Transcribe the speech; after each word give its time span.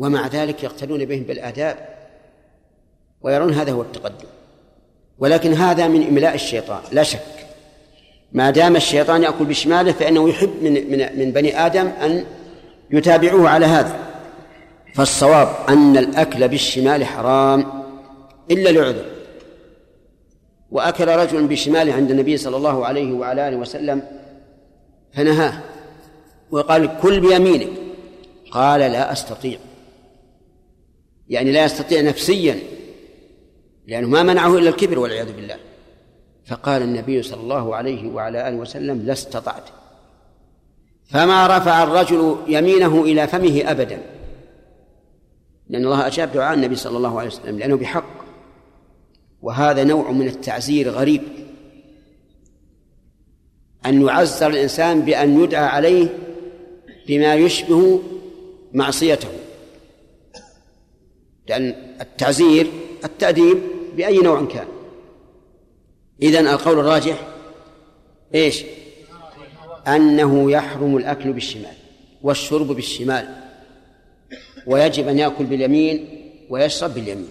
ومع 0.00 0.26
ذلك 0.26 0.64
يقتدون 0.64 1.04
بهم 1.04 1.22
بالآداب 1.22 1.76
ويرون 3.22 3.52
هذا 3.52 3.72
هو 3.72 3.82
التقدم. 3.82 4.28
ولكن 5.18 5.52
هذا 5.52 5.88
من 5.88 6.06
إملاء 6.06 6.34
الشيطان 6.34 6.80
لا 6.92 7.02
شك. 7.02 7.46
ما 8.32 8.50
دام 8.50 8.76
الشيطان 8.76 9.22
يأكل 9.22 9.44
بشماله 9.44 9.92
فإنه 9.92 10.28
يحب 10.28 10.62
من 10.62 10.72
من 10.72 11.18
من 11.18 11.32
بني 11.32 11.66
آدم 11.66 11.86
أن 11.86 12.24
يتابعوه 12.90 13.48
على 13.48 13.66
هذا. 13.66 13.98
فالصواب 14.94 15.48
أن 15.68 15.96
الأكل 15.96 16.48
بالشمال 16.48 17.04
حرام 17.04 17.84
إلا 18.50 18.70
لعذر. 18.70 19.04
وأكل 20.70 21.08
رجل 21.08 21.46
بشماله 21.46 21.94
عند 21.94 22.10
النبي 22.10 22.36
صلى 22.36 22.56
الله 22.56 22.86
عليه 22.86 23.12
وعلى 23.12 23.48
آله 23.48 23.56
وسلم 23.56 24.02
فنهاه. 25.12 25.60
وقال 26.50 26.90
كل 27.02 27.20
بيمينك. 27.20 27.68
قال 28.50 28.80
لا 28.80 29.12
أستطيع. 29.12 29.58
يعني 31.30 31.52
لا 31.52 31.64
يستطيع 31.64 32.00
نفسيا 32.00 32.58
لأنه 33.86 34.08
ما 34.08 34.22
منعه 34.22 34.58
إلا 34.58 34.68
الكبر 34.68 34.98
والعياذ 34.98 35.32
بالله. 35.32 35.56
فقال 36.46 36.82
النبي 36.82 37.22
صلى 37.22 37.40
الله 37.40 37.76
عليه 37.76 38.08
وعلى 38.08 38.48
آله 38.48 38.56
وسلم 38.56 39.02
لا 39.06 39.12
استطعت. 39.12 39.64
فما 41.06 41.58
رفع 41.58 41.82
الرجل 41.82 42.36
يمينه 42.48 43.02
إلى 43.02 43.26
فمه 43.26 43.62
أبدا. 43.66 44.02
لأن 45.68 45.84
الله 45.84 46.06
أجاب 46.06 46.32
دعاء 46.32 46.54
النبي 46.54 46.76
صلى 46.76 46.96
الله 46.96 47.18
عليه 47.18 47.28
وسلم 47.28 47.58
لأنه 47.58 47.76
بحق. 47.76 48.20
وهذا 49.42 49.84
نوع 49.84 50.10
من 50.10 50.26
التعزير 50.26 50.90
غريب. 50.90 51.22
أن 53.86 54.06
يعزر 54.06 54.46
الإنسان 54.46 55.00
بأن 55.00 55.42
يدعى 55.42 55.64
عليه 55.64 56.08
بما 57.08 57.34
يشبه 57.34 58.02
معصيته. 58.72 59.28
لأن 61.50 61.74
التعزير 62.00 62.70
التأديب 63.04 63.58
بأي 63.96 64.18
نوع 64.18 64.44
كان. 64.44 64.66
إذن 66.22 66.46
القول 66.46 66.78
الراجح 66.78 67.28
إيش؟ 68.34 68.64
أنه 69.88 70.50
يحرم 70.50 70.96
الأكل 70.96 71.32
بالشمال 71.32 71.74
والشرب 72.22 72.66
بالشمال 72.66 73.36
ويجب 74.66 75.08
أن 75.08 75.18
يأكل 75.18 75.44
باليمين 75.44 76.08
ويشرب 76.50 76.94
باليمين. 76.94 77.28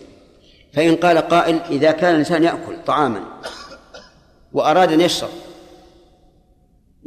فإن 0.74 0.96
قال 0.96 1.18
قائل 1.18 1.60
إذا 1.70 1.92
كان 1.92 2.14
الإنسان 2.14 2.44
يأكل 2.44 2.84
طعاما 2.86 3.42
وأراد 4.54 4.92
أن 4.92 5.02
يشرب 5.02 5.30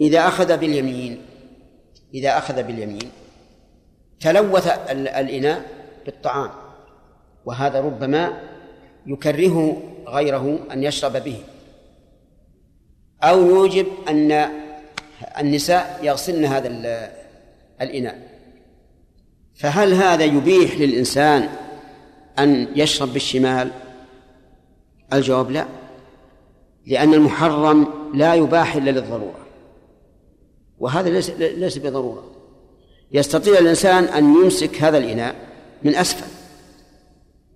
إذا 0.01 0.29
أخذ 0.29 0.56
باليمين 0.56 1.20
إذا 2.14 2.39
أخذ 2.39 2.62
باليمين 2.62 3.11
تلوث 4.20 4.67
الإناء 4.91 5.70
بالطعام. 6.06 6.61
وهذا 7.45 7.81
ربما 7.81 8.43
يكرهه 9.07 9.83
غيره 10.09 10.59
أن 10.73 10.83
يشرب 10.83 11.12
به. 11.12 11.37
أو 13.23 13.47
يوجب 13.47 13.87
أن 14.09 14.51
النساء 15.39 16.01
يغسلن 16.03 16.45
هذا 16.45 16.69
الإناء. 17.81 18.33
فهل 19.55 19.95
هذا 19.95 20.25
يبيح 20.25 20.77
للإنسان 20.77 21.48
أن 22.39 22.69
يشرب 22.77 23.13
بالشمال؟ 23.13 23.70
الجواب 25.13 25.51
لا. 25.51 25.67
لأن 26.87 27.15
المحرم 27.15 27.87
لا 28.15 28.35
يباح 28.35 28.77
إلا 28.77 28.91
للضرورة. 28.91 29.47
وهذا 30.79 31.11
ليس 31.11 31.31
ليس 31.31 31.79
بضرورة. 31.79 32.25
يستطيع 33.13 33.59
الإنسان 33.59 34.05
أن 34.05 34.25
يمسك 34.25 34.83
هذا 34.83 34.98
الإناء 34.98 35.35
من 35.83 35.95
أسفل. 35.95 36.31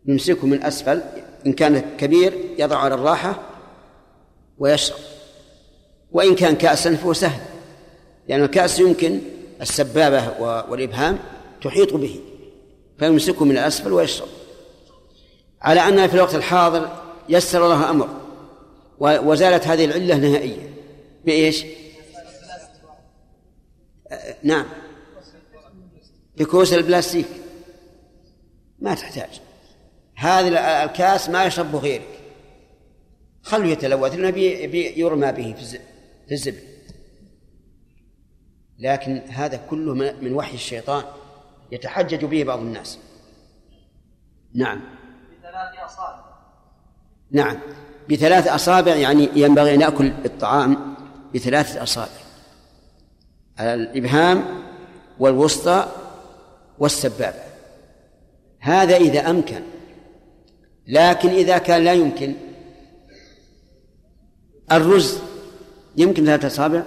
يمسكه 0.06 0.46
من 0.46 0.62
أسفل 0.62 1.02
إن 1.46 1.52
كان 1.52 1.96
كبير 1.96 2.54
يضع 2.58 2.76
على 2.76 2.94
الراحة 2.94 3.42
ويشرب. 4.58 4.98
وإن 6.12 6.34
كان 6.34 6.56
كأسا 6.56 6.96
فهو 6.96 7.12
سهل 7.12 7.40
لأن 8.28 8.42
الكأس 8.42 8.78
يمكن 8.78 9.20
السبابة 9.60 10.40
والإبهام 10.70 11.18
تحيط 11.62 11.94
به 11.94 12.20
فيمسكه 12.98 13.44
من 13.44 13.50
الأسفل 13.50 13.92
ويشرب. 13.92 14.28
على 15.62 15.80
أنها 15.80 16.06
في 16.06 16.14
الوقت 16.14 16.34
الحاضر 16.34 17.02
يسر 17.28 17.64
الله 17.64 17.90
أمر 17.90 18.08
وزالت 19.00 19.66
هذه 19.66 19.84
العلة 19.84 20.16
نهائيا. 20.16 20.74
بإيش؟ 21.24 21.64
نعم. 24.42 24.66
بكوس 26.36 26.72
البلاستيك. 26.72 27.26
ما 28.78 28.94
تحتاج. 28.94 29.40
هذا 30.16 30.84
الكاس 30.84 31.28
ما 31.28 31.44
يشرب 31.44 31.76
غيرك. 31.76 32.20
خلوا 33.42 33.66
يتلوث 33.66 34.14
لأنه 34.14 34.38
يرمى 34.98 35.32
به 35.32 35.54
في 36.26 36.32
الزبل. 36.32 36.62
لكن 38.78 39.22
هذا 39.28 39.56
كله 39.70 39.94
من 39.94 40.34
وحي 40.34 40.54
الشيطان 40.54 41.04
يتحجج 41.72 42.24
به 42.24 42.44
بعض 42.44 42.58
الناس. 42.58 42.98
نعم. 44.54 44.80
بثلاث 45.38 45.84
أصابع. 45.84 46.24
نعم. 47.30 47.58
بثلاث 48.10 48.48
أصابع 48.48 48.94
يعني 48.94 49.28
ينبغي 49.34 49.74
أن 49.74 49.80
يأكل 49.80 50.12
الطعام 50.24 50.94
بثلاثة 51.34 51.82
أصابع. 51.82 52.20
الإبهام 53.60 54.44
والوسطى 55.18 55.88
والسبابة. 56.78 57.42
هذا 58.58 58.96
إذا 58.96 59.30
أمكن. 59.30 59.75
لكن 60.86 61.28
إذا 61.28 61.58
كان 61.58 61.84
لا 61.84 61.92
يمكن 61.92 62.34
الرز 64.72 65.18
يمكن 65.96 66.24
ثلاثة 66.24 66.46
أصابع؟ 66.46 66.82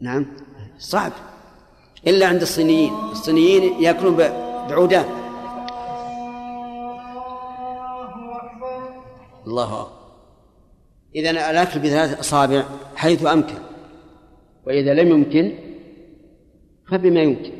نعم. 0.00 0.26
صعب. 0.78 1.12
إلا 2.06 2.26
عند 2.26 2.42
الصينيين. 2.42 2.92
الصينيين 3.12 3.82
يأكلون 3.82 4.16
بعودان 4.68 5.04
الله 9.46 9.82
أكبر. 9.82 9.92
إذا 11.14 11.30
الأكل 11.30 11.80
بثلاث 11.80 12.18
أصابع 12.18 12.64
حيث 12.96 13.26
أمكن. 13.26 13.54
وإذا 14.66 14.94
لم 14.94 15.08
يمكن 15.08 15.52
فبما 16.90 17.20
يمكن. 17.20 17.52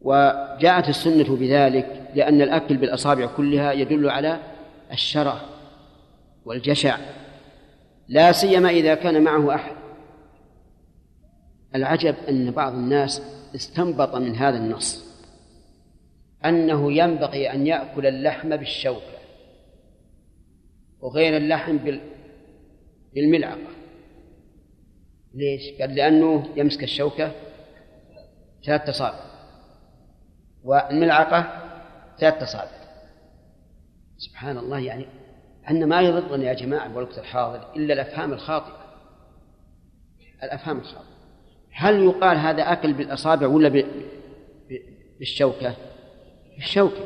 وجاءت 0.00 0.88
السنة 0.88 1.36
بذلك 1.36 2.07
لأن 2.18 2.42
الأكل 2.42 2.76
بالأصابع 2.76 3.26
كلها 3.26 3.72
يدل 3.72 4.10
على 4.10 4.40
الشرع 4.92 5.40
والجشع 6.44 6.98
لا 8.08 8.32
سيما 8.32 8.70
إذا 8.70 8.94
كان 8.94 9.22
معه 9.22 9.54
أحد 9.54 9.76
العجب 11.74 12.14
أن 12.28 12.50
بعض 12.50 12.72
الناس 12.72 13.22
استنبط 13.54 14.14
من 14.14 14.36
هذا 14.36 14.56
النص 14.56 15.04
أنه 16.44 16.92
ينبغي 16.92 17.52
أن 17.52 17.66
يأكل 17.66 18.06
اللحم 18.06 18.56
بالشوكة 18.56 19.18
وغير 21.00 21.36
اللحم 21.36 21.78
بالملعقة 23.14 23.70
ليش؟ 25.34 25.80
قال 25.80 25.94
لأنه 25.94 26.48
يمسك 26.56 26.82
الشوكة 26.82 27.32
ثلاثة 28.64 28.90
أصابع 28.90 29.24
والملعقة 30.64 31.67
ثلاثة 32.20 32.44
أصابع 32.44 32.78
سبحان 34.18 34.58
الله 34.58 34.78
يعني 34.78 35.06
أن 35.70 35.88
ما 35.88 36.00
يضرنا 36.00 36.44
يا 36.44 36.54
جماعة 36.54 36.88
بالوقت 36.88 37.18
الحاضر 37.18 37.76
إلا 37.76 37.94
الأفهام 37.94 38.32
الخاطئة. 38.32 38.76
الأفهام 40.42 40.78
الخاطئة. 40.78 41.18
هل 41.72 42.02
يقال 42.02 42.36
هذا 42.36 42.72
أكل 42.72 42.92
بالأصابع 42.92 43.46
ولا 43.46 43.84
بالشوكة؟ 45.18 45.74
بالشوكة 46.56 47.04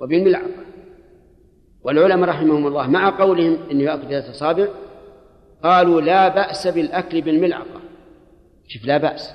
وبالملعقة. 0.00 0.64
والعلماء 1.82 2.28
رحمهم 2.28 2.66
الله 2.66 2.86
مع 2.86 3.18
قولهم 3.18 3.70
إنه 3.70 3.82
يأكل 3.82 4.02
ثلاثة 4.02 4.30
أصابع 4.30 4.68
قالوا 5.62 6.00
لا 6.00 6.28
بأس 6.28 6.66
بالأكل 6.66 7.20
بالملعقة. 7.20 7.80
شوف 8.68 8.84
لا 8.84 8.98
بأس. 8.98 9.34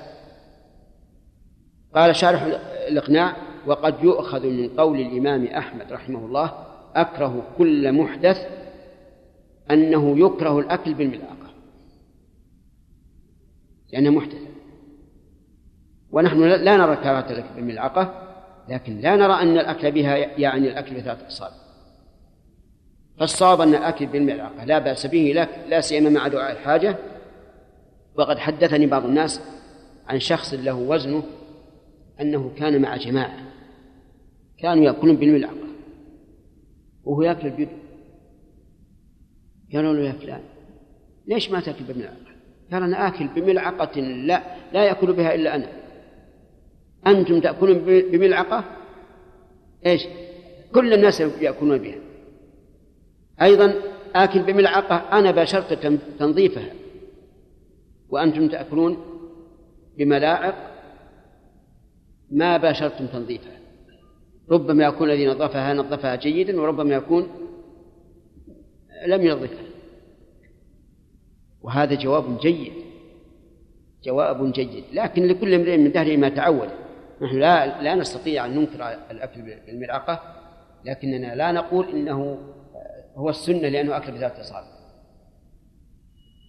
قال 1.94 2.16
شارح 2.16 2.42
الإقناع 2.88 3.36
وقد 3.66 3.94
يؤخذ 4.02 4.46
من 4.46 4.68
قول 4.68 5.00
الإمام 5.00 5.46
أحمد 5.46 5.92
رحمه 5.92 6.18
الله 6.18 6.52
أكره 6.94 7.42
كل 7.58 7.92
محدث 7.92 8.46
أنه 9.70 10.18
يكره 10.18 10.58
الأكل 10.58 10.94
بالملعقة 10.94 11.36
لأنه 13.92 14.10
محدث. 14.10 14.42
ونحن 16.10 16.42
لا 16.42 16.76
نرى 16.76 16.96
كراهة 16.96 17.30
الأكل 17.30 17.54
بالملعقة 17.56 18.22
لكن 18.68 19.00
لا 19.00 19.16
نرى 19.16 19.32
أن 19.32 19.58
الأكل 19.58 19.90
بها 19.90 20.16
يعني 20.16 20.68
الأكل 20.68 20.94
بثلاثة 20.94 21.26
أصابع 21.26 21.66
فالصواب 23.18 23.60
أن 23.60 23.74
الأكل 23.74 24.06
بالملعقة 24.06 24.64
لا 24.64 24.78
بأس 24.78 25.06
به 25.06 25.32
لا, 25.34 25.48
لا 25.68 25.80
سيما 25.80 26.10
مع 26.10 26.28
دعاء 26.28 26.52
الحاجة. 26.52 26.96
وقد 28.14 28.38
حدثني 28.38 28.86
بعض 28.86 29.04
الناس 29.04 29.40
عن 30.08 30.20
شخص 30.20 30.54
له 30.54 30.74
وزنه 30.74 31.22
أنه 32.20 32.52
كان 32.58 32.82
مع 32.82 32.96
جماعة. 32.96 33.45
كانوا 34.58 34.84
يأكلون 34.84 35.16
بالملعقة. 35.16 35.66
وهو 37.04 37.22
يأكل 37.22 37.50
بيده 37.50 37.70
قالوا 39.72 39.92
له 39.92 40.00
يا 40.00 40.12
فلان 40.12 40.40
ليش 41.26 41.50
ما 41.50 41.60
تأكل 41.60 41.84
بالملعقة؟ 41.84 42.16
قال 42.72 42.82
أنا 42.82 43.08
آكل 43.08 43.26
بملعقة 43.28 44.00
لا 44.00 44.42
لا 44.72 44.84
يأكل 44.84 45.12
بها 45.12 45.34
إلا 45.34 45.54
أنا. 45.54 45.68
أنتم 47.06 47.40
تأكلون 47.40 47.78
بملعقة؟ 47.84 48.64
إيش؟ 49.86 50.06
كل 50.74 50.92
الناس 50.94 51.20
يأكلون 51.20 51.78
بها. 51.78 51.98
أيضا 53.42 53.74
آكل 54.14 54.42
بملعقة 54.42 54.96
أنا 55.18 55.30
باشرت 55.30 55.72
تنظيفها. 56.18 56.72
وأنتم 58.08 58.48
تأكلون 58.48 58.96
بملاعق 59.98 60.54
ما 62.30 62.56
باشرتم 62.56 63.06
تنظيفها. 63.06 63.56
ربما 64.50 64.84
يكون 64.84 65.10
الذي 65.10 65.26
نظفها 65.26 65.74
نظفها 65.74 66.16
جيدا 66.16 66.60
وربما 66.60 66.94
يكون 66.94 67.28
لم 69.06 69.22
ينظفها. 69.22 69.66
وهذا 71.62 71.94
جواب 71.94 72.38
جيد 72.38 72.72
جواب 74.04 74.52
جيد. 74.52 74.84
لكن 74.92 75.26
لكل 75.26 75.54
امرئ 75.54 75.76
من 75.76 75.92
دهره 75.92 76.16
ما 76.16 76.28
تعود. 76.28 76.68
نحن 77.22 77.38
لا 77.38 77.82
لا 77.82 77.94
نستطيع 77.94 78.46
أن 78.46 78.54
ننكر 78.54 78.88
الأكل 79.10 79.42
بالملعقة 79.42 80.42
لكننا 80.84 81.34
لا 81.34 81.52
نقول 81.52 81.88
إنه 81.88 82.38
هو 83.14 83.30
السنة 83.30 83.68
لأنه 83.68 83.96
أكل 83.96 84.12
بذات 84.12 84.36
الأصابع. 84.36 84.76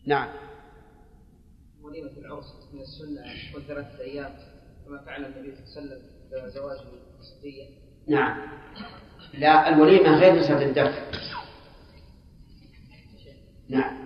نعم. 0.07 0.29
وليمة 1.81 2.11
العرس 2.17 2.53
من 2.73 2.81
السنة 2.81 3.21
والثلاثه 3.55 4.01
أيام 4.01 4.35
كما 4.85 5.01
فعل 5.05 5.25
النبي 5.25 5.55
صلى 5.55 5.83
الله 5.83 5.95
عليه 5.95 6.43
وسلم 6.43 6.49
زواجه 6.49 6.87
الصفيه 7.19 7.86
نعم. 8.07 8.37
لا 9.33 9.69
الوليمة 9.69 10.19
غير 10.19 10.39
مسألة 10.39 10.65
الدفع. 10.65 11.01
نعم. 13.69 13.97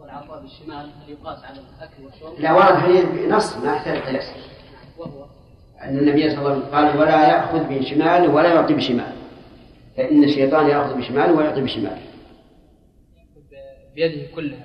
والعطاء 0.00 0.42
بالشمال 0.42 0.76
هل 0.76 1.10
يقاس 1.10 1.44
على 1.44 1.60
الاكل 1.60 2.04
والشرب؟ 2.04 2.40
لا 2.40 2.52
ورد 2.52 2.76
حديث 2.76 3.04
بنص 3.04 3.56
ما 3.56 3.72
يحتاج 3.76 3.98
قياس 3.98 4.24
وهو 4.98 5.26
أن 5.82 5.98
النبي 5.98 6.30
صلى 6.30 6.38
الله 6.38 6.50
عليه 6.50 6.60
وسلم 6.60 6.74
قال 6.74 6.98
ولا 6.98 7.28
يأخذ 7.28 7.78
بشماله 7.78 8.28
ولا 8.34 8.54
يعطي 8.54 8.74
بشماله 8.74 9.16
فإن 9.96 10.24
الشيطان 10.24 10.66
يأخذ 10.66 10.98
بشماله 10.98 11.32
ويعطي 11.32 11.60
بشماله 11.60 12.02
بيده 13.94 14.34
كلها. 14.34 14.64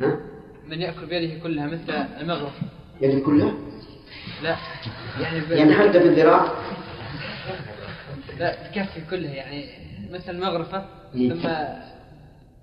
ها؟ 0.00 0.20
من 0.68 0.80
يأكل 0.80 1.06
بيده 1.06 1.42
كلها 1.42 1.66
مثل 1.66 1.90
المغرب. 1.92 2.52
يده 3.00 3.20
كلها؟ 3.26 3.54
لا. 4.42 4.56
يعني. 5.20 5.42
يعني 5.50 5.74
حتى 5.74 5.98
بالذراع؟ 5.98 6.48
لا 8.38 8.54
تكفي 8.68 9.00
كلها 9.10 9.30
يعني 9.34 9.64
مثل 10.12 10.30
المغرفة 10.32 10.84
إيه. 11.14 11.30
ثم 11.30 11.48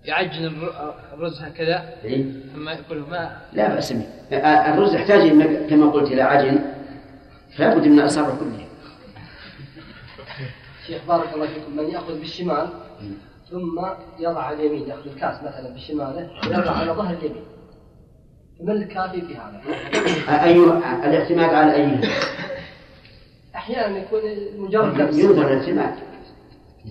يعجن 0.05 0.45
الر- 0.45 0.95
الرز 1.13 1.41
هكذا 1.41 1.93
إيه؟ 2.03 2.25
ثم 2.55 2.69
يأكله. 2.69 3.09
ما 3.09 3.37
لا 3.53 3.75
بأس 3.75 3.93
به. 3.93 4.05
الرز 4.73 4.95
يحتاج 4.95 5.21
إنك 5.21 5.69
كما 5.69 5.91
قلت 5.91 6.11
إلى 6.11 6.21
عجن. 6.21 6.59
فلا 7.57 7.75
بد 7.75 7.87
من 7.87 7.99
الأصابع 7.99 8.29
كلها. 8.29 8.65
شيخ 10.87 11.01
بارك 11.07 11.33
الله 11.33 11.47
فيكم. 11.47 11.77
من 11.77 11.89
ياخذ 11.89 12.19
بالشمال 12.19 12.69
ثم 13.51 13.85
يضع 14.19 14.43
على 14.43 14.55
اليمين 14.55 14.89
يأخذ 14.89 15.07
الكاس 15.09 15.43
مثلا 15.43 15.69
بشماله 15.75 16.29
ويضع 16.47 16.71
على 16.71 16.91
ظهر 16.91 17.13
اليمين. 17.13 17.43
فما 18.59 18.73
الكافي 18.73 19.21
في 19.21 19.35
هذا؟ 19.35 19.61
أي 20.43 20.57
الاعتماد 21.05 21.53
على 21.53 21.75
أي 21.75 21.99
أحيانا 23.55 23.97
يكون 23.97 24.21
مجرد 24.57 25.01
لمس 25.01 25.17
ينظر 25.19 25.47
الاعتماد. 25.47 25.93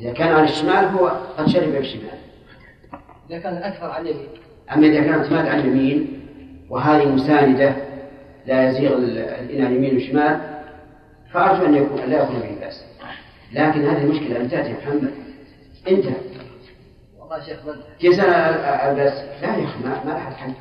إذا 0.00 0.12
كان 0.12 0.28
على 0.28 0.44
الشمال 0.44 0.84
هو 0.84 1.06
قد 1.38 1.48
شرب 1.48 1.72
بالشمال 1.72 2.18
إذا 3.30 3.38
كان 3.38 3.56
الاكثر 3.56 3.90
على 3.90 4.10
اليمين. 4.10 4.28
أما 4.72 4.86
إذا 4.86 5.00
كان 5.00 5.12
اعتماد 5.18 5.46
على 5.46 5.60
اليمين 5.60 6.20
وهذه 6.70 7.08
مساندة 7.08 7.74
لا 8.46 8.68
يزيغ 8.70 8.96
ال- 8.96 9.18
الإناء 9.18 9.70
اليمين 9.70 9.94
والشمال 9.94 10.40
فأرجو 11.32 11.66
أن 11.66 11.74
يكون 11.74 12.00
لا 12.00 12.22
يكون 12.22 12.40
به 12.40 12.60
بأس. 12.60 12.84
لكن 13.52 13.84
هذه 13.88 14.02
المشكلة 14.04 14.40
انتهت 14.40 14.66
يا 14.66 14.76
محمد. 14.86 15.10
انتهى. 15.88 16.14
والله 17.20 17.40
شيخ 18.00 18.18
أنا 18.24 18.90
ألبس 18.90 19.12
لا 19.42 19.56
يا 19.56 19.64
أخي 19.64 19.84
ما 19.84 20.04
ما 20.04 20.10
لحد 20.12 20.32
حل 20.32 20.52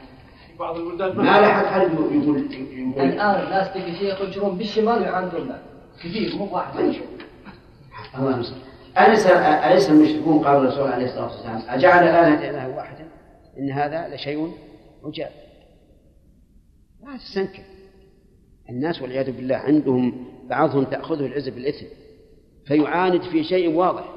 بعض 0.59 0.77
البلدان. 0.77 1.17
ما 1.17 1.41
لحد 1.41 1.65
حل 1.65 1.81
يقول 1.81 2.15
يقول 2.15 2.37
الآن 2.97 3.45
الناس 3.45 3.73
تلقى 3.73 3.95
شيخ 3.95 4.21
يجرون 4.21 4.57
بالشمال 4.57 5.01
ويعاندون 5.01 5.51
كثير 6.03 6.35
مو 6.35 6.55
واحد. 6.55 6.79
الله 8.17 8.35
المستعان. 8.35 8.61
أليس 8.97 9.27
أليس 9.27 9.89
المشركون 9.89 10.43
قالوا 10.43 10.61
الرسول 10.61 10.91
عليه 10.91 11.05
الصلاة 11.05 11.25
والسلام 11.25 11.61
أجعل 11.69 12.03
الآلهة 12.03 12.49
إله 12.49 12.75
واحدا؟ 12.75 13.07
إن 13.59 13.71
هذا 13.71 14.15
لشيء 14.15 14.51
عجاب. 15.03 15.31
لا 17.03 17.17
تستنكر. 17.17 17.63
الناس 18.69 19.01
والعياذ 19.01 19.31
بالله 19.31 19.55
عندهم 19.55 20.25
بعضهم 20.49 20.83
تأخذه 20.83 21.25
العزة 21.25 21.51
بالإثم 21.51 21.85
فيعاند 22.65 23.21
في 23.21 23.43
شيء 23.43 23.75
واضح. 23.75 24.13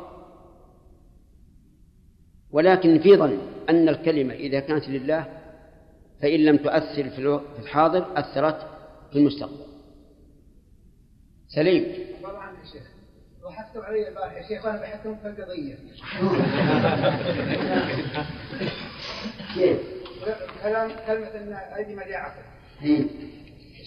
ولكن 2.51 2.99
في 2.99 3.17
ظن 3.17 3.39
أن 3.71 3.89
الكلمة 3.89 4.35
إذا 4.35 4.61
كانت 4.61 4.89
لله 4.89 5.27
فإن 6.23 6.41
لم 6.41 6.57
تؤثر 6.57 7.11
في 7.11 7.19
الحاضر 7.63 8.19
أثرت 8.19 8.67
في 9.13 9.19
المستقبل. 9.19 9.67
سليم. 11.49 11.85
عنك 12.37 12.59
يا 12.59 12.73
شيخ. 12.73 12.83
علي 13.85 14.09
البارح. 14.09 14.33
يا 14.33 14.49
شيخ 14.49 14.65
وأنا 14.65 14.81
بحكم 14.81 15.17
في 15.17 15.29
القضية. 15.29 15.77
كيف؟ 19.55 19.79
كلام 20.63 20.91
كلمة 21.07 21.35
إن 21.35 21.59
لي 22.03 22.15
عقل 22.15 22.43
إيه. 22.83 23.05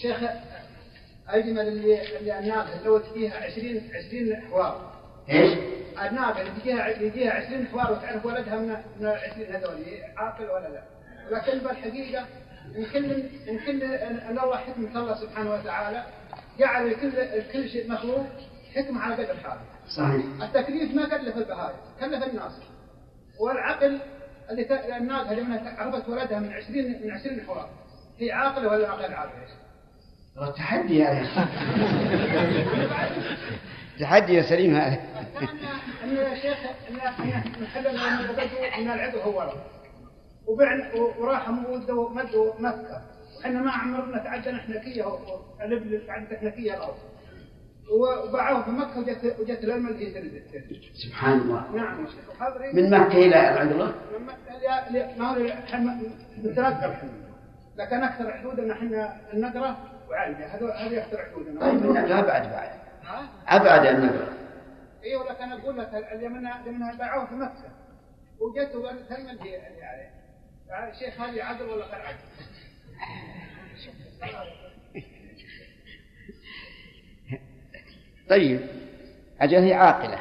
شيخ 0.02 0.24
أيدي 1.34 1.54
اللي 1.68 2.18
اللي 2.18 2.40
الناقه 2.40 2.84
سوت 2.84 3.04
فيها 3.14 3.38
20 3.38 3.82
20 4.08 4.36
حوار. 4.36 4.94
إيش؟ 5.30 5.58
الناقه 6.10 6.42
اللي 6.42 6.52
تجيها 6.62 6.88
يجيها 6.88 7.32
20 7.32 7.68
حوار 7.68 7.92
وتعرف 7.92 8.25
ولدها 8.25 8.56
من 8.56 8.68
من 9.00 9.06
ال 9.08 9.18
20 9.32 9.56
هذول 9.56 9.86
عاقل 10.18 10.44
ولا 10.44 10.68
لا؟ 10.68 10.99
ولكن 11.31 11.60
بالحقيقة 11.60 12.25
إن 12.77 12.86
كل 13.66 13.83
إن 13.83 14.39
الله 14.39 14.57
حكمه 14.57 15.00
الله 15.00 15.16
سبحانه 15.16 15.54
وتعالى 15.54 16.04
جعل 16.60 16.94
كل 16.94 17.12
كل 17.54 17.69
شيء 17.69 17.92
مخلوق 17.92 18.25
حكمه 18.75 19.01
على 19.01 19.13
قدر 19.13 19.38
حاله. 19.44 19.62
صحيح. 19.98 20.25
التكليف 20.44 20.96
ما 20.96 21.10
كلف 21.10 21.38
البهائم 21.38 21.77
كلف 22.00 22.24
الناس. 22.24 22.51
والعقل 23.39 24.00
اللي 24.50 24.63
ت... 24.63 24.72
الناقه 24.72 25.34
لما 25.34 25.75
عرفت 25.77 26.10
ولدها 26.10 26.39
من 26.39 26.53
20 26.53 26.86
من 26.86 27.12
20 27.12 27.41
حوار 27.41 27.70
هي 28.20 28.32
عاقلة 28.32 28.67
ولا 28.67 28.94
غير 28.94 29.15
عاقله؟ 29.15 29.46
والله 30.36 30.51
تحدي 30.51 31.03
هذا 31.03 31.27
تحدي 34.00 34.34
يا 34.34 34.41
سليم. 34.41 34.75
هذا 34.75 35.00
أن 36.03 36.15
يا 36.15 36.36
شيخ 36.36 36.58
ان 38.77 38.91
العدو 38.91 39.20
هو. 39.20 39.41
رب 39.41 39.78
وبعنا 40.50 40.94
وراح 41.20 41.50
مده 41.50 42.10
مده 42.10 42.53
مكه 42.60 43.01
وحنا 43.39 43.62
ما 43.62 43.72
عمرنا 43.72 44.18
تعدى 44.24 44.51
نحنكيه 44.51 45.03
الإبل 45.62 46.08
تعدى 46.08 46.36
نحنكيه 46.36 46.74
الأرض. 46.74 46.96
وباعوه 47.91 48.63
في 48.63 48.70
مكة 48.72 49.00
وجت 49.00 49.36
وجت 49.39 49.65
تنزل. 50.53 50.82
سبحان 50.94 51.39
الله. 51.39 51.72
نعم. 51.75 52.06
من 52.74 52.89
مكة 52.89 53.18
إلى 53.18 53.36
عبد 53.36 53.72
الله؟ 53.72 53.94
لا- 54.63 54.89
لا- 54.89 55.18
ما 55.18 55.29
هو 55.38 55.48
إحنا 55.48 56.00
نتنقل 56.44 56.91
إحنا 56.91 57.10
لكن 57.77 58.03
أكثر 58.03 58.32
حدودنا 58.32 58.74
إحنا 58.74 59.18
النقرة 59.34 59.77
وعالجه 60.10 60.46
هذول 60.56 60.72
هذه 60.72 60.98
أكثر 61.06 61.18
حدودنا 61.18 61.62
طيب 61.62 61.86
النقرة؟ 61.86 62.20
أبعد 62.20 62.41
بعد 62.50 62.70
ها؟ 63.06 63.29
أبعد 63.48 63.86
النقرة. 63.86 64.27
اي 65.03 65.15
ولكن 65.15 65.51
أقول 65.51 65.77
لك 65.77 65.89
اللي 66.13 66.27
منها 66.29 66.96
باعوه 66.98 67.25
في 67.25 67.36
مكة. 67.36 67.70
وجت 68.39 68.75
وقالت 68.75 69.12
هل 69.12 69.24
من 69.24 69.39
هي 69.39 69.56
اللي 69.68 69.84
عليه 69.84 70.01
يعني 70.01 70.19
شيخ 71.00 71.22
هذه 71.22 71.44
عدل 71.44 71.66
ولا 71.66 71.86
غير 71.86 72.02
عدل؟ 72.02 72.18
طيب 78.30 78.60
أجل 79.42 79.58
هي 79.58 79.74
عاقلة. 79.74 80.20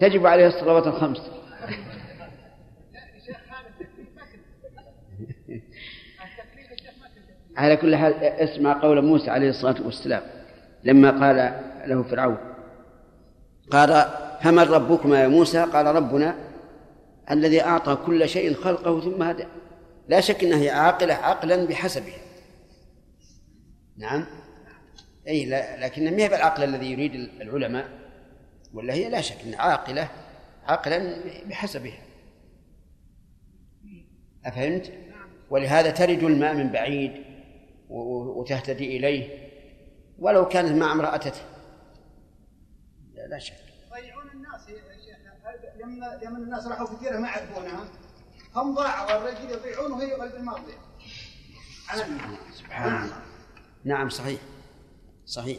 تجب 0.00 0.26
عليها 0.26 0.48
الصلوات 0.48 0.86
الخمس. 0.86 1.18
على 7.56 7.76
كل 7.76 7.96
حال 7.96 8.14
اسمع 8.14 8.82
قول 8.82 9.02
موسى 9.02 9.30
عليه 9.30 9.50
الصلاة 9.50 9.76
والسلام 9.84 10.22
لما 10.84 11.10
قال 11.10 11.60
له 11.86 12.02
فرعون 12.02 12.38
قال 13.70 14.04
فمن 14.42 14.62
ربكما 14.62 15.22
يا 15.22 15.28
موسى؟ 15.28 15.64
قال 15.64 15.86
ربنا 15.86 16.34
الذي 17.30 17.62
أعطى 17.62 17.98
كل 18.06 18.28
شيء 18.28 18.54
خلقه 18.54 19.00
ثم 19.00 19.22
هدى. 19.22 19.44
لا 20.08 20.20
شك 20.20 20.44
أنها 20.44 20.58
هي 20.58 20.70
عاقلة 20.70 21.14
عقلا 21.14 21.66
بحسبها. 21.66 22.18
نعم. 23.96 24.26
أي 25.28 25.44
لا 25.44 25.86
لكن 25.86 26.16
ما 26.16 26.22
هي 26.22 26.28
بالعقل 26.28 26.64
الذي 26.64 26.92
يريد 26.92 27.14
العلماء؟ 27.14 27.88
ولا 28.74 28.94
هي 28.94 29.08
لا 29.08 29.20
شك 29.20 29.40
أنها 29.44 29.60
عاقلة 29.60 30.08
عقلا 30.66 31.16
بحسبها. 31.48 32.02
أفهمت؟ 34.44 34.92
ولهذا 35.50 35.90
ترد 35.90 36.22
الماء 36.22 36.54
من 36.54 36.72
بعيد 36.72 37.24
وتهتدي 37.88 38.96
إليه. 38.96 39.44
ولو 40.18 40.48
كانت 40.48 40.72
مع 40.72 40.92
امرأته 40.92 41.32
لا, 43.14 43.38
شك. 43.38 43.54
يضيعون 43.86 44.30
الناس 44.30 44.68
يا 44.68 44.74
شيخ. 44.74 45.16
لما 45.80 46.20
لما 46.22 46.38
الناس 46.38 46.66
راحوا 46.66 46.96
كثيرة 46.96 47.18
ما 47.18 47.28
يعرفونها؟ 47.28 47.84
هم 48.56 48.74
ضاعوا 48.74 49.18
الرجل 49.18 49.50
يضيعون 49.50 49.92
وهي 49.92 50.12
قلب 50.12 50.34
الماضي 50.34 50.72
سبحان 52.52 53.04
الله. 53.04 53.22
نعم 53.84 54.08
صحيح. 54.08 54.40
صحيح. 55.26 55.58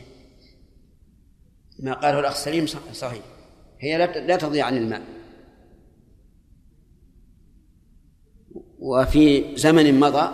ما 1.79 1.93
قاله 1.93 2.19
الأخ 2.19 2.35
سليم 2.35 2.65
صحيح. 2.93 3.23
هي 3.79 3.97
لا 3.97 4.35
تضيع 4.35 4.65
عن 4.65 4.77
الماء 4.77 5.01
وفي 8.79 9.55
زمن 9.57 9.99
مضى 9.99 10.29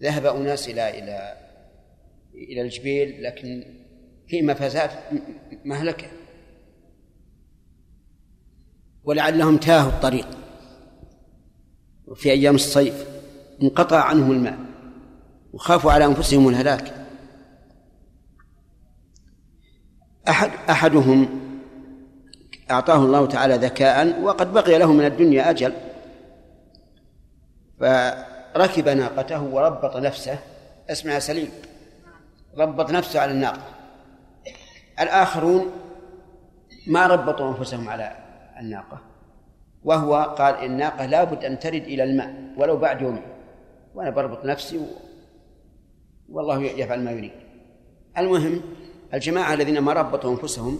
ذهب 0.00 0.26
أناس 0.26 0.68
إلى 0.68 0.98
إلى 0.98 1.36
إلى 2.34 2.62
الجبيل 2.62 3.22
لكن 3.22 3.64
في 4.28 4.42
مفازات 4.42 4.90
مهلكة. 5.64 6.06
ولعلهم 9.04 9.56
تاهوا 9.56 9.90
الطريق. 9.90 10.41
وفي 12.12 12.30
أيام 12.30 12.54
الصيف 12.54 13.06
انقطع 13.62 14.00
عنهم 14.00 14.32
الماء 14.32 14.58
وخافوا 15.52 15.92
على 15.92 16.04
أنفسهم 16.04 16.48
الهلاك. 16.48 16.94
أحد 20.28 20.50
أحدهم 20.70 21.40
أعطاه 22.70 22.96
الله 22.96 23.26
تعالى 23.26 23.54
ذكاء 23.54 24.22
وقد 24.22 24.52
بقي 24.52 24.78
له 24.78 24.92
من 24.92 25.04
الدنيا 25.04 25.50
أجل 25.50 25.72
فركب 27.80 28.88
ناقته 28.88 29.42
وربط 29.42 29.96
نفسه. 29.96 30.38
اسمها 30.90 31.18
سليم. 31.18 31.48
ربط 32.58 32.90
نفسه 32.90 33.20
على 33.20 33.32
الناقة. 33.32 33.62
الآخرون 35.00 35.72
ما 36.86 37.06
ربطوا 37.06 37.48
أنفسهم 37.48 37.88
على 37.88 38.16
الناقة. 38.60 39.11
وهو 39.84 40.14
قال 40.38 40.54
الناقة 40.54 41.06
لابد 41.06 41.44
أن 41.44 41.58
ترد 41.58 41.82
إلى 41.82 42.04
الماء 42.04 42.34
ولو 42.56 42.76
بعد 42.76 43.02
يوم. 43.02 43.20
وأنا 43.94 44.10
بربط 44.10 44.44
نفسي 44.44 44.78
و... 44.78 44.86
والله 46.28 46.62
يفعل 46.62 47.04
ما 47.04 47.10
يريد. 47.10 47.32
المهم 48.18 48.60
الجماعة 49.14 49.54
الذين 49.54 49.78
ما 49.78 49.92
ربطوا 49.92 50.30
أنفسهم 50.30 50.78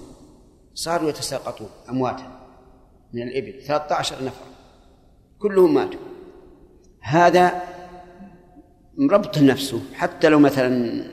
صاروا 0.74 1.08
يتساقطون 1.08 1.68
أمواتا 1.90 2.40
من 3.12 3.22
الإبل 3.22 3.62
13 3.62 4.24
نفر. 4.24 4.44
كلهم 5.38 5.74
ماتوا. 5.74 6.00
هذا 7.00 7.62
مربط 8.98 9.38
نفسه 9.38 9.80
حتى 9.94 10.28
لو 10.28 10.38
مثلا 10.38 11.04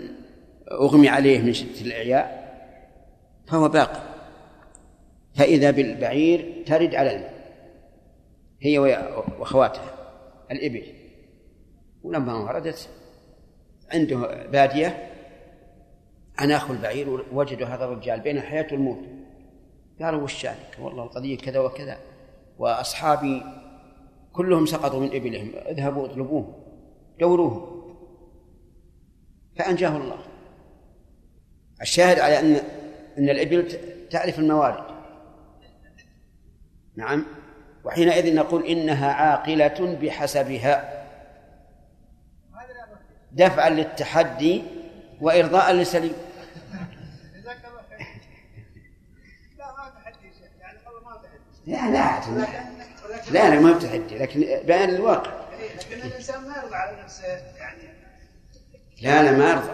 أغمي 0.72 1.10
عليه 1.10 1.42
من 1.42 1.54
شدة 1.54 1.82
الإعياء 1.82 2.40
فهو 3.48 3.70
باق. 3.70 4.04
فإذا 5.36 5.72
بالبعير 5.72 6.64
ترد 6.66 6.96
على 6.96 7.16
الماء. 7.16 7.29
هي 8.62 8.80
وأخواتها. 9.40 9.94
الإبل. 10.52 10.84
ولما 12.04 12.36
وردت 12.36 12.90
عنده 13.94 14.48
بادية 14.48 15.12
أناخ 16.42 16.72
البعير 16.72 17.26
وجدوا 17.34 17.68
هذا 17.68 17.86
الرجال 17.86 18.20
بين 18.20 18.38
الحياة 18.38 18.68
والموت 18.72 19.00
قالوا 20.02 20.22
وش 20.24 20.34
شأنك؟ 20.34 20.78
والله 20.80 21.04
القضية 21.04 21.38
كذا 21.38 21.60
وكذا. 21.60 21.98
وأصحابي 22.58 23.44
كلهم 24.34 24.66
سقطوا 24.66 25.00
من 25.00 25.16
إبلهم. 25.16 25.52
اذهبوا 25.56 26.06
اطلبوهم 26.06 26.54
دوروهم. 27.20 27.80
فأنجاه 29.56 29.98
الله. 29.98 30.20
الشاهد 31.82 32.20
على 32.20 32.40
أن 32.40 32.62
أن 33.18 33.30
الإبل 33.30 33.68
تعرف 34.10 34.40
الموارد. 34.40 34.84
نعم. 36.96 37.26
وحينئذ 37.84 38.36
نقول 38.36 38.66
إنها 38.66 39.14
عاقلة 39.14 39.98
بحسبها. 40.02 41.06
دفعا 43.32 43.70
للتحدي 43.70 44.64
وإرضاء 45.22 45.74
لسليم. 45.74 46.14
لا 51.68 51.92
لا 51.92 52.20
لا 53.32 53.50
لا 53.50 53.60
ما 53.60 53.74
بتحدي 53.74 54.18
لكن 54.18 54.40
بيان 54.40 54.90
الواقع. 54.90 55.32
لكن 55.80 56.08
الانسان 56.08 56.42
ما 56.42 56.58
يرضى 56.58 56.76
على 56.76 57.04
نفسه 57.04 57.28
يعني 57.58 57.84
لا 59.02 59.24
لا 59.24 59.32
ما 59.32 59.50
يرضى 59.50 59.72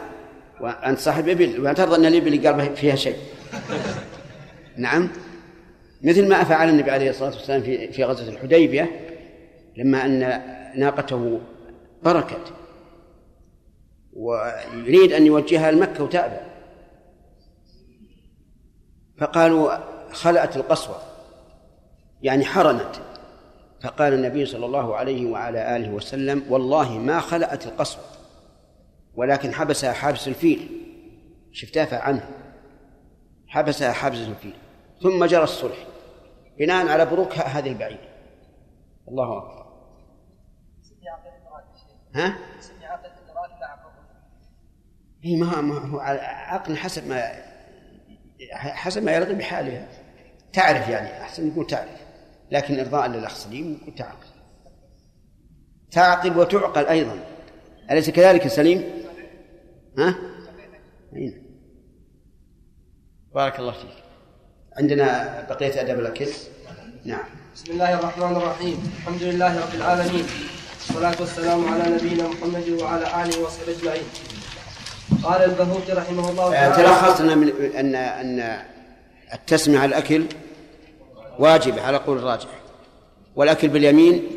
وأنت 0.59 0.99
صاحب 0.99 1.29
إبل 1.29 1.59
ولا 1.59 1.73
ترضى 1.73 1.95
أن 1.95 2.05
الإبل 2.05 2.47
قال 2.47 2.75
فيها 2.75 2.95
شيء. 2.95 3.17
نعم. 4.77 5.09
مثل 6.03 6.29
ما 6.29 6.43
فعل 6.43 6.69
النبي 6.69 6.91
عليه 6.91 7.09
الصلاة 7.09 7.31
والسلام 7.31 7.61
في 7.61 7.91
في 7.91 8.03
غزوة 8.03 8.29
الحديبية 8.29 9.09
لما 9.77 10.05
أن 10.05 10.19
ناقته 10.79 11.39
بركت 12.03 12.53
ويريد 14.13 15.13
أن 15.13 15.25
يوجهها 15.25 15.71
لمكة 15.71 16.03
وتأبى. 16.03 16.37
فقالوا 19.17 19.77
خلأت 20.11 20.57
القصوى 20.57 20.95
يعني 22.21 22.45
حرنت 22.45 22.95
فقال 23.81 24.13
النبي 24.13 24.45
صلى 24.45 24.65
الله 24.65 24.95
عليه 24.95 25.25
وعلى 25.25 25.75
آله 25.75 25.89
وسلم 25.89 26.43
والله 26.49 26.97
ما 26.97 27.19
خلأت 27.19 27.65
القصوى 27.65 28.03
ولكن 29.15 29.53
حبسها 29.53 29.93
حابس 29.93 30.27
الفيل. 30.27 30.69
شفتها 31.51 31.99
عنه 31.99 32.29
حبسها 33.47 33.91
حابس 33.91 34.17
الفيل. 34.17 34.53
ثم 35.01 35.25
جرى 35.25 35.43
الصلح. 35.43 35.87
بناء 36.59 36.87
على 36.87 37.05
بروك 37.05 37.33
هذه 37.33 37.69
البعير. 37.69 38.09
الله 39.07 39.37
أكبر. 39.37 39.65
ها؟ 42.15 42.37
هي 45.23 45.35
ما 45.35 45.61
ما 45.61 45.77
هو 45.77 45.99
عقل 45.99 46.77
حسب 46.77 47.07
ما 47.07 47.31
حسب 48.53 49.03
ما 49.03 49.11
يرضي 49.11 49.33
بحالها 49.33 49.87
تعرف 50.53 50.89
يعني 50.89 51.21
أحسن 51.21 51.47
يقول 51.47 51.67
تعرف. 51.67 52.05
لكن 52.51 52.79
إرضاء 52.79 53.07
للاخ 53.07 53.35
سليم 53.35 53.79
يقول 53.81 53.95
تعقل. 53.95 54.27
تعقل 55.91 56.37
وتعقل 56.37 56.85
أيضا. 56.85 57.19
أليس 57.91 58.09
كذلك 58.09 58.47
سليم؟ 58.47 58.83
ها؟ 59.97 60.15
أين؟ 61.15 61.45
بارك 63.35 63.59
الله 63.59 63.71
فيك. 63.71 64.04
عندنا 64.77 65.45
بقية 65.49 65.81
أدب 65.81 65.99
الأكل 65.99 66.27
نعم. 67.05 67.23
بسم 67.55 67.71
الله 67.71 67.93
الرحمن 67.99 68.35
الرحيم. 68.35 68.93
الحمد 68.97 69.23
لله 69.23 69.61
رب 69.61 69.75
العالمين. 69.75 70.25
والصلاة 70.79 71.15
والسلام 71.19 71.73
على 71.73 71.95
نبينا 71.95 72.27
محمد 72.27 72.69
وعلى 72.69 73.23
آله 73.23 73.39
وصحبه 73.39 73.71
أجمعين. 73.71 74.03
قال 75.23 75.43
البهوتي 75.43 75.91
رحمه 75.91 76.29
الله 76.29 76.51
تعالى 76.51 76.75
تلخص 76.75 77.21
من 77.21 77.71
أن 77.75 77.95
أن 77.95 78.65
التسمية 79.33 79.79
على 79.79 79.89
الأكل 79.89 80.25
واجب 81.39 81.79
على 81.79 81.97
القول 81.97 82.17
الراجح 82.17 82.49
والأكل 83.35 83.67
باليمين 83.67 84.27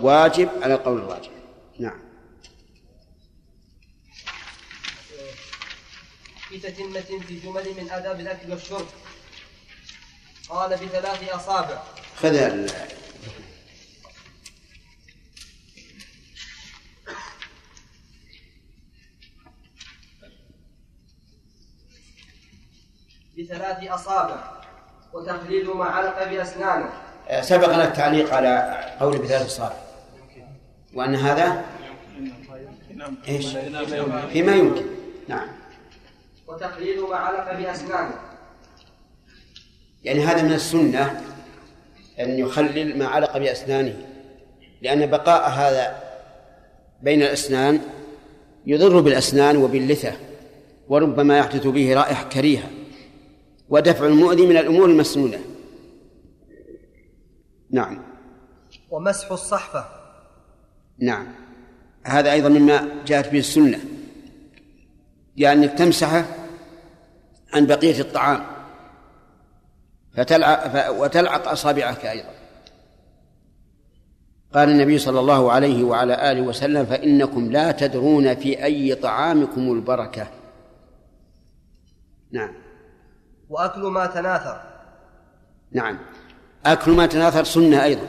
واجب 0.00 0.48
على 0.62 0.74
القول 0.74 0.98
الراجح. 0.98 1.30
نعم. 1.78 2.00
في 6.48 6.58
تتمة 6.58 7.00
في 7.00 7.34
جمل 7.44 7.64
من 7.78 7.90
آداب 7.90 8.20
الأكل 8.20 8.50
والشرب. 8.50 8.86
قال 10.48 10.70
بثلاث 10.70 11.28
أصابع. 11.28 11.82
خذ 12.16 12.34
ال- 12.34 12.70
بثلاث 23.38 23.90
أصابع. 23.90 24.36
وتقليد 25.12 25.68
ما 25.68 25.84
علق 25.84 26.28
بأسنانه 26.28 26.90
سبقنا 27.40 27.84
التعليق 27.84 28.34
على 28.34 28.80
قول 29.00 29.18
بثلاث 29.18 29.46
أصابع. 29.46 29.76
وأن 30.94 31.14
هذا؟ 31.14 31.64
إيش؟ 33.28 33.46
فيما 34.32 34.52
يمكن. 34.54 34.86
نعم. 35.28 35.48
وتقليد 36.46 36.98
ما 36.98 37.16
علق 37.16 37.52
بأسنانه. 37.52 38.27
يعني 40.08 40.20
هذا 40.20 40.42
من 40.42 40.52
السنة 40.52 41.20
أن 42.20 42.38
يخلل 42.38 42.98
ما 42.98 43.06
علق 43.06 43.38
بأسنانه 43.38 43.94
لأن 44.82 45.06
بقاء 45.06 45.50
هذا 45.50 46.02
بين 47.02 47.22
الأسنان 47.22 47.80
يضر 48.66 49.00
بالأسنان 49.00 49.56
وباللثة 49.56 50.12
وربما 50.88 51.38
يحدث 51.38 51.66
به 51.66 51.94
رائحة 51.94 52.28
كريهة 52.28 52.70
ودفع 53.68 54.06
المؤذي 54.06 54.46
من 54.46 54.56
الأمور 54.56 54.84
المسنونة. 54.84 55.38
نعم. 57.70 58.02
ومسح 58.90 59.32
الصحفة. 59.32 59.84
نعم. 60.98 61.26
هذا 62.04 62.32
أيضا 62.32 62.48
مما 62.48 62.88
جاءت 63.06 63.32
به 63.32 63.38
السنة. 63.38 63.78
يعني 65.36 65.68
تمسحه 65.68 66.24
عن 67.52 67.66
بقية 67.66 68.00
الطعام. 68.00 68.57
فتلعق 70.18 70.90
وتلعق 71.00 71.48
أصابعك 71.48 72.06
أيضا. 72.06 72.28
قال 74.54 74.70
النبي 74.70 74.98
صلى 74.98 75.20
الله 75.20 75.52
عليه 75.52 75.84
وعلى 75.84 76.32
آله 76.32 76.40
وسلم 76.40 76.84
فإنكم 76.86 77.52
لا 77.52 77.72
تدرون 77.72 78.34
في 78.34 78.64
أي 78.64 78.94
طعامكم 78.94 79.72
البركة. 79.72 80.26
نعم. 82.32 82.54
وأكل 83.48 83.80
ما 83.80 84.06
تناثر. 84.06 84.60
نعم. 85.72 85.98
أكل 86.66 86.92
ما 86.92 87.06
تناثر 87.06 87.44
سنة 87.44 87.84
أيضا. 87.84 88.08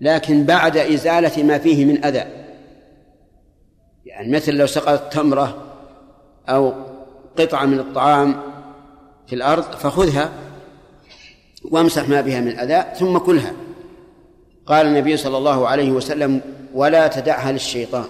لكن 0.00 0.44
بعد 0.44 0.76
إزالة 0.76 1.42
ما 1.42 1.58
فيه 1.58 1.84
من 1.84 2.04
أذى. 2.04 2.24
يعني 4.04 4.32
مثل 4.32 4.54
لو 4.54 4.66
سقطت 4.66 5.12
تمرة 5.12 5.62
أو 6.48 6.72
قطعة 7.38 7.64
من 7.64 7.78
الطعام 7.78 8.40
في 9.26 9.34
الأرض 9.34 9.62
فخذها. 9.62 10.47
وامسح 11.64 12.08
ما 12.08 12.20
بها 12.20 12.40
من 12.40 12.58
أذى 12.58 12.96
ثم 12.96 13.18
كلها. 13.18 13.52
قال 14.66 14.86
النبي 14.86 15.16
صلى 15.16 15.36
الله 15.38 15.68
عليه 15.68 15.90
وسلم 15.90 16.40
ولا 16.74 17.08
تدعها 17.08 17.52
للشيطان. 17.52 18.04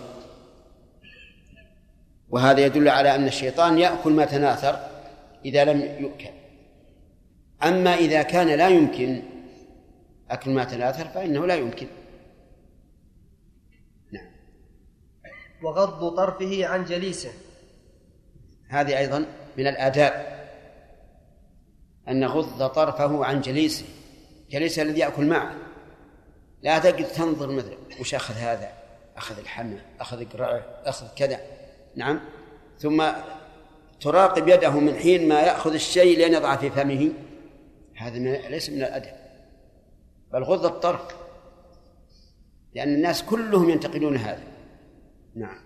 وهذا 2.31 2.61
يدل 2.61 2.89
على 2.89 3.15
أن 3.15 3.27
الشيطان 3.27 3.79
يأكل 3.79 4.13
ما 4.13 4.25
تناثر 4.25 4.79
إذا 5.45 5.65
لم 5.65 5.81
يؤكل. 5.81 6.31
أما 7.63 7.95
إذا 7.95 8.23
كان 8.23 8.47
لا 8.47 8.69
يمكن 8.69 9.23
أكل 10.31 10.51
ما 10.51 10.65
تناثر 10.65 11.05
فإنه 11.05 11.47
لا 11.47 11.55
يمكن. 11.55 11.87
نعم. 14.13 14.27
وغض 15.63 16.17
طرفه 16.17 16.67
عن 16.67 16.85
جليسه. 16.85 17.31
هذه 18.69 18.99
أيضا 18.99 19.27
من 19.57 19.67
الآداب. 19.67 20.38
أن 22.09 22.21
نغض 22.21 22.67
طرفه 22.67 23.25
عن 23.25 23.41
جليسه. 23.41 23.85
جليسه 24.51 24.83
الذي 24.83 25.01
يأكل 25.01 25.27
معه. 25.27 25.57
لا 26.63 26.79
تقعد 26.79 27.05
تنظر 27.05 27.51
مثلا 27.51 27.77
وش 28.01 28.15
أخذ 28.15 28.35
هذا؟ 28.35 28.73
أخذ 29.17 29.39
الحمى 29.39 29.81
أخذ 30.01 30.25
قرعه 30.25 30.63
أخذ 30.85 31.07
كذا. 31.17 31.41
نعم. 31.97 32.21
ثم 32.79 33.05
تراقب 34.01 34.49
يده 34.49 34.71
من 34.71 34.95
حين 34.95 35.29
ما 35.29 35.41
يأخذ 35.41 35.75
الشيء 35.75 36.19
لين 36.19 36.35
يضع 36.35 36.57
في 36.57 36.71
فمه. 36.71 37.13
هذا 37.97 38.19
ليس 38.49 38.71
من 38.71 38.79
الأدب. 38.79 39.13
بل 40.33 40.43
غض 40.45 40.67
الطرف. 40.67 41.17
لأن 42.75 42.95
الناس 42.95 43.23
كلهم 43.23 43.71
ينتقدون 43.71 44.17
هذا. 44.17 44.45
نعم. 45.35 45.59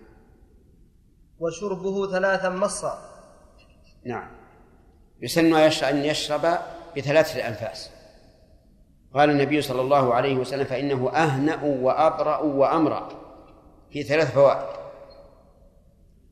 وشربه 1.39 2.11
ثلاثا 2.11 2.49
مصا. 2.49 3.09
نعم. 4.05 4.42
يسن 5.21 5.55
أن 5.83 6.05
يشرب 6.05 6.57
بثلاثة 6.97 7.47
أنفاس 7.47 7.89
قال 9.13 9.29
النبي 9.29 9.61
صلى 9.61 9.81
الله 9.81 10.13
عليه 10.13 10.35
وسلم 10.35 10.63
فإنه 10.63 11.09
أهنأ 11.09 11.63
وأبرأ 11.63 12.37
وأمرأ. 12.37 13.09
في 13.91 14.03
ثلاث 14.03 14.33
فوائد. 14.33 14.67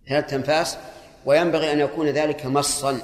ثلاث 0.09 0.33
أنفاس 0.33 0.77
وينبغي 1.25 1.71
أن 1.71 1.79
يكون 1.79 2.07
ذلك 2.07 2.45
مصا. 2.45 2.99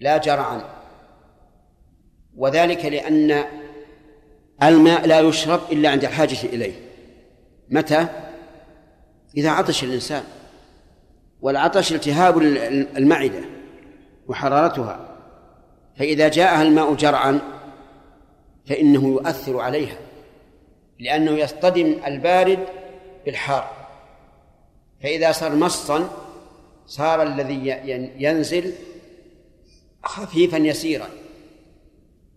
لا 0.00 0.16
جرعا. 0.16 0.62
وذلك 2.36 2.84
لأن 2.84 3.44
الماء 4.62 5.06
لا 5.06 5.20
يشرب 5.20 5.60
إلا 5.72 5.90
عند 5.90 6.04
الحاجة 6.04 6.42
إليه. 6.44 6.74
متى؟ 7.68 8.06
إذا 9.36 9.50
عطش 9.50 9.84
الإنسان. 9.84 10.24
والعطش 11.40 11.92
التهاب 11.92 12.38
المعدة. 12.96 13.59
وحرارتها. 14.30 15.00
فإذا 15.98 16.28
جاءها 16.28 16.62
الماء 16.62 16.94
جرعا 16.94 17.40
فإنه 18.66 19.08
يؤثر 19.08 19.60
عليها 19.60 19.96
لأنه 20.98 21.30
يصطدم 21.30 22.00
البارد 22.06 22.58
بالحار. 23.24 23.70
فإذا 25.02 25.32
صار 25.32 25.54
مصا 25.54 26.08
صار 26.86 27.22
الذي 27.22 27.80
ينزل 28.18 28.72
خفيفا 30.04 30.56
يسيرا 30.56 31.08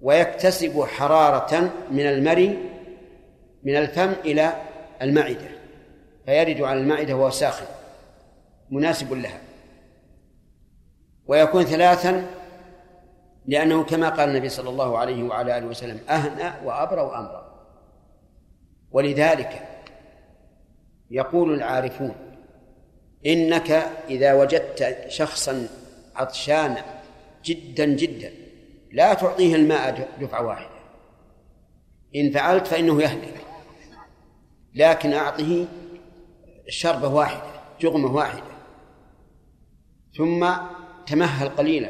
ويكتسب 0.02 0.82
حرارة 0.84 1.72
من 1.92 2.08
المري 2.08 2.58
من 3.64 3.76
الفم 3.76 4.12
إلى 4.26 4.54
المعدة 5.02 5.50
فيرد 6.26 6.62
على 6.62 6.80
المعدة 6.80 7.16
وهو 7.16 7.30
ساخن 7.30 7.66
مناسب 8.72 9.14
لها. 9.14 9.42
ويكون 11.28 11.64
ثلاثا 11.64 12.28
لأنه 13.46 13.84
كما 13.84 14.10
قال 14.10 14.30
النبي 14.30 14.50
صلى 14.50 14.70
الله 14.70 14.98
عليه 14.98 15.24
وعلى 15.24 15.58
آله 15.58 15.68
وسلم 15.68 16.00
أهنأ 16.10 16.62
وأبرأ 16.66 17.02
وأمرأ. 17.02 17.54
ولذلك 18.92 19.68
يقول 21.12 21.54
العارفون 21.54 22.16
إنك 23.26 23.72
إذا 24.10 24.34
وجدت 24.34 25.06
شخصا 25.08 25.68
عطشانا 26.16 26.86
جدا 27.44 27.86
جدا 27.86 28.32
لا 28.92 29.14
تعطيه 29.14 29.56
الماء 29.56 30.10
دفعة 30.22 30.46
واحدة. 30.46 30.74
إن 32.16 32.32
فعلت 32.32 32.68
فإنه 32.68 33.02
يهلك. 33.02 33.46
لكن 34.76 35.14
أعطه 35.14 35.66
شربة 36.68 37.08
واحدة 37.08 37.52
جغمة 37.80 38.16
واحدة. 38.16 38.54
ثم 40.18 40.48
تمهل 41.08 41.50
قليلا 41.50 41.90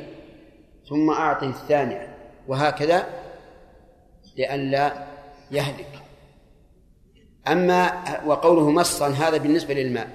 ثم 0.90 1.10
أعطه 1.10 1.50
الثانية 1.50 2.16
وهكذا 2.48 3.08
لئلا 4.38 4.94
يهلك. 5.52 5.90
أما 7.48 8.04
وقوله 8.26 8.72
مصا 8.72 9.08
هذا 9.08 9.38
بالنسبة 9.38 9.74
للماء. 9.74 10.08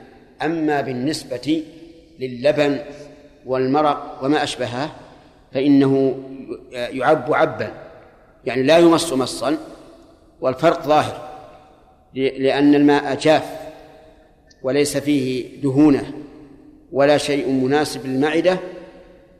أما 0.43 0.81
بالنسبة 0.81 1.65
للبن 2.19 2.79
والمرق 3.47 4.19
وما 4.23 4.43
أشبهه 4.43 4.91
فإنه 5.53 6.19
يعب 6.73 7.35
عبا 7.35 7.73
يعني 8.45 8.63
لا 8.63 8.79
يمص 8.79 9.13
مصا 9.13 9.57
والفرق 10.41 10.83
ظاهر 10.83 11.29
لأن 12.15 12.75
الماء 12.75 13.15
جاف 13.15 13.45
وليس 14.63 14.97
فيه 14.97 15.61
دهونة 15.63 16.13
ولا 16.93 17.19
شيء 17.19 17.51
مناسب 17.51 18.07
للمعدة 18.07 18.59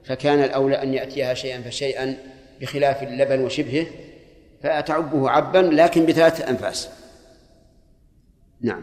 فكان 0.09 0.43
الأولى 0.43 0.83
أن 0.83 0.95
يأتيها 0.95 1.35
شيئا 1.35 1.63
فشيئا 1.63 2.17
بخلاف 2.61 3.03
اللبن 3.03 3.41
وشبهه 3.41 3.87
فأتعبه 4.63 5.31
عبا 5.31 5.59
لكن 5.59 6.07
بثلاثة 6.07 6.51
أنفاس. 6.51 6.89
نعم. 8.61 8.83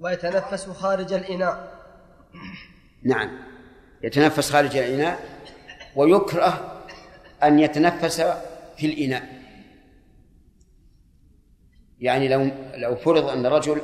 ويتنفس 0.00 0.68
خارج 0.70 1.12
الإناء. 1.12 1.72
نعم. 3.02 3.30
يتنفس 4.02 4.50
خارج 4.50 4.76
الإناء 4.76 5.18
ويكره 5.96 6.82
أن 7.42 7.58
يتنفس 7.58 8.20
في 8.76 8.86
الإناء. 8.86 9.42
يعني 12.00 12.28
لو 12.28 12.50
لو 12.74 12.96
فرض 12.96 13.28
أن 13.28 13.46
رجل 13.46 13.80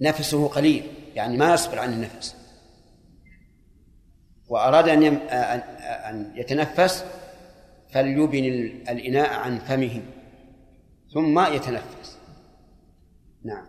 نفسه 0.00 0.48
قليل 0.48 0.86
يعني 1.14 1.36
ما 1.36 1.54
يصبر 1.54 1.78
عن 1.78 1.92
النفس. 1.92 2.41
وأراد 4.52 4.88
أن 4.88 5.02
أن 6.08 6.32
يتنفس 6.36 7.04
فليبن 7.92 8.44
الإناء 8.88 9.34
عن 9.34 9.58
فمه. 9.58 10.00
ثم 11.14 11.46
يتنفس. 11.54 12.18
نعم. 13.44 13.64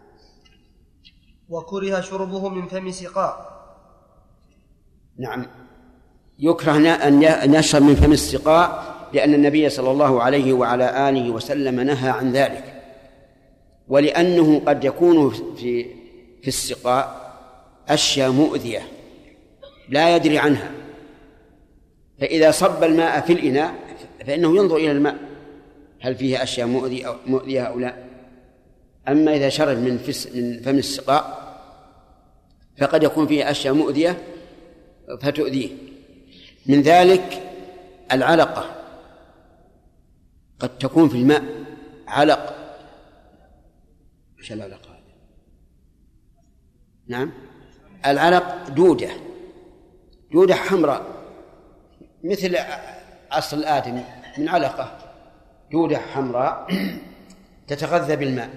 وكره 1.50 2.02
شربه 2.02 2.50
من 2.50 2.68
فم 2.68 2.92
سقاء. 2.92 3.54
نعم. 5.20 5.46
يكره 6.40 6.78
أن 7.44 7.54
يشرب 7.54 7.82
من 7.84 7.96
فم 7.96 8.12
السقاء 8.12 8.96
لأن 9.14 9.34
النبي 9.34 9.70
صلى 9.70 9.92
الله 9.92 10.24
عليه 10.24 10.54
وعلى 10.54 11.10
آله 11.10 11.32
وسلم 11.32 11.80
نهى 11.80 12.10
عن 12.10 12.32
ذلك. 12.32 12.84
ولأنه 13.88 14.60
قد 14.60 14.84
يكون 14.84 15.30
في 15.56 15.86
في 16.42 16.48
السقاء 16.48 17.34
أشياء 17.90 18.32
مؤذية. 18.32 19.03
لا 19.90 20.16
يدري 20.16 20.38
عنها. 20.38 20.72
فإذا 22.20 22.52
صب 22.52 22.84
الماء 22.84 23.22
في 23.22 23.34
الإناء 23.34 23.74
فإنه 24.26 24.58
ينظر 24.58 24.76
إلى 24.76 24.92
الماء. 24.92 25.18
هل 26.02 26.16
فيه 26.16 26.44
أشياء 26.44 26.68
مؤذية 26.68 27.08
أو 27.08 27.16
مؤذية 27.26 27.62
أو 27.62 27.80
لا؟ 27.80 27.96
أما 29.08 29.36
إذا 29.36 29.50
شرب 29.50 29.78
من 29.78 29.92
من 30.34 30.62
فم 30.62 30.78
السقاء 30.78 31.44
فقد 32.78 33.04
يكون 33.04 33.28
فيه 33.28 33.52
أشياء 33.52 33.74
مؤذية 33.74 34.24
فتؤذيه. 35.22 35.70
من 36.66 36.82
ذلك 36.82 37.44
العلقة. 38.12 38.76
قد 40.60 40.78
تكون 40.78 41.10
في 41.10 41.18
الماء 41.18 41.44
علق. 42.08 42.56
إيش 44.40 44.52
العلقة؟ 44.52 44.94
نعم. 47.08 47.32
العلق 48.06 48.70
دودة. 48.70 49.10
دودة 50.34 50.56
حمراء 50.56 51.02
مثل 52.24 52.58
أصل 53.32 53.58
الآدمي 53.58 54.04
من 54.38 54.50
علقة. 54.50 54.98
دودة 55.72 55.98
حمراء 55.98 56.68
تتغذى 57.68 58.16
بالماء. 58.16 58.50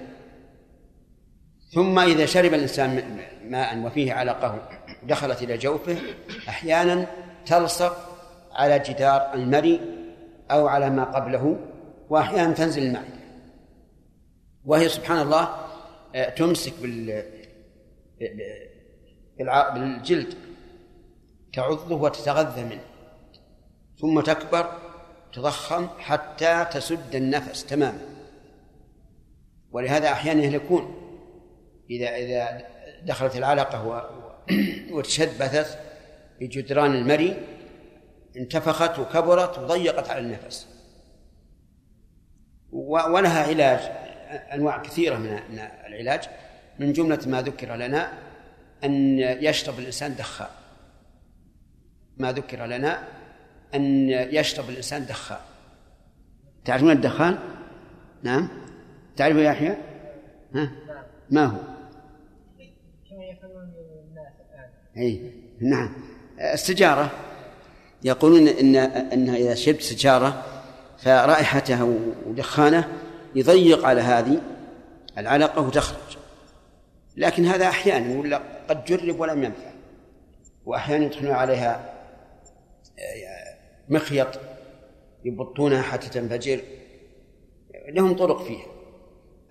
ثم 1.73 1.99
إذا 1.99 2.25
شرب 2.25 2.53
الإنسان 2.53 3.19
ماء 3.49 3.85
وفيه 3.85 4.13
علقة 4.13 4.69
دخلت 5.03 5.43
إلى 5.43 5.57
جوفه 5.57 5.97
أحيانا 6.49 7.07
تلصق 7.45 7.97
على 8.51 8.79
جدار 8.79 9.33
المري 9.33 9.81
أو 10.51 10.67
على 10.67 10.89
ما 10.89 11.03
قبله 11.03 11.59
وأحيانا 12.09 12.53
تنزل 12.53 12.83
المعدة 12.83 13.17
وهي 14.65 14.89
سبحان 14.89 15.21
الله 15.21 15.49
آه، 16.15 16.29
تمسك 16.29 16.73
بال 16.81 17.23
بالجلد. 19.73 20.46
تعضه 21.57 21.95
وتتغذى 21.95 22.63
منه 22.63 22.83
ثم 24.01 24.21
تكبر 24.21 24.71
تضخم 25.33 25.87
حتى 25.99 26.65
تسد 26.71 27.15
النفس 27.15 27.65
تماما. 27.65 27.99
ولهذا 29.71 30.11
أحيانا 30.11 30.43
يهلكون 30.43 30.95
إذا 31.89 32.15
إذا 32.15 32.67
دخلت 33.03 33.35
العلقة 33.35 34.09
وتشبثت 34.91 35.79
بجدران 36.39 36.95
المري 36.95 37.37
انتفخت 38.37 38.99
وكبرت 38.99 39.59
وضيقت 39.59 40.09
على 40.09 40.19
النفس. 40.19 40.67
ولها 42.71 43.47
علاج 43.47 43.79
أنواع 44.53 44.81
كثيرة 44.81 45.17
من 45.17 45.59
العلاج. 45.87 46.29
من 46.79 46.93
جملة 46.93 47.19
ما 47.27 47.41
ذكر 47.41 47.75
لنا 47.75 48.13
أن 48.83 49.19
يشرب 49.19 49.79
الإنسان 49.79 50.15
دخان. 50.15 50.56
ما 52.19 52.31
ذكر 52.31 52.65
لنا 52.65 53.03
أن 53.75 54.09
يشرب 54.09 54.69
الإنسان 54.69 55.05
دخان 55.05 55.37
تعرفون 56.65 56.91
الدخان؟ 56.91 57.37
نعم 58.23 58.49
تعرفه 59.15 59.39
يا 59.39 59.51
يحيى؟ 59.51 59.75
ها؟ 60.55 60.71
ما 61.29 61.45
هو؟ 61.45 61.57
كما 63.09 63.23
يفعلون 63.23 63.73
الناس 64.09 64.33
الآن 64.51 64.69
أي 64.97 65.31
نعم 65.59 65.93
السجارة 66.53 67.11
يقولون 68.03 68.47
إن 68.47 68.75
أنها 68.75 69.35
إذا 69.35 69.55
شربت 69.55 69.81
سجارة 69.81 70.43
فرائحتها 70.97 71.83
ودخانه 72.27 72.87
يضيق 73.35 73.85
على 73.85 74.01
هذه 74.01 74.41
العلقة 75.17 75.61
وتخرج 75.61 76.17
لكن 77.17 77.45
هذا 77.45 77.67
أحيانا 77.67 78.19
ولا 78.19 78.41
قد 78.69 78.85
جرب 78.85 79.19
ولم 79.19 79.43
ينفع 79.43 79.71
وأحيانا 80.65 81.05
يدخلون 81.05 81.31
عليها 81.31 81.96
مخيط 83.89 84.39
يبطونها 85.23 85.81
حتى 85.81 86.09
تنفجر. 86.09 86.59
لهم 87.89 88.15
طرق 88.15 88.43
فيها. 88.43 88.65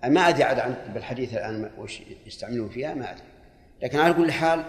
ما 0.05 0.29
أدري 0.29 0.43
عن 0.43 0.75
بالحديث 0.93 1.33
الآن 1.33 1.71
وش 1.77 2.01
يستعملون 2.25 2.69
فيها 2.69 2.93
ما 2.93 3.11
أدري. 3.11 3.23
لكن 3.83 3.99
على 3.99 4.13
كل 4.13 4.31
حال 4.31 4.63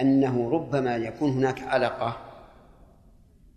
أنه 0.00 0.50
ربما 0.50 0.96
يكون 0.96 1.30
هناك 1.30 1.62
علقة 1.62 2.16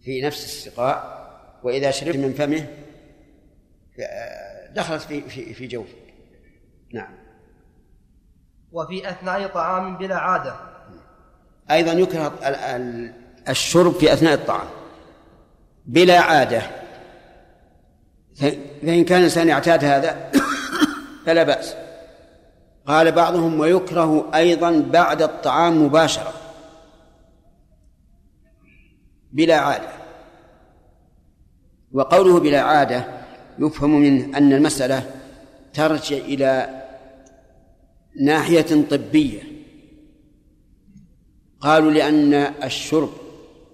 في 0.02 0.22
نفس 0.22 0.46
السقاء 0.46 1.20
وإذا 1.64 1.92
شربت 1.92 2.16
من 2.18 2.34
فمه 2.34 2.68
دخلت 4.74 5.02
في 5.02 5.22
في 5.22 5.54
في 5.54 5.68
جوفك. 5.68 6.14
نعم. 6.94 7.14
وفي 8.72 9.10
أثناء 9.10 9.48
طعام 9.48 9.98
بلا 9.98 10.16
عادة. 10.16 10.56
أيضا 11.72 11.92
يكره 11.94 12.40
الشرب 13.50 13.94
في 13.94 14.14
أثناء 14.14 14.34
الطعام 14.34 14.68
بلا 15.86 16.20
عادة. 16.20 16.62
فإن 18.36 19.06
كان 19.06 19.20
الإنسان 19.20 19.48
يعتاد 19.48 19.84
هذا 19.84 20.32
فلا 21.26 21.44
بأس. 21.44 21.76
قال 22.88 23.12
بعضهم 23.12 23.60
ويكره 23.60 24.36
أيضا 24.36 24.80
بعد 24.80 25.22
الطعام 25.22 25.86
مباشرة. 25.86 26.34
بلا 29.32 29.56
عادة. 29.56 29.90
وقوله 31.92 32.40
بلا 32.40 32.62
عادة 32.62 33.06
يفهم 33.60 34.00
منه 34.00 34.38
أن 34.38 34.54
المسألة 34.54 35.12
ترجع 35.74 36.18
إلى 36.18 36.84
ناحية 38.22 38.86
طبية. 38.90 39.42
قالوا 41.62 41.92
لأن 41.92 42.34
الشرب 42.64 43.10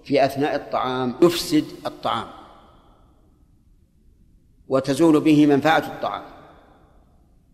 في 0.06 0.24
أثناء 0.24 0.54
الطعام 0.54 1.14
يفسد 1.22 1.64
الطعام. 1.86 2.26
وتزول 4.68 5.20
به 5.20 5.46
منفعة 5.46 5.78
الطعام. 5.78 6.22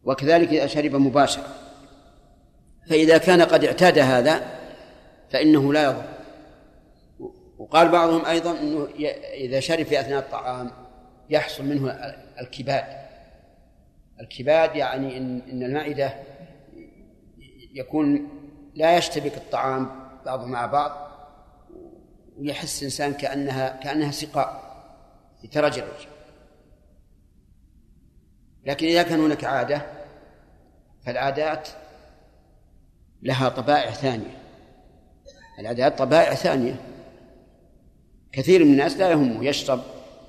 وكذلك 0.05 0.49
إذا 0.49 0.67
شرب 0.67 0.95
مباشرة. 0.95 1.55
فإذا 2.91 3.19
كان 3.19 3.43
قد 3.43 3.65
اعتاد 3.65 3.99
هذا 3.99 4.61
فإنه 5.31 5.73
لا 5.73 5.85
يضر. 5.85 6.05
وقال 7.59 7.89
بعضهم 7.89 8.25
أيضا 8.27 8.59
أنه 8.59 8.89
إذا 9.35 9.61
شرب 9.61 9.87
في 9.87 10.01
أثناء 10.01 10.19
الطعام 10.19 10.71
يحصل 11.31 11.65
منه 11.65 11.91
الكباد. 12.41 12.85
الكباد 14.21 14.77
يعني 14.77 15.17
إن, 15.17 15.43
إن 15.53 15.63
المعدة 15.63 16.15
يكون 17.75 18.29
لا 18.75 18.97
يشتبك 18.97 19.37
الطعام 19.37 19.91
بعضه 20.27 20.47
مع 20.47 20.67
بعض. 20.67 21.12
ويحس 22.43 22.79
الإنسان 22.79 23.13
كأنها 23.13 23.81
كأنها 23.83 24.11
سقاء 24.11 24.63
يترجرج 25.45 26.07
لكن 28.67 28.87
إذا 28.87 29.03
كان 29.03 29.21
هناك 29.21 29.45
عادة 29.45 29.83
فالعادات 31.07 31.69
لها 33.23 33.49
طبائع 33.49 33.91
ثانية. 33.91 34.39
العادات 35.59 35.99
طبائع 35.99 36.35
ثانية. 36.35 36.75
كثير 38.33 38.65
من 38.65 38.73
الناس 38.73 38.97
لا 38.97 39.11
يهمه 39.11 39.45
يشرب 39.45 39.81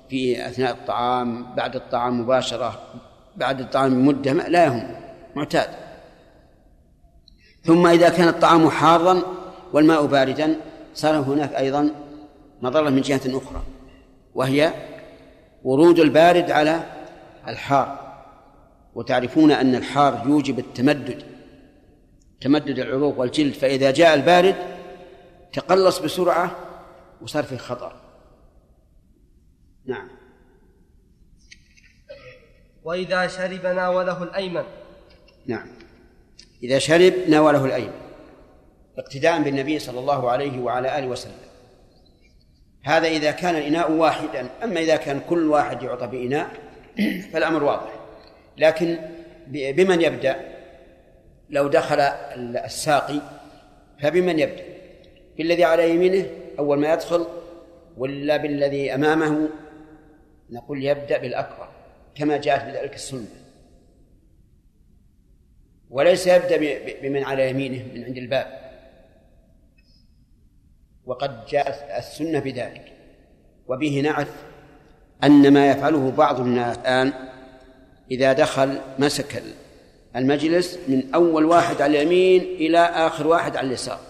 في 0.08 0.46
أثناء 0.46 0.72
الطعام 0.72 1.54
بعد 1.54 1.76
الطعام 1.76 2.20
مباشرة 2.20 2.80
بعد 3.36 3.60
الطعام 3.60 3.94
بمدة 3.94 4.32
لا 4.32 4.64
يهم 4.64 4.96
معتاد. 5.34 5.68
ثم 7.64 7.86
إذا 7.86 8.08
كان 8.08 8.28
الطعام 8.28 8.70
حارا 8.70 9.22
والماء 9.72 10.06
باردا 10.06 10.56
صار 10.94 11.16
هناك 11.16 11.54
أيضا 11.54 12.03
مضرة 12.64 12.90
من 12.90 13.00
جهة 13.00 13.20
أخرى 13.26 13.62
وهي 14.34 14.72
ورود 15.64 15.98
البارد 15.98 16.50
على 16.50 16.82
الحار. 17.48 18.04
وتعرفون 18.94 19.50
أن 19.50 19.74
الحار 19.74 20.22
يوجب 20.26 20.58
التمدد 20.58 21.22
تمدد 22.40 22.78
العروق 22.78 23.18
والجلد. 23.18 23.54
فإذا 23.54 23.90
جاء 23.90 24.14
البارد 24.14 24.56
تقلص 25.52 25.98
بسرعة 25.98 26.56
وصار 27.22 27.44
فيه 27.44 27.56
خطر. 27.56 27.92
نعم. 29.86 30.08
وإذا 32.84 33.26
شرب 33.26 33.66
ناوله 33.66 34.22
الأيمن. 34.22 34.64
نعم. 35.46 35.66
إذا 36.62 36.78
شرب 36.78 37.14
ناوله 37.28 37.64
الأيمن 37.64 38.00
اقتداء 38.98 39.42
بالنبي 39.42 39.78
صلى 39.78 39.98
الله 39.98 40.30
عليه 40.30 40.60
وعلى 40.60 40.98
آله 40.98 41.06
وسلم. 41.06 41.53
هذا 42.84 43.08
إذا 43.08 43.30
كان 43.30 43.56
الإناء 43.56 43.92
واحدا 43.92 44.46
أما 44.64 44.80
إذا 44.80 44.96
كان 44.96 45.20
كل 45.28 45.48
واحد 45.48 45.82
يعطى 45.82 46.06
بإناء 46.06 46.50
فالأمر 47.32 47.64
واضح. 47.64 47.92
لكن 48.58 48.98
بمن 49.46 50.00
يبدأ؟ 50.00 50.36
لو 51.50 51.68
دخل 51.68 52.00
الساقي 52.00 53.20
فبمن 54.02 54.38
يبدأ؟ 54.38 54.64
بالذي 55.36 55.64
على 55.64 55.90
يمينه 55.90 56.26
أول 56.58 56.78
ما 56.78 56.92
يدخل 56.92 57.26
ولا 57.96 58.36
بالذي 58.36 58.94
أمامه؟ 58.94 59.48
نقول 60.50 60.84
يبدأ 60.84 61.18
بالأكبر 61.18 61.68
كما 62.14 62.36
جاءت 62.36 62.64
بذلك 62.64 62.94
السنة. 62.94 63.26
وليس 65.90 66.26
يبدأ 66.26 66.56
بمن 67.02 67.24
على 67.24 67.50
يمينه 67.50 67.84
من 67.94 68.04
عند 68.04 68.16
الباب. 68.16 68.63
وقد 71.06 71.46
جاءت 71.46 71.98
السنة 71.98 72.38
بذلك. 72.38 72.92
وبه 73.68 74.00
نعرف 74.00 74.30
أن 75.24 75.52
ما 75.52 75.70
يفعله 75.70 76.10
بعض 76.10 76.40
الناس 76.40 76.78
الآن 76.78 77.12
إذا 78.10 78.32
دخل 78.32 78.78
مسك 78.98 79.42
المجلس 80.16 80.78
من 80.88 81.14
أول 81.14 81.44
واحد 81.44 81.82
على 81.82 82.02
اليمين 82.02 82.40
إلى 82.40 82.78
آخر 82.78 83.26
واحد 83.26 83.56
على 83.56 83.66
اليسار. 83.66 84.00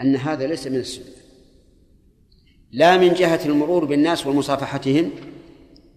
أن 0.00 0.16
هذا 0.16 0.46
ليس 0.46 0.66
من 0.66 0.76
السنة. 0.76 1.14
لا 2.72 2.96
من 2.96 3.14
جهة 3.14 3.40
المرور 3.46 3.84
بالناس 3.84 4.26
ومصافحتهم 4.26 5.10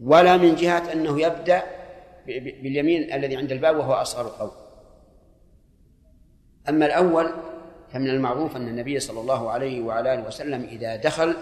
ولا 0.03 0.37
من 0.37 0.55
جهة 0.55 0.93
أنه 0.93 1.21
يبدأ 1.21 1.63
باليمين 2.61 3.13
الذي 3.13 3.35
عند 3.35 3.51
الباب 3.51 3.77
وهو 3.77 3.93
أصغر 3.93 4.25
القوم. 4.25 4.51
أما 6.69 6.85
الأول 6.85 7.29
فمن 7.97 8.09
المعروف 8.09 8.55
أن 8.55 8.67
النبي 8.67 8.99
صلى 8.99 9.19
الله 9.19 9.51
عليه 9.51 9.81
وعلى 9.81 10.13
آله 10.13 10.27
وسلم 10.27 10.63
إذا 10.63 10.95
دخل 10.95 11.35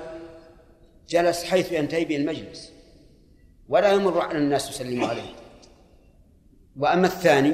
جلس 1.09 1.43
حيث 1.43 1.71
ينتهي 1.71 2.05
به 2.05 2.15
المجلس 2.15 2.73
ولا 3.69 3.91
يمر 3.91 4.21
على 4.21 4.37
الناس 4.37 4.69
يسلم 4.69 5.03
عليه. 5.03 5.35
وأما 6.79 7.07
الثاني 7.07 7.53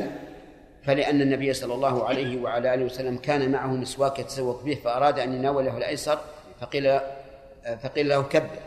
فلأن 0.83 1.21
النبي 1.21 1.53
صلى 1.53 1.73
الله 1.73 2.05
عليه 2.05 2.41
وعلى 2.41 2.73
آله 2.73 2.85
وسلم 2.85 3.17
كان 3.17 3.51
معه 3.51 3.67
مسواك 3.67 4.19
يتسوق 4.19 4.63
به 4.63 4.75
فأراد 4.83 5.19
أن 5.19 5.33
يناوله 5.33 5.77
الأيسر 5.77 6.19
فقيل 6.59 6.99
فقيل 7.83 8.09
له 8.09 8.23
كبر 8.23 8.59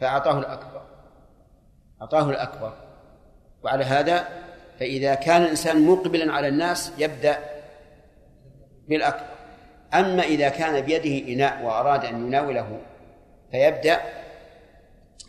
فأعطاه 0.00 0.38
الأكبر 0.38 0.82
أعطاه 2.02 2.30
الأكبر. 2.30 2.72
وعلى 3.62 3.84
هذا 3.84 4.28
فإذا 4.80 5.14
كان 5.14 5.42
الإنسان 5.42 5.86
مقبلا 5.86 6.32
على 6.32 6.48
الناس 6.48 6.92
يبدأ 6.98 7.53
بالأكبر 8.88 9.26
أما 9.94 10.22
إذا 10.22 10.48
كان 10.48 10.80
بيده 10.80 11.32
إناء 11.32 11.64
وأراد 11.64 12.04
أن 12.04 12.26
يناوله 12.26 12.80
فيبدأ 13.50 14.00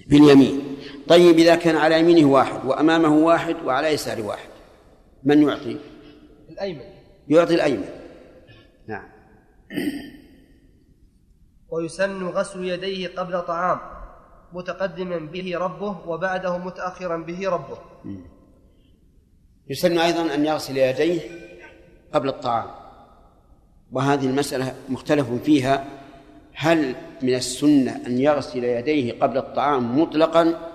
باليمين. 0.07 0.77
طيب 1.07 1.37
إذا 1.37 1.55
كان 1.55 1.75
على 1.75 1.99
يمينه 1.99 2.29
واحد 2.29 2.65
وأمامه 2.65 3.15
واحد 3.17 3.55
وعلى 3.65 3.87
يساره 3.87 4.21
واحد 4.21 4.49
من 5.23 5.43
يعطي؟ 5.43 5.77
الأيمن. 6.49 6.85
يعطي 7.27 7.55
الأيمن. 7.55 7.89
نعم. 8.87 9.09
ويسن 11.69 12.23
غسل 12.23 12.65
يديه 12.65 13.07
قبل 13.07 13.41
طعام 13.41 13.79
متقدما 14.53 15.17
به 15.17 15.57
ربه 15.57 16.09
وبعده 16.09 16.57
متأخرا 16.57 17.17
به 17.17 17.49
ربه. 17.49 17.77
يسن 19.69 19.97
أيضا 19.97 20.33
أن 20.33 20.45
يغسل 20.45 20.77
يديه 20.77 21.21
قبل 22.13 22.29
الطعام. 22.29 22.84
وهذه 23.95 24.25
المسألة 24.25 24.75
مختلف 24.89 25.31
فيها. 25.31 25.85
هل 26.53 26.95
من 27.21 27.35
السنة 27.35 28.01
أن 28.07 28.17
يغسل 28.17 28.63
يديه 28.63 29.19
قبل 29.19 29.37
الطعام 29.37 29.99
مطلقا 29.99 30.71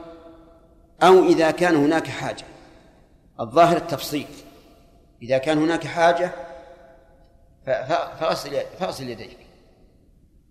أو 1.03 1.25
إذا 1.25 1.51
كان 1.51 1.77
هناك 1.77 2.07
حاجة؟ 2.07 2.45
الظاهر 3.41 3.77
التفصيل. 3.77 4.27
إذا 5.23 5.39
كان 5.39 5.59
هناك 5.59 5.87
حاجة 5.87 6.33
فغسل 8.79 9.09
يديك. 9.09 9.37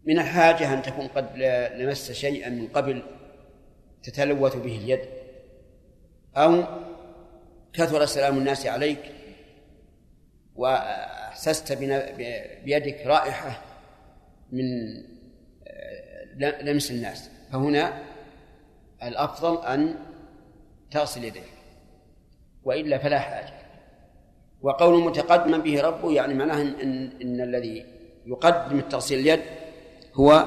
من 0.06 0.20
الحاجة 0.20 0.74
أن 0.74 0.82
تكون 0.82 1.08
قد 1.08 1.30
لمست 1.76 2.12
شيئا 2.12 2.50
من 2.50 2.68
قبل 2.68 3.04
تتلوث 4.04 4.56
به 4.56 4.78
اليد 4.78 5.02
أو 6.36 6.64
كثر 7.74 8.06
سلام 8.06 8.38
الناس 8.38 8.66
عليك 8.66 9.00
وأحسست 11.40 11.74
بيدك 12.64 13.04
رائحة 13.06 13.62
من 14.52 14.66
لمس 16.40 16.92
الناس. 16.92 17.30
فهنا 17.52 18.04
الأفضل 19.04 19.66
أن 19.66 19.96
تغسل 20.92 21.24
يديك 21.24 21.44
وإلا 22.64 22.98
فلا 22.98 23.20
حاجة. 23.20 23.54
وقول 24.62 25.04
متقدما 25.04 25.58
به 25.58 25.82
ربه 25.82 26.12
يعني 26.12 26.34
معناه 26.34 26.62
إن, 26.62 27.12
إن 27.22 27.42
الذي 27.42 27.86
يقدم 28.26 28.80
التغسيل 28.80 29.20
اليد 29.20 29.42
هو 30.14 30.46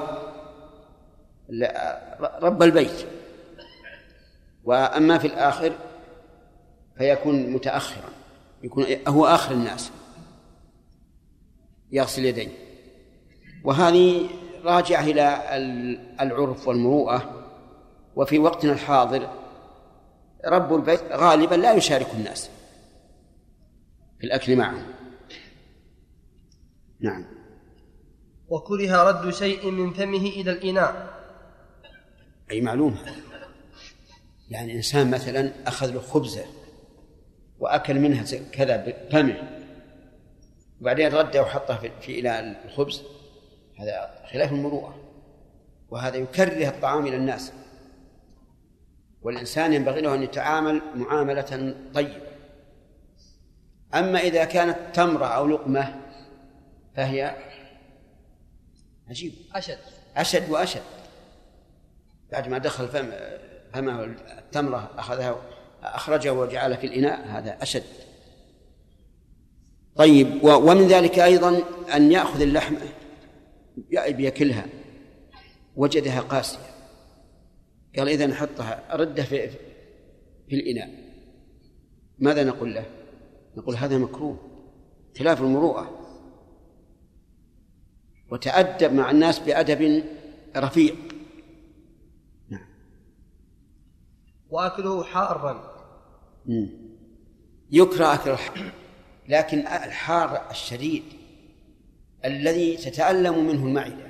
رب 2.21 2.63
البيت. 2.63 3.05
وأما 4.63 5.17
في 5.17 5.27
الآخر 5.27 5.73
فيكون 6.97 7.49
متأخرا 7.49 8.09
يكون 8.63 8.85
هو 9.07 9.25
آخر 9.25 9.51
الناس. 9.51 9.91
يغسل 11.93 12.25
يديه. 12.25 12.49
وهذه 13.63 14.29
راجعة 14.63 15.03
إلى 15.03 15.43
العرف 16.21 16.67
والمروءة. 16.67 17.49
وفي 18.15 18.39
وقتنا 18.39 18.73
الحاضر 18.73 19.29
رب 20.45 20.75
البيت 20.75 21.01
غالبا 21.11 21.55
لا 21.55 21.73
يشارك 21.73 22.07
الناس 22.13 22.49
في 24.19 24.23
الأكل 24.23 24.55
معهم. 24.55 24.85
نعم. 26.99 27.25
وكره 28.47 29.03
رد 29.03 29.33
شيء 29.33 29.71
من 29.71 29.93
فمه 29.93 30.27
إلى 30.27 30.51
الإناء. 30.51 31.13
أي 32.51 32.61
معلومة 32.61 32.97
يعني 34.49 34.73
إنسان 34.75 35.11
مثلا 35.11 35.51
أخذ 35.67 35.93
له 35.93 35.99
خبزة 35.99 36.45
وأكل 37.59 37.99
منها 37.99 38.23
كذا 38.51 38.77
بفمه. 38.77 39.62
وبعدين 40.83 41.13
رده 41.13 41.41
وحطه 41.41 41.77
في 42.01 42.19
إلى 42.19 42.57
الخبز. 42.65 43.03
هذا 43.79 44.23
خلاف 44.31 44.51
المروءة. 44.51 44.95
وهذا 45.89 46.17
يكره 46.17 46.69
الطعام 46.69 47.07
إلى 47.07 47.15
الناس. 47.15 47.53
والإنسان 49.21 49.73
ينبغي 49.73 50.01
له 50.01 50.15
أن 50.15 50.23
يتعامل 50.23 50.81
معاملة 50.95 51.75
طيبة. 51.93 52.21
أما 53.95 54.19
إذا 54.19 54.45
كانت 54.45 54.77
تمرة 54.93 55.25
أو 55.25 55.47
لقمة 55.47 55.95
فهي 56.95 57.35
عجيب. 59.09 59.33
أشد. 59.55 59.79
أشد 60.17 60.49
وأشد. 60.49 60.83
بعد 62.31 62.47
ما 62.47 62.57
دخل 62.57 62.87
فم 62.87 63.11
فمه 63.73 64.03
التمرة 64.37 64.91
أخذها 64.97 65.41
أخرجه 65.83 66.33
وجعله 66.33 66.75
في 66.75 66.87
الإناء 66.87 67.27
هذا 67.27 67.57
أشد. 67.61 68.02
طيب 69.95 70.43
ومن 70.43 70.87
ذلك 70.87 71.19
أيضا 71.19 71.63
أن 71.95 72.11
يأخذ 72.11 72.41
اللحم 72.41 72.75
بياكلها 74.07 74.65
وجدها 75.75 76.21
قاسية. 76.21 76.73
قال 77.97 78.09
إذا 78.09 78.35
حطها 78.35 78.95
ردها 78.95 79.25
في 79.25 79.49
في 80.49 80.55
الإناء. 80.55 80.89
ماذا 82.19 82.43
نقول 82.43 82.73
له؟ 82.73 82.85
نقول 83.57 83.75
هذا 83.75 83.97
مكروه 83.97 84.37
خلاف 85.19 85.41
المروءة. 85.41 85.99
وتأدب 88.31 88.93
مع 88.93 89.11
الناس 89.11 89.39
بأدب 89.39 90.03
رفيع. 90.57 90.95
نعم. 92.49 92.67
وأكله 94.49 95.03
حارا. 95.03 95.73
يكره 97.71 98.13
أكل 98.13 98.31
الحار. 98.31 98.82
لكن 99.27 99.59
الحار 99.59 100.51
الشديد 100.51 101.03
الذي 102.25 102.77
تتألم 102.77 103.47
منه 103.47 103.65
المعدة. 103.65 104.07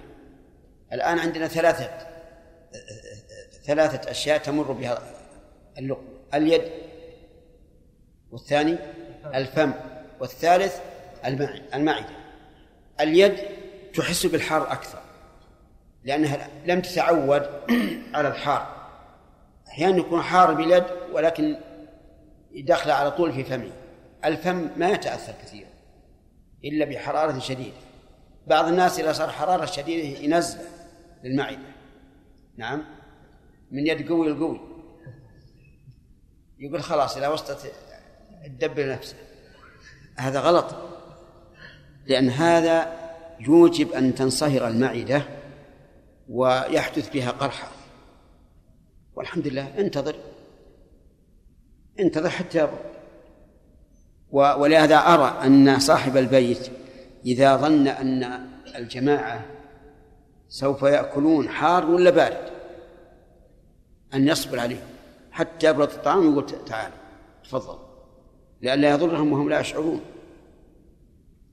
الآن 0.93 1.19
عندنا 1.19 1.47
ثلاثة 1.47 1.89
ثلاثة 3.63 4.11
أشياء 4.11 4.37
تمر 4.37 4.71
بها 4.71 5.01
اللقمة 5.77 6.07
اليد 6.33 6.61
والثاني 8.31 8.77
الفم 9.35 9.73
والثالث 10.19 10.79
المعدة. 11.73 12.15
اليد 12.99 13.35
تحس 13.93 14.25
بالحار 14.25 14.71
أكثر 14.71 14.99
لأنها 16.03 16.49
لم 16.65 16.81
تتعود 16.81 17.49
على 18.13 18.27
الحار. 18.27 18.87
أحيانا 19.67 19.97
يكون 19.97 20.21
حار 20.21 20.53
باليد 20.53 20.83
ولكن 21.11 21.55
دخل 22.55 22.91
على 22.91 23.11
طول 23.11 23.33
في 23.33 23.43
فمه. 23.43 23.71
الفم 24.25 24.69
ما 24.77 24.89
يتأثر 24.89 25.33
كثيرا 25.41 25.69
إلا 26.65 26.85
بحرارة 26.85 27.39
شديدة. 27.39 27.77
بعض 28.47 28.67
الناس 28.67 28.99
إذا 28.99 29.13
صار 29.13 29.29
حرارة 29.29 29.65
شديدة 29.65 30.19
ينزل 30.19 30.59
للمعدة. 31.23 31.73
نعم؟ 32.57 32.85
من 33.71 33.87
يد 33.87 34.09
قوي 34.09 34.27
القوي 34.27 34.59
يقول 36.59 36.83
خلاص 36.83 37.17
إذا 37.17 37.27
وصلت 37.27 37.71
تدبر 38.45 38.91
نفسه 38.91 39.15
هذا 40.17 40.39
غلط. 40.39 40.75
لأن 42.05 42.29
هذا 42.29 42.99
يوجب 43.39 43.91
أن 43.91 44.15
تنصهر 44.15 44.67
المعدة 44.67 45.23
ويحدث 46.29 47.13
بها 47.13 47.31
قرحة. 47.31 47.67
والحمد 49.15 49.47
لله 49.47 49.79
انتظر. 49.79 50.15
انتظر 51.99 52.29
حتى 52.29 52.57
يبرد. 52.57 52.92
ولهذا 54.33 54.97
أرى 54.97 55.39
أن 55.45 55.79
صاحب 55.79 56.17
البيت 56.17 56.69
إذا 57.25 57.55
ظن 57.57 57.87
أن 57.87 58.47
الجماعة 58.75 59.45
سوف 60.49 60.81
يأكلون 60.81 61.49
حار 61.49 61.85
ولا 61.85 62.09
بارد 62.09 62.49
أن 64.13 64.27
يصبر 64.27 64.59
عليهم 64.59 64.87
حتى 65.31 65.67
يبرد 65.67 65.89
الطعام 65.89 66.27
ويقول 66.27 66.45
تعال 66.65 66.91
تفضل 67.43 67.77
لئلا 68.61 68.89
يضرهم 68.89 69.33
وهم 69.33 69.49
لا 69.49 69.59
يشعرون. 69.59 70.01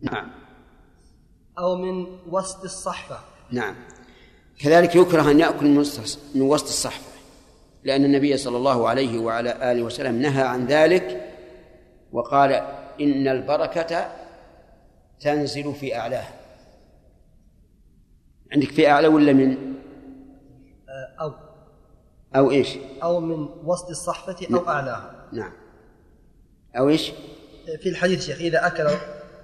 نعم. 0.02 0.30
أو 1.58 1.76
من 1.76 2.06
وسط 2.28 2.64
الصحفة. 2.64 3.18
نعم. 3.50 3.74
كذلك 4.58 4.96
يكره 4.96 5.30
أن 5.30 5.40
يأكل 5.40 5.66
من 5.66 5.78
وسط 5.78 6.18
من 6.34 6.42
وسط 6.42 6.66
الصحفة 6.66 7.10
لأن 7.84 8.04
النبي 8.04 8.36
صلى 8.36 8.56
الله 8.56 8.88
عليه 8.88 9.18
وعلى 9.18 9.72
آله 9.72 9.82
وسلم 9.82 10.22
نهى 10.22 10.42
عن 10.42 10.66
ذلك 10.66 11.29
وقال 12.12 12.52
إن 13.00 13.28
البركة 13.28 14.08
تنزل 15.20 15.74
في 15.74 15.96
أعلاها 15.96 16.34
عندك 18.52 18.68
في 18.68 18.90
أعلى 18.90 19.08
ولا 19.08 19.32
من؟ 19.32 19.74
آه، 20.88 21.22
أو 21.22 21.32
أو 22.36 22.50
إيش؟ 22.50 22.78
أو 23.02 23.20
من 23.20 23.48
وسط 23.64 23.90
الصحفة 23.90 24.56
أو 24.56 24.68
أعلاها 24.68 25.28
نعم. 25.32 25.52
أو 26.78 26.88
إيش؟ 26.88 27.12
في 27.82 27.88
الحديث 27.88 28.26
شيخ 28.26 28.40
إذا 28.40 28.66
أكل 28.66 28.88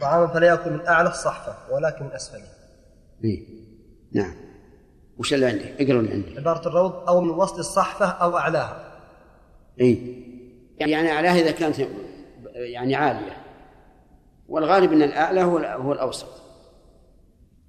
طعاما 0.01 0.27
فلا 0.27 0.47
يأكل 0.47 0.71
من 0.71 0.87
أعلى 0.87 1.09
الصحفة 1.09 1.75
ولكن 1.75 2.05
من 2.05 2.13
أسفله. 2.13 2.49
إيه. 3.25 3.47
نعم. 4.13 4.35
وش 5.19 5.35
اللي 5.35 5.47
عندي 5.47 5.65
اقرأ 5.65 6.01
اللي 6.01 6.13
عندي 6.13 6.39
عبارة 6.39 6.69
الروض 6.69 6.93
أو 7.09 7.21
من 7.21 7.31
وسط 7.31 7.59
الصحفة 7.59 8.07
أو 8.07 8.39
أعلاها. 8.39 9.01
إيه. 9.81 10.27
يعني 10.81 11.13
أعلاها 11.13 11.41
إذا 11.41 11.51
كانت 11.51 11.81
يعني 12.57 12.95
عالية. 12.95 13.43
والغالب 14.49 14.93
أن 14.93 15.03
الأعلى 15.03 15.43
هو 15.43 15.59
هو 15.59 15.93
الأوسط. 15.93 16.43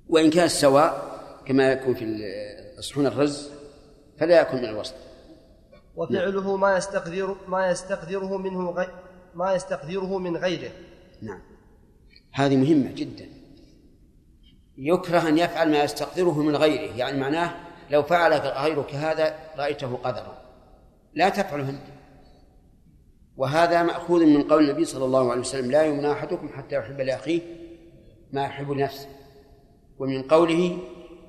وإن 0.09 0.29
كان 0.29 0.47
سواء 0.47 1.19
كما 1.45 1.71
يكون 1.71 1.93
في 1.93 2.23
صحون 2.79 3.07
الرز 3.07 3.49
فلا 4.19 4.41
يكون 4.41 4.59
من 4.59 4.65
الوسط. 4.65 4.95
وفعله 5.95 6.57
ما 6.57 6.77
يستقدر 6.77 7.35
ما 7.47 7.69
يستقدره 7.69 8.37
منه 8.37 8.69
غير 8.69 8.89
ما 9.35 9.53
يستقدره 9.53 10.17
من 10.17 10.37
غيره. 10.37 10.71
نعم. 11.21 11.41
هذه 12.31 12.55
مهمة 12.55 12.91
جدا. 12.91 13.25
يكره 14.77 15.27
أن 15.27 15.37
يفعل 15.37 15.71
ما 15.71 15.83
يستقدره 15.83 16.41
من 16.41 16.55
غيره. 16.55 16.95
يعني 16.95 17.19
معناه 17.19 17.55
لو 17.89 18.03
فعل 18.03 18.33
غيرك 18.33 18.95
هذا 18.95 19.35
رأيته 19.57 19.95
قدرا 19.95 20.37
لا 21.13 21.29
تفعله 21.29 21.69
أنت. 21.69 21.96
وهذا 23.37 23.83
مأخوذ 23.83 24.25
من 24.25 24.43
قول 24.43 24.69
النبي 24.69 24.85
صلى 24.85 25.05
الله 25.05 25.31
عليه 25.31 25.41
وسلم 25.41 25.71
لا 25.71 25.83
يمنع 25.83 26.11
أحدكم 26.11 26.49
حتى 26.49 26.75
يحب 26.75 27.01
لأخيه 27.01 27.41
ما 28.33 28.45
يحب 28.45 28.71
لنفسه. 28.71 29.09
ومن 29.99 30.21
قوله 30.21 30.77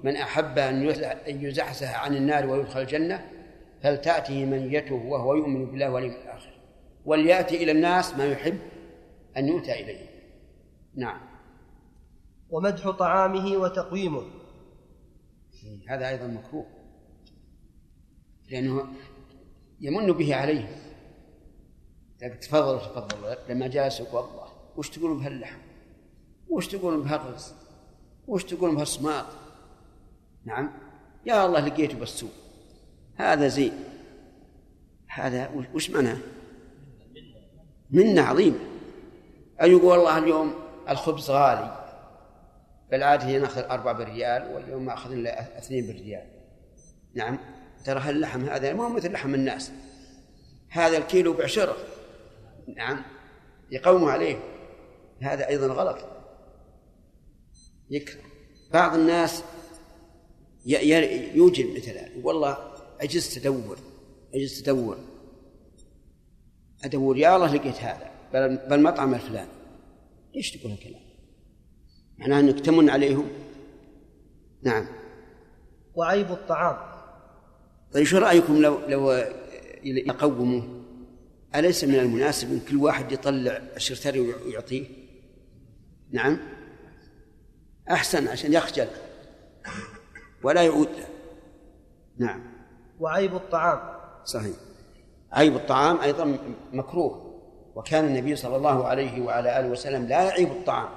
من 0.05 0.17
أحب 0.17 0.59
أن 0.59 1.43
يزحزح 1.45 2.05
عن 2.05 2.17
النار 2.17 2.47
ويدخل 2.47 2.81
الجنة 2.81 3.31
فلتأته 3.83 4.45
منيته 4.45 4.95
وهو 4.95 5.35
يؤمن 5.35 5.67
بالله 5.67 5.91
واليوم 5.91 6.15
الآخر. 6.15 6.61
وليأتي 7.05 7.63
إلى 7.63 7.73
الناس 7.73 8.15
ما 8.15 8.27
يحب 8.27 8.59
أن 9.37 9.49
يؤتى 9.49 9.73
إليه. 9.73 10.09
نعم. 10.95 11.21
ومدح 12.51 12.91
طعامه 12.91 13.57
وتقويمه. 13.57 14.23
هذا 15.89 16.09
أيضا 16.09 16.27
مكروه. 16.27 16.67
لأنه 18.51 18.87
يمن 19.81 20.13
به 20.13 20.35
عليه. 20.35 20.88
تفضل 22.21 22.81
تفضل 22.81 23.37
لما 23.49 23.67
جالسك 23.67 24.15
والله 24.15 24.49
وش 24.77 24.91
تقولون 24.91 25.19
بهاللحم 25.19 25.59
وش 26.49 26.67
تقولون 26.67 27.03
بهالرز 27.03 27.53
وش 28.29 28.45
تقولون 28.45 28.77
بهالصماط 28.77 29.27
نعم. 30.45 30.71
يا 31.27 31.47
الله 31.47 31.61
لقيته 31.61 31.99
بالسوق. 31.99 32.31
هذا 33.17 33.49
زين. 33.49 33.73
هذا 35.09 35.51
وش 35.75 35.91
معناه؟ 35.91 36.17
منة 37.91 38.23
عظيمة. 38.23 38.59
أن 39.63 39.71
يقول 39.71 39.85
والله 39.85 40.19
اليوم 40.19 40.55
الخبز 40.89 41.31
غالي 41.31 41.85
بالعادة 42.91 43.39
ناخذ 43.39 43.61
أربعة 43.63 43.95
بالريال 43.95 44.55
واليوم 44.55 44.91
أخذ 44.91 45.13
إلا 45.13 45.59
اثنين 45.59 45.87
بالريال. 45.87 46.27
نعم. 47.15 47.39
ترى 47.85 48.01
هاللحم 48.01 48.45
هذا 48.45 48.73
ما 48.73 48.85
هو 48.85 48.89
مثل 48.89 49.13
لحم 49.13 49.35
الناس. 49.35 49.73
هذا 50.69 50.99
الكيلو 50.99 51.33
بعشرة. 51.33 51.77
نعم. 52.77 53.03
يقوم 53.71 54.05
عليه. 54.05 54.37
هذا 55.21 55.49
أيضا 55.49 55.67
غلط. 55.67 55.99
يكره. 57.91 58.23
بعض 58.73 58.95
الناس 58.95 59.45
يوجد 61.35 61.77
مثل 61.77 61.91
هذا. 61.91 62.11
والله 62.23 62.59
عجزت 63.01 63.39
أدور. 63.39 63.79
عجزت 64.35 64.69
أدور. 64.69 64.99
أدور 66.85 67.17
يا 67.17 67.37
الله 67.37 67.55
لقيت 67.55 67.77
هذا. 67.77 68.11
بالمطعم 68.69 69.15
الفلاني 69.15 69.51
ليش 70.35 70.51
تقول 70.51 70.73
هالكلام؟ 70.73 71.01
معناه 72.19 72.41
أنك 72.41 72.61
تمن 72.61 72.91
عليهم؟ 72.91 73.29
نعم. 74.63 74.87
وعيب 75.95 76.31
الطعام. 76.31 76.77
طيب 77.93 78.05
شو 78.05 78.19
رأيكم 78.19 78.63
لو 78.63 78.79
لو 78.89 79.13
يقوموا؟ 79.85 80.78
أليس 81.59 81.85
من 81.85 81.95
المناسب 81.95 82.53
أن 82.53 82.61
كل 82.61 82.77
واحد 82.77 83.13
يطلع 83.13 83.61
الشرتري 83.77 84.21
ويعطيه؟ 84.21 84.87
نعم. 86.11 86.39
أحسن 87.91 88.29
عشان 88.29 88.53
يخجل. 88.53 88.89
ولا 90.43 90.63
يعود 90.63 90.89
له. 90.89 91.07
نعم. 92.19 92.43
وعيب 93.01 93.35
الطعام. 93.35 93.99
صحيح. 94.25 94.57
عيب 95.33 95.57
الطعام 95.57 96.01
أيضا 96.01 96.39
مكروه. 96.73 97.29
وكان 97.75 98.05
النبي 98.05 98.37
صلى 98.37 98.57
الله 98.57 98.87
عليه 98.87 99.23
وعلى 99.23 99.61
آله 99.61 99.69
وسلم 99.69 100.07
لا 100.07 100.23
يعيب 100.23 100.49
الطعام. 100.49 100.89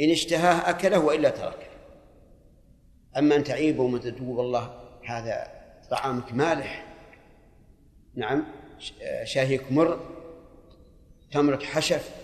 إن 0.00 0.10
اشتهاه 0.10 0.70
أكله 0.70 0.98
وإلا 0.98 1.30
تركه. 1.30 1.70
أما 3.18 3.36
أن 3.36 3.44
تعيبه 3.44 3.82
وتقول 3.82 4.28
والله 4.28 4.74
هذا 5.06 5.46
طعامك 5.90 6.32
مالح. 6.32 6.86
نعم. 8.14 8.59
شاهيك 9.24 9.72
مر 9.72 10.00
تمرك 11.32 11.62
حشف 11.62 12.14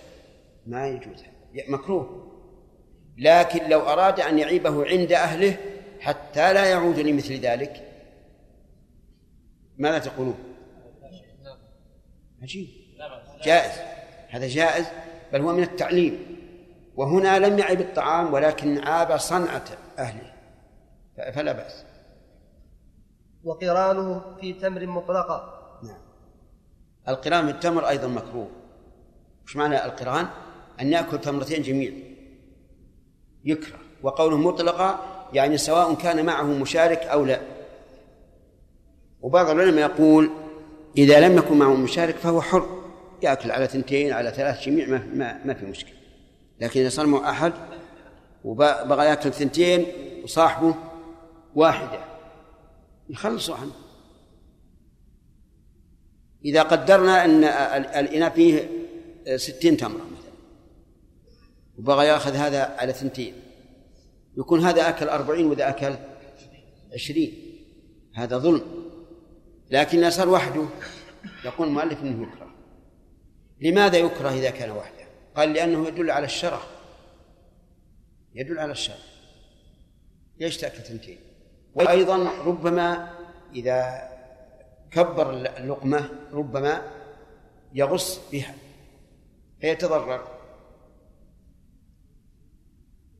ما 0.66 0.88
يجوز. 0.88 1.24
مكروه. 1.68 2.32
لكن 3.18 3.68
لو 3.68 3.80
أراد 3.80 4.20
أن 4.20 4.38
يعيبه 4.38 4.86
عند 4.86 5.12
أهله 5.12 5.56
حتى 6.00 6.52
لا 6.52 6.64
يعود 6.64 6.98
لمثل 6.98 7.34
ذلك. 7.34 7.92
ماذا 9.78 9.98
تقولون؟ 9.98 10.38
عجيب. 12.42 12.68
جائز. 13.44 13.80
هذا 14.28 14.48
جائز 14.48 14.86
بل 15.32 15.40
هو 15.40 15.52
من 15.52 15.62
التعليم. 15.62 16.36
وهنا 16.96 17.38
لم 17.38 17.58
يعب 17.58 17.80
الطعام 17.80 18.32
ولكن 18.32 18.78
عاب 18.78 19.16
صنعة 19.16 19.64
أهله. 19.98 20.32
فلا 21.32 21.52
بأس. 21.52 21.84
وقرانه 23.44 24.36
في 24.40 24.52
تمر 24.52 24.86
مطلقة. 24.86 25.55
القرآن 27.08 27.44
في 27.46 27.52
التمر 27.52 27.88
أيضا 27.88 28.08
مكروه. 28.08 28.48
وش 29.44 29.56
معنى 29.56 29.84
القرآن؟ 29.84 30.26
أن 30.80 30.92
يأكل 30.92 31.20
تمرتين 31.20 31.62
جميع 31.62 31.92
يكره. 33.44 33.78
وقوله 34.02 34.36
مطلقة 34.36 35.00
يعني 35.32 35.58
سواء 35.58 35.94
كان 35.94 36.26
معه 36.26 36.44
مشارك 36.44 36.98
أو 36.98 37.24
لا. 37.24 37.40
وبعض 39.20 39.50
العلماء 39.50 39.90
يقول 39.90 40.30
إذا 40.98 41.28
لم 41.28 41.38
يكن 41.38 41.58
معه 41.58 41.74
مشارك 41.74 42.14
فهو 42.14 42.42
حر. 42.42 42.82
يأكل 43.22 43.50
على 43.50 43.66
ثنتين 43.66 44.12
على 44.12 44.30
ثلاث 44.30 44.64
جميع 44.64 44.88
ما, 44.88 44.98
ما, 45.14 45.40
ما 45.44 45.54
في 45.54 45.66
مشكلة. 45.66 45.96
لكن 46.60 46.80
إذا 46.80 46.88
صار 46.88 47.06
معه 47.06 47.30
أحد 47.30 47.52
وبغى 48.44 49.06
يأكل 49.06 49.32
ثنتين 49.32 49.86
وصاحبه 50.24 50.74
واحدة 51.54 51.98
يخلصوا 53.08 53.56
عنه. 53.56 53.85
إذا 56.46 56.62
قدرنا 56.62 57.24
أن 57.24 57.44
الإناء 58.04 58.30
فيه 58.30 58.68
ستين 59.36 59.76
تمرة 59.76 60.04
مثلا. 60.04 60.32
وبغى 61.78 62.06
يأخذ 62.06 62.34
هذا 62.34 62.76
على 62.78 62.92
ثنتين. 62.92 63.34
يكون 64.38 64.60
هذا 64.60 64.88
أكل 64.88 65.08
أربعين 65.08 65.46
وذا 65.46 65.68
أكل 65.68 65.94
عشرين. 66.94 67.34
هذا 68.14 68.38
ظلم. 68.38 68.62
لكن 69.70 69.98
إذا 69.98 70.10
صار 70.10 70.28
وحده 70.28 70.66
يقول 71.44 71.68
المؤلف 71.68 72.02
أنه 72.02 72.22
يكره. 72.22 72.46
لماذا 73.60 73.98
يكره 73.98 74.30
إذا 74.30 74.50
كان 74.50 74.70
وحده؟ 74.70 75.06
قال 75.36 75.52
لأنه 75.52 75.88
يدل 75.88 76.10
على 76.10 76.24
الشرف 76.24 76.66
يدل 78.34 78.58
على 78.58 78.72
الشرف 78.72 79.06
ليش 80.40 80.56
تأكل 80.56 80.78
ثنتين؟ 80.78 81.18
وأيضا 81.74 82.30
ربما 82.44 83.14
إذا 83.54 84.08
كبر 84.90 85.30
اللقمة 85.58 86.10
ربما 86.32 86.92
يغص 87.74 88.30
بها 88.32 88.54
فيتضرر. 89.60 90.36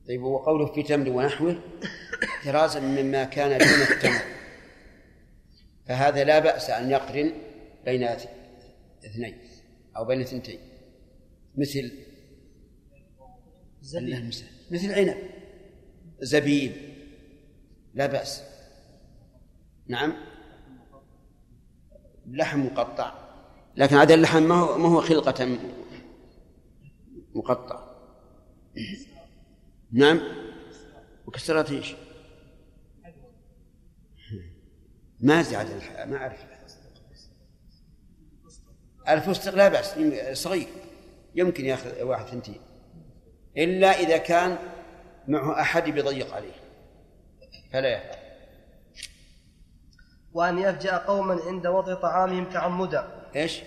طيب 0.07 0.23
وقوله 0.23 0.65
في 0.73 0.83
تمر 0.83 1.09
ونحوه 1.09 1.61
احترازا 2.23 2.79
مما 2.79 3.23
كان 3.23 3.57
دون 3.57 3.95
التمر 3.97 4.21
فهذا 5.85 6.23
لا 6.23 6.39
بأس 6.39 6.69
أن 6.69 6.91
يقرن 6.91 7.33
بين 7.85 8.03
اثنين 9.05 9.37
أو 9.97 10.05
بين 10.05 10.21
اثنتين 10.21 10.59
مثل 11.55 11.91
مثل 14.71 14.85
العنب 14.85 15.17
زبيب 16.19 16.71
لا 17.93 18.05
بأس. 18.05 18.43
نعم؟ 19.87 20.13
لحم 22.27 22.65
مقطع. 22.65 23.13
لكن 23.75 23.95
هذا 23.95 24.13
اللحم 24.13 24.43
ما 24.43 24.55
هو 24.55 24.77
ما 24.77 24.89
هو 24.89 25.01
خلقة 25.01 25.57
مقطع. 27.35 27.87
نعم؟ 29.91 30.21
وكسرت 31.27 31.71
إيش؟ 31.71 31.95
ما 35.19 35.41
زاد 35.41 35.67
ما 36.07 36.17
أعرف. 36.17 36.45
الفستق 39.09 39.55
لا 39.55 39.67
بأس 39.67 39.95
صغير. 40.43 40.67
يمكن 41.35 41.65
يأخذ 41.65 42.03
واحد 42.03 42.25
ثنتين 42.25 42.59
إلا 43.57 43.87
إذا 43.87 44.17
كان 44.17 44.57
معه 45.27 45.61
أحد 45.61 45.89
بيضيق 45.89 46.33
عليه. 46.33 46.53
فلا 47.71 47.89
يفعل 47.89 48.16
وأن 50.37 50.57
يفجأ 50.59 50.97
قوما 50.97 51.39
عند 51.47 51.67
وضع 51.67 51.93
طعامهم 51.93 52.45
تعمدا 52.45 53.07
إيش؟ 53.35 53.63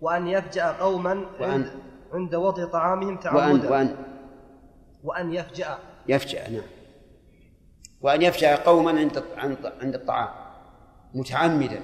وأن 0.00 0.28
يفجأ 0.28 0.72
قوما 0.72 1.26
وأن 1.40 1.50
عند, 1.50 1.72
عند 2.12 2.34
وضع 2.34 2.64
طعامهم 2.64 3.08
وأن 3.08 3.20
تعمدا 3.20 3.70
وأن 3.70 3.96
وأن 5.04 5.32
يفجأ. 5.32 5.78
يفجأ 6.08 6.48
نعم. 6.48 6.62
وأن 8.00 8.22
يفجأ 8.22 8.56
قوما 8.56 8.90
عند 8.90 9.22
عند 9.36 9.72
عند 9.80 9.94
الطعام 9.94 10.28
متعمدا. 11.14 11.80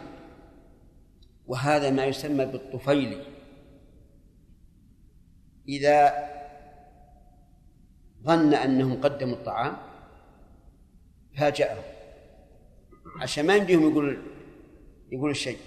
وهذا 1.46 1.90
ما 1.90 2.04
يسمى 2.04 2.44
بالطفيل. 2.44 3.24
إذا 5.68 6.14
ظن 8.24 8.54
أنهم 8.54 9.00
قدموا 9.00 9.34
الطعام 9.34 9.76
فاجأهم. 11.38 12.01
عشان 13.20 13.46
ما 13.46 13.56
يمديهم 13.56 13.90
يقول 13.90 14.18
يقول 15.12 15.30
الشيء. 15.30 15.58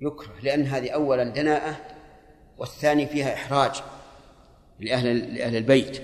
يكره 0.00 0.32
لأن 0.42 0.62
هذه 0.62 0.90
أولا 0.90 1.24
دناءة 1.24 1.80
والثاني 2.58 3.06
فيها 3.06 3.34
إحراج 3.34 3.82
لأهل 4.80 5.34
لأهل 5.34 5.56
البيت. 5.56 6.02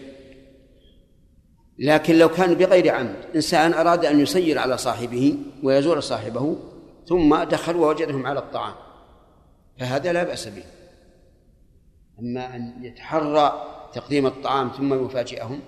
لكن 1.79 2.19
لو 2.19 2.29
كان 2.29 2.55
بغير 2.55 2.95
عمد 2.95 3.17
إنسان 3.35 3.73
أراد 3.73 4.05
أن 4.05 4.21
يسير 4.21 4.59
على 4.59 4.79
صاحبه 4.79 5.37
ويزور 5.63 6.01
صاحبه 6.01 6.57
ثم 7.07 7.43
دخل 7.43 7.77
ووجدهم 7.77 8.27
على 8.27 8.39
الطعام 8.39 8.75
فهذا 9.79 10.13
لا 10.13 10.23
بأس 10.23 10.49
به. 10.49 10.65
أما 12.19 12.57
أن 12.57 12.85
يتحرى 12.85 13.65
تقديم 13.95 14.27
الطعام 14.27 14.69
ثم 14.69 15.05
يفاجئهم 15.07 15.61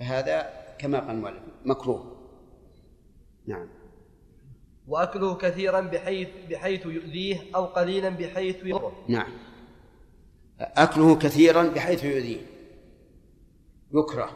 فهذا 0.00 0.50
كما 0.78 0.98
قال 0.98 1.34
مكروه. 1.64 2.19
نعم 3.50 3.66
وأكله 4.90 5.34
كثيرا 5.34 5.80
بحيث 5.80 6.28
بحيث 6.50 6.86
يؤذيه 6.86 7.40
أو 7.54 7.64
قليلا 7.64 8.08
بحيث 8.08 8.56
يضره. 8.64 8.92
نعم. 9.08 9.32
أكله 10.60 11.16
كثيرا 11.16 11.62
بحيث 11.62 12.04
يؤذيه. 12.04 12.40
يكره. 13.94 14.30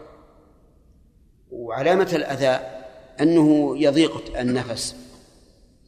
وعلامة 1.51 2.11
الأذى 2.13 2.67
أنه 3.21 3.79
يضيق 3.79 4.39
النفس 4.39 4.97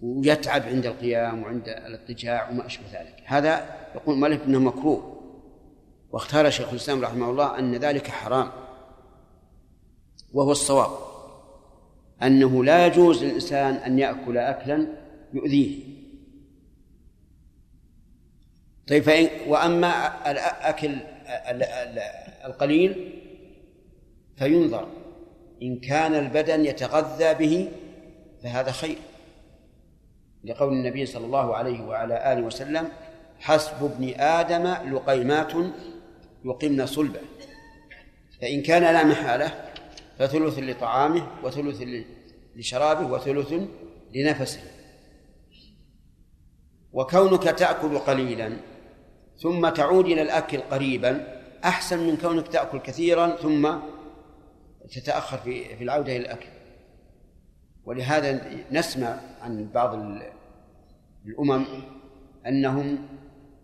ويتعب 0.03 0.63
عند 0.63 0.87
القيام 0.87 1.43
وعند 1.43 1.69
الاضطجاع 1.69 2.51
وما 2.51 2.67
أشبه 2.67 2.85
ذلك. 2.93 3.23
هذا 3.25 3.77
يقول 3.95 4.15
المؤلف 4.15 4.45
أنه 4.45 4.59
مكروه. 4.59 5.17
واختار 6.11 6.51
شيخ 6.51 6.69
الإسلام 6.69 7.05
رحمه 7.05 7.31
الله 7.31 7.59
أن 7.59 7.75
ذلك 7.75 8.07
حرام. 8.07 8.51
وهو 10.33 10.53
الصواب. 10.53 11.06
أنه 12.23 12.65
لا 12.65 12.87
يجوز 12.87 13.25
للإنسان 13.25 13.75
أن 13.75 13.99
يأكل 13.99 14.39
أكلا 14.39 14.87
يؤذيه. 15.33 15.79
طيب 18.89 19.03
فإن 19.03 19.29
وأما 19.49 20.31
الأكل 20.31 20.97
القليل 22.45 23.13
فينظر. 24.37 24.89
إن 25.63 25.79
كان 25.79 26.15
البدن 26.15 26.65
يتغذى 26.65 27.35
به 27.35 27.69
فهذا 28.43 28.71
خير. 28.71 28.99
لقول 30.45 30.73
النبي 30.73 31.07
صلى 31.07 31.27
الله 31.27 31.57
عليه 31.57 31.81
وعلى 31.83 32.33
آله 32.33 32.43
وسلم 32.43 32.89
حسب 33.39 33.85
ابن 33.85 34.21
آدم 34.21 34.95
لقيمات 34.95 35.53
يقمن 36.45 36.87
صلبه. 36.87 37.21
فإن 38.41 38.63
كان 38.63 38.83
لا 38.83 39.05
محالة 39.05 39.66
فثلث 40.19 40.59
لطعامه 40.59 41.27
وثلث 41.45 41.83
لشرابه 42.57 43.07
وثلث 43.07 43.55
لنفسه. 44.15 44.61
وكونك 46.93 47.43
تأكل 47.43 47.99
قليلا 47.99 48.57
ثم 49.39 49.69
تعود 49.69 50.07
إلى 50.07 50.23
الأكل 50.23 50.59
قريبا 50.59 51.43
أحسن 51.65 51.99
من 51.99 52.17
كونك 52.17 52.49
تأكل 52.49 52.79
كثيرا 52.79 53.37
ثم 53.37 53.75
تتأخر 54.91 55.39
في 55.39 55.77
في 55.77 55.85
العودة 55.85 56.17
إلى 56.17 56.23
الأكل. 56.23 56.49
ولهذا 57.85 58.51
نسمع 58.73 59.21
عن 59.41 59.69
بعض 59.75 59.95
الأمم 61.27 61.67
أنهم 62.47 63.09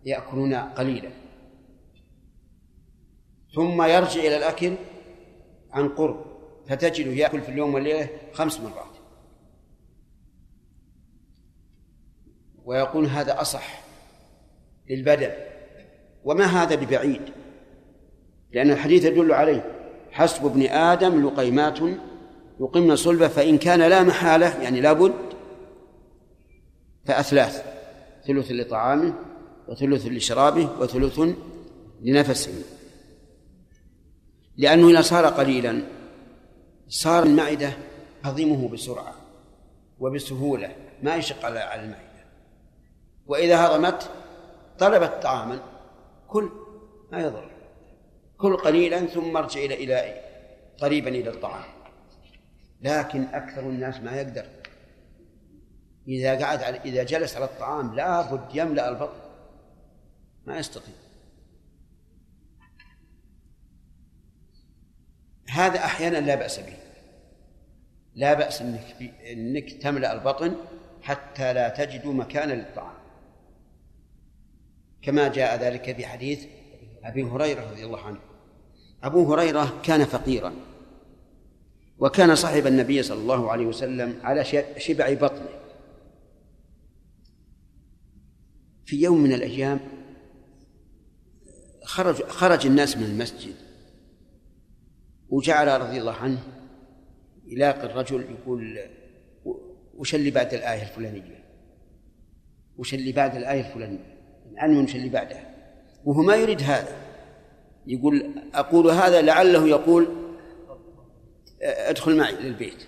يأكلون 0.04 0.54
قليلا. 0.54 1.10
ثم 3.54 3.82
يرجع 3.82 4.20
إلى 4.20 4.36
الأكل 4.36 4.74
عن 5.72 5.88
قرب. 5.88 6.31
فتجده 6.66 7.10
يأكل 7.10 7.40
في 7.40 7.48
اليوم 7.48 7.74
والليلة 7.74 8.08
خمس 8.32 8.60
مرات. 8.60 8.96
ويقول 12.64 13.06
هذا 13.06 13.40
أصح 13.40 13.82
للبدن. 14.90 15.30
وما 16.24 16.44
هذا 16.44 16.74
ببعيد؟ 16.74 17.22
لأن 18.52 18.70
الحديث 18.70 19.04
يدل 19.04 19.32
عليه. 19.32 19.78
حسب 20.10 20.46
ابن 20.46 20.62
آدم 20.62 21.26
لقيمات 21.26 21.78
يقمن 22.60 22.96
صلبة 22.96 23.28
فإن 23.28 23.58
كان 23.58 23.80
لا 23.80 24.02
محالة 24.02 24.62
يعني 24.62 24.80
لابد 24.80 25.14
فأثلاث. 27.04 27.64
ثلث 28.26 28.50
لطعامه 28.50 29.14
وثلث 29.68 30.06
لشرابه 30.06 30.68
وثلث 30.80 31.20
لنفسه. 32.02 32.52
لأنه 34.56 34.90
إذا 34.90 35.00
صار 35.00 35.26
قليلا 35.26 35.82
صار 36.92 37.22
المعدة 37.22 37.72
هضمه 38.24 38.68
بسرعة 38.68 39.14
وبسهولة 39.98 40.76
ما 41.02 41.16
يشق 41.16 41.44
على 41.44 41.74
المعدة. 41.74 42.24
وإذا 43.26 43.66
هضمت 43.66 44.10
طلبت 44.78 45.22
طعاما 45.22 45.60
كل 46.28 46.50
ما 47.12 47.20
يضر. 47.20 47.50
كل 48.38 48.56
قليلا 48.56 49.06
ثم 49.06 49.36
ارجع 49.36 49.60
إلى 49.60 49.74
إلى 49.74 50.20
قريبا 50.78 51.08
إلى 51.08 51.30
الطعام. 51.30 51.64
لكن 52.80 53.22
أكثر 53.22 53.60
الناس 53.60 54.00
ما 54.00 54.16
يقدر. 54.20 54.46
إذا 56.08 56.44
قعد 56.44 56.62
على 56.62 56.80
إذا 56.84 57.02
جلس 57.02 57.36
على 57.36 57.44
الطعام 57.44 57.94
لابد 57.94 58.54
يملأ 58.54 58.88
البطن. 58.88 59.20
ما 60.46 60.58
يستطيع. 60.58 60.94
هذا 65.52 65.78
أحيانا 65.78 66.18
لا 66.18 66.34
بأس 66.34 66.60
به. 66.60 66.76
لا 68.14 68.34
بأس 68.34 68.62
انك 68.62 69.14
إنك 69.32 69.72
تملأ 69.72 70.12
البطن 70.12 70.56
حتى 71.02 71.52
لا 71.52 71.68
تجد 71.68 72.06
مكانا 72.06 72.52
للطعام. 72.52 72.94
كما 75.02 75.28
جاء 75.28 75.62
ذلك 75.62 75.96
في 75.96 76.06
حديث 76.06 76.44
أبي 77.04 77.22
هريرة 77.22 77.70
رضي 77.70 77.84
الله 77.84 78.00
عنه. 78.00 78.18
أبو 79.02 79.32
هريرة 79.32 79.80
كان 79.82 80.04
فقيرا 80.04 80.54
وكان 81.98 82.34
صاحب 82.34 82.66
النبي 82.66 83.02
صلى 83.02 83.18
الله 83.18 83.52
عليه 83.52 83.66
وسلم 83.66 84.18
على 84.22 84.44
شبع 84.78 85.12
بطنه. 85.12 85.48
في 88.84 89.02
يوم 89.02 89.22
من 89.22 89.32
الأيام 89.32 89.80
خرج 91.84 92.22
خرج 92.22 92.66
الناس 92.66 92.96
من 92.96 93.04
المسجد. 93.04 93.54
وجعل 95.32 95.80
رضي 95.80 96.00
الله 96.00 96.12
عنه 96.12 96.42
يلاقي 97.46 97.86
الرجل 97.86 98.20
يقول 98.30 98.78
وش 99.94 100.14
اللي 100.14 100.30
بعد 100.30 100.54
الآية 100.54 100.82
الفلانية؟ 100.82 101.44
وش 102.76 102.94
اللي 102.94 103.12
بعد 103.12 103.36
الآية 103.36 103.60
الفلانية؟ 103.60 104.18
الآن 104.50 104.84
وش 104.84 104.96
اللي 104.96 105.08
بعدها 105.08 105.54
وهو 106.04 106.22
ما 106.22 106.36
يريد 106.36 106.62
هذا. 106.62 106.96
يقول 107.86 108.34
أقول 108.54 108.90
هذا 108.90 109.22
لعله 109.22 109.68
يقول 109.68 110.08
ادخل 111.62 112.16
معي 112.16 112.32
للبيت. 112.32 112.86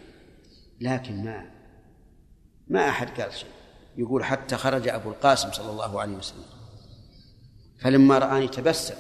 لكن 0.81 1.25
ما 1.25 1.51
ما 2.69 2.89
أحد 2.89 3.21
قال 3.21 3.33
شيء. 3.33 3.51
يقول 3.97 4.25
حتى 4.25 4.57
خرج 4.57 4.89
أبو 4.89 5.11
القاسم 5.11 5.53
صلى 5.53 5.71
الله 5.71 6.01
عليه 6.01 6.17
وسلم. 6.17 6.45
فلما 7.81 8.19
رآني 8.19 8.49
تبسم 8.49 8.95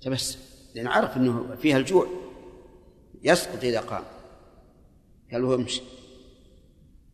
تبسم. 0.00 0.49
لأنه 0.74 0.90
عرف 0.90 1.16
أنه 1.16 1.56
فيها 1.56 1.76
الجوع. 1.76 2.06
يسقط 3.22 3.64
إذا 3.64 3.80
قام. 3.80 4.04
قال 5.32 5.42
له 5.42 5.54
امشي 5.54 5.82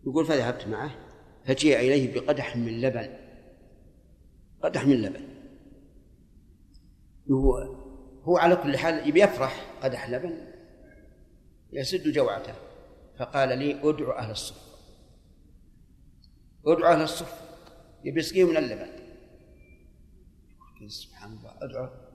يقول 0.07 0.27
فذهبت 0.27 0.67
معه 0.67 0.95
فجيء 1.45 1.79
إليه 1.79 2.15
بقدح 2.15 2.57
من 2.57 2.81
لبن. 2.81 3.17
قدح 4.63 4.87
من 4.87 5.03
لبن. 5.03 5.29
هو 7.31 7.57
هو 8.23 8.37
على 8.37 8.57
كل 8.57 8.77
حال 8.77 9.09
يبي 9.09 9.23
يفرح 9.23 9.77
قدح 9.83 10.11
لبن 10.11 10.53
يسد 11.73 12.09
جوعته. 12.09 12.55
فقال 13.19 13.59
لي 13.59 13.91
ادعو 13.91 14.13
أهل 14.13 14.31
الصف. 14.31 14.57
ادعو 16.67 16.93
أهل 16.93 17.03
الصف. 17.03 17.41
يبي 18.05 18.21
يسقيه 18.21 18.45
من 18.45 18.57
اللبن. 18.57 18.89
سبحان 20.89 21.33
الله 21.33 21.53
ادعو. 21.63 22.06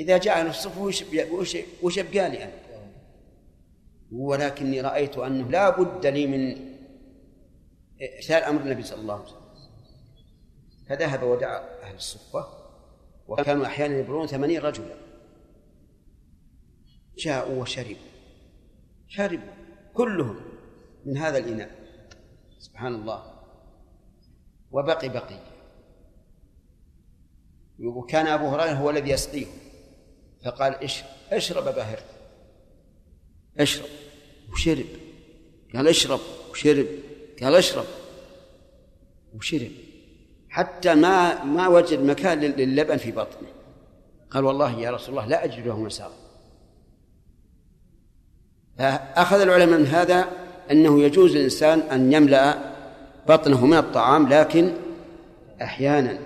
إذا 0.00 0.18
جاء 0.18 0.46
الصف 0.46 0.78
وش 1.82 1.96
يبقى 1.96 2.30
لي 2.30 2.44
أنا؟ 2.44 2.52
ولكني 4.12 4.80
رأيت 4.80 5.18
أنه 5.18 5.50
لا 5.50 5.70
بد 5.70 6.06
لي 6.06 6.26
من 6.26 6.70
إحلال 8.20 8.42
أمر 8.42 8.60
النبي 8.60 8.82
صلى 8.82 9.00
الله 9.00 9.14
عليه 9.14 9.24
وسلم. 9.24 9.40
فذهب 10.88 11.22
ودعا 11.22 11.82
أهل 11.82 11.94
الصفة 11.94 12.46
وكانوا 13.28 13.66
أحيانا 13.66 13.98
يبلغون 13.98 14.26
ثمانين 14.26 14.60
رجلا. 14.60 14.94
جاءوا 17.18 17.62
وشربوا. 17.62 18.10
شربوا 19.08 19.52
كلهم 19.94 20.40
من 21.04 21.16
هذا 21.16 21.38
الإناء. 21.38 21.70
سبحان 22.58 22.94
الله. 22.94 23.40
وبقي 24.70 25.08
بقي 25.08 25.38
وكان 27.80 28.26
أبو 28.26 28.48
هريرة 28.48 28.72
هو 28.72 28.90
الذي 28.90 29.10
يسقيهم. 29.10 29.52
فقال 30.44 30.74
اشرب 30.74 31.06
اشرب 31.32 31.68
أبا 31.68 31.82
هريرة 31.82 32.02
اشرب 33.58 33.88
وشرب. 34.52 34.86
قال 35.74 35.88
اشرب 35.88 36.20
وشرب. 36.50 36.86
قال 37.42 37.54
اشرب 37.54 37.84
وشرب. 39.34 39.70
حتى 40.48 40.94
ما 40.94 41.44
ما 41.44 41.68
وجد 41.68 42.00
مكان 42.00 42.40
للبن 42.40 42.96
في 42.96 43.12
بطنه. 43.12 43.48
قال 44.30 44.44
والله 44.44 44.80
يا 44.80 44.90
رسول 44.90 45.10
الله 45.10 45.26
لا 45.26 45.44
أجد 45.44 45.66
له 45.66 45.80
مسار 45.80 46.12
فأخذ 48.78 49.40
العلماء 49.40 49.78
من 49.78 49.86
هذا 49.86 50.28
أنه 50.70 51.02
يجوز 51.02 51.36
للإنسان 51.36 51.80
أن 51.80 52.12
يملأ 52.12 52.74
بطنه 53.28 53.66
من 53.66 53.76
الطعام 53.76 54.28
لكن 54.28 54.72
أحيانا. 55.62 56.18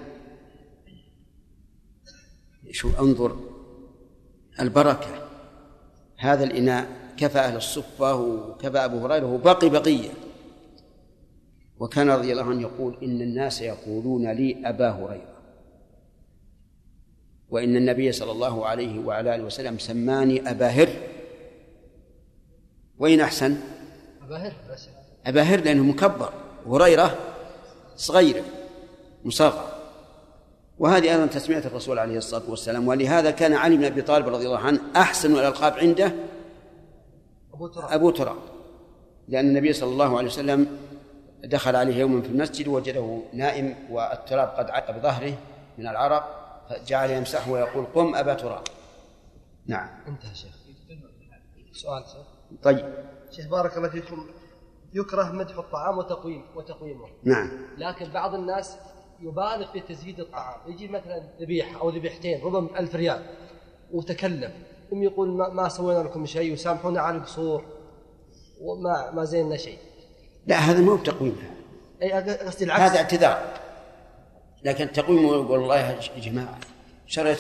شو 2.70 2.90
أنظر 2.98 3.53
البركة. 4.60 5.28
هذا 6.16 6.44
الإناء 6.44 6.86
كفى 7.16 7.38
أهل 7.38 7.56
الصفة 7.56 8.14
وكفى 8.14 8.78
أبو 8.78 8.98
هريرة 9.06 9.26
وبقي 9.26 9.68
بقية. 9.68 10.10
وكان 11.78 12.10
رضي 12.10 12.32
الله 12.32 12.44
عنه 12.44 12.62
يقول 12.62 12.96
إن 13.02 13.20
الناس 13.22 13.60
يقولون 13.60 14.32
لي 14.32 14.56
أبا 14.64 14.90
هريرة. 14.90 15.34
وإن 17.50 17.76
النبي 17.76 18.12
صلى 18.12 18.32
الله 18.32 18.66
عليه 18.66 18.98
وعلى 18.98 19.34
آله 19.34 19.44
وسلم 19.44 19.78
سماني 19.78 20.50
أبا 20.50 20.66
هر. 20.66 20.88
وين 22.98 23.20
أحسن؟ 23.20 23.56
أبا 24.26 24.36
هر 24.36 24.52
أبا 25.26 25.42
هر 25.42 25.60
لأنه 25.60 25.82
مكبر. 25.82 26.32
هريرة 26.66 27.18
صغيرة 27.96 28.44
مصغر 29.24 29.73
وهذه 30.78 31.12
أيضا 31.12 31.26
تسمية 31.26 31.58
الرسول 31.58 31.98
عليه 31.98 32.18
الصلاة 32.18 32.50
والسلام. 32.50 32.88
ولهذا 32.88 33.30
كان 33.30 33.54
علي 33.54 33.76
بن 33.76 33.84
أبي 33.84 34.02
طالب 34.02 34.28
رضي 34.28 34.46
الله 34.46 34.58
عنه 34.58 34.80
أحسن 34.96 35.32
الألقاب 35.32 35.72
عنده 35.72 36.12
أبو 37.54 37.66
تراب. 37.66 37.92
أبو 37.92 38.10
تراب. 38.10 38.36
لأن 39.28 39.48
النبي 39.48 39.72
صلى 39.72 39.92
الله 39.92 40.18
عليه 40.18 40.28
وسلم 40.28 40.78
دخل 41.44 41.76
عليه 41.76 41.96
يوما 41.96 42.22
في 42.22 42.28
المسجد 42.28 42.68
وجده 42.68 43.22
نائم 43.32 43.74
والتراب 43.90 44.48
قد 44.48 44.70
عق 44.70 44.90
بظهره 44.90 45.34
من 45.78 45.86
العرق 45.86 46.40
فجعل 46.70 47.10
يمسحه 47.10 47.50
ويقول 47.50 47.84
قم 47.94 48.14
أبا 48.14 48.34
تراب. 48.34 48.62
نعم. 49.66 49.88
انتهى 50.08 50.34
شيخ. 50.34 50.54
سؤال 51.72 52.02
شيخ 52.02 52.26
طيب. 52.62 52.94
شيخ 53.30 53.48
بارك 53.48 53.76
الله 53.76 53.88
فيكم. 53.88 54.26
يكره 54.94 55.32
مدح 55.32 55.58
الطعام 55.58 55.98
وتقويم 55.98 56.44
وتقويمه. 56.54 57.06
نعم. 57.24 57.50
لكن 57.78 58.10
بعض 58.12 58.34
الناس 58.34 58.76
يبالغ 59.20 59.72
في 59.72 59.80
تزييد 59.80 60.20
الطعام. 60.20 60.60
يجي 60.66 60.88
مثلا 60.88 61.22
ذبيحة 61.40 61.80
أو 61.80 61.90
ذبيحتين 61.90 62.42
ربما 62.42 62.78
ألف 62.78 62.94
ريال 62.94 63.22
وتكلف 63.92 64.52
ثم 64.90 65.02
يقول 65.02 65.28
ما, 65.28 65.48
ما 65.48 65.68
سوينا 65.68 66.02
لكم 66.02 66.26
شيء 66.26 66.52
وسامحونا 66.52 67.00
على 67.00 67.16
القصور 67.16 67.64
وما 68.60 69.10
ما 69.10 69.24
زينا 69.24 69.56
شيء. 69.56 69.78
لا 70.46 70.56
هذا 70.56 70.80
مو 70.80 70.96
بتقويم. 70.96 71.36
أي 72.02 72.12
قصدي 72.12 72.64
العكس. 72.64 72.82
هذا 72.82 72.96
اعتذار. 72.96 73.64
لكن 74.64 74.92
تقويم 74.92 75.24
والله 75.24 75.90
يا 75.90 76.00
جماعة 76.18 76.58
شريت 77.06 77.38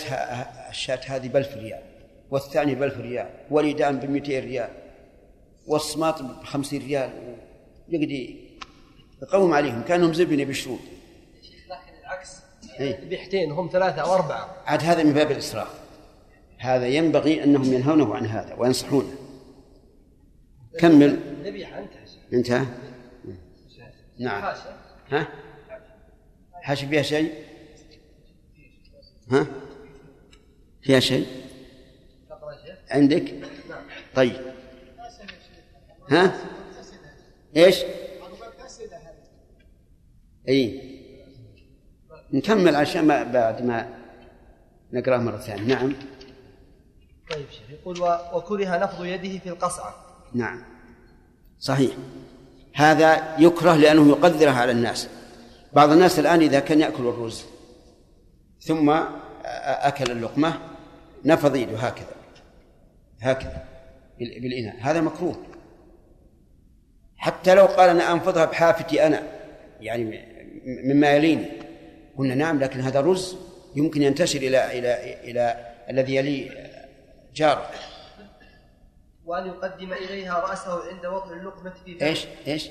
الشاة 0.70 1.00
هذه 1.06 1.28
بألف 1.28 1.56
ريال 1.56 1.82
والثاني 2.30 2.74
بألف 2.74 2.98
ريال 3.00 3.30
واليدان 3.50 3.98
بمئتين 3.98 4.44
ريال 4.44 4.70
والصماط 5.66 6.22
بخمسين 6.22 6.82
ريال 6.82 7.10
يقضي 7.88 8.40
يقوم 9.22 9.52
عليهم 9.52 9.82
كأنهم 9.82 10.12
زبن 10.12 10.40
يبشرون 10.40 10.78
لكن 10.78 11.03
العكس 12.80 12.80
إيه. 12.80 13.04
ذبيحتين 13.06 13.52
هم 13.52 13.68
ثلاثة 13.72 14.02
أو 14.02 14.14
أربعة. 14.14 14.62
عاد 14.66 14.82
هذا 14.82 15.02
من 15.02 15.12
باب 15.12 15.30
الإسراف. 15.30 15.80
هذا 16.58 16.86
ينبغي 16.86 17.44
أنهم 17.44 17.72
ينهونه 17.72 18.14
عن 18.14 18.26
هذا 18.26 18.54
وينصحونه. 18.54 19.14
كمل. 20.78 21.20
ذبيحه 21.44 21.78
انتهى. 21.78 22.04
انتهى 22.32 22.66
نعم. 24.18 24.42
حاشا 24.42 24.76
ها؟ 25.10 25.28
حاشي 26.62 26.86
فيها 26.86 27.02
شيء؟ 27.02 27.34
ها؟ 29.30 29.46
فيها 30.82 31.00
شيء؟ 31.00 31.26
عندك؟ 32.90 33.34
طيب. 34.14 34.54
ها؟ 36.10 36.40
إيش؟ 37.56 37.82
اي 40.48 40.83
نكمل 42.34 42.76
عشان 42.76 43.04
ما 43.04 43.22
بعد 43.22 43.62
ما 43.62 43.88
نقرأه 44.92 45.18
مرة 45.18 45.36
ثانية. 45.36 45.74
نعم. 45.74 45.92
طيب 47.30 47.46
شيخ 47.50 47.70
يقول 47.70 48.00
وكره 48.34 48.76
نفض 48.76 49.04
يده 49.04 49.38
في 49.38 49.48
القصعة. 49.48 49.94
نعم. 50.34 50.62
صحيح. 51.58 51.92
هذا 52.74 53.36
يكره 53.38 53.74
لأنه 53.76 54.08
يقدره 54.08 54.50
على 54.50 54.72
الناس. 54.72 55.08
بعض 55.72 55.90
الناس 55.90 56.18
الآن 56.18 56.40
إذا 56.40 56.60
كان 56.60 56.80
يأكل 56.80 57.06
الرز 57.06 57.44
ثم 58.60 58.90
أكل 59.44 60.10
اللقمة 60.12 60.54
نفض 61.24 61.56
يده 61.56 61.78
هكذا. 61.78 62.14
هكذا. 63.20 63.64
بال- 64.18 64.40
بالإناء. 64.40 64.76
هذا 64.80 65.00
مكروه. 65.00 65.36
حتى 67.16 67.54
لو 67.54 67.66
قال 67.66 67.90
أنا 67.90 68.12
أنفضها 68.12 68.44
بحافتي 68.44 69.06
أنا 69.06 69.22
يعني 69.80 70.24
مما 70.66 71.10
يليني. 71.12 71.63
قلنا 72.18 72.34
نعم 72.34 72.60
لكن 72.60 72.80
هذا 72.80 73.00
رز 73.00 73.36
يمكن 73.76 74.02
ينتشر 74.02 74.38
إلى 74.38 74.78
إلى 74.78 75.14
إلى 75.30 75.74
الذي 75.90 76.14
يلي 76.14 76.50
جاره. 77.34 77.70
وأن 79.24 79.46
يقدم 79.46 79.92
إليها 79.92 80.38
رأسه 80.40 80.88
عند 80.88 81.06
وضع 81.06 81.32
اللقمة 81.32 81.72
في 81.84 81.98
فمه 81.98 82.08
إيش؟ 82.08 82.26
إيش؟ 82.46 82.70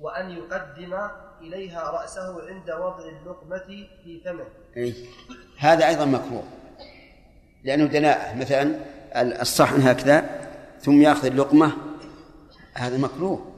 وأن 0.00 0.30
يقدم 0.30 0.94
إليها 1.40 1.90
رأسه 1.90 2.48
عند 2.48 2.70
وضع 2.70 3.08
اللقمة 3.08 3.86
في 4.04 4.20
فمه 4.24 4.44
أي. 4.76 4.94
هذا 5.58 5.88
أيضا 5.88 6.04
مكروه 6.04 6.44
لأنه 7.64 7.84
دناءة. 7.84 8.34
مثلا 8.34 8.80
الصحن 9.42 9.80
هكذا 9.80 10.48
ثم 10.80 11.02
يأخذ 11.02 11.26
اللقمة. 11.26 11.72
هذا 12.74 12.98
مكروه. 12.98 13.52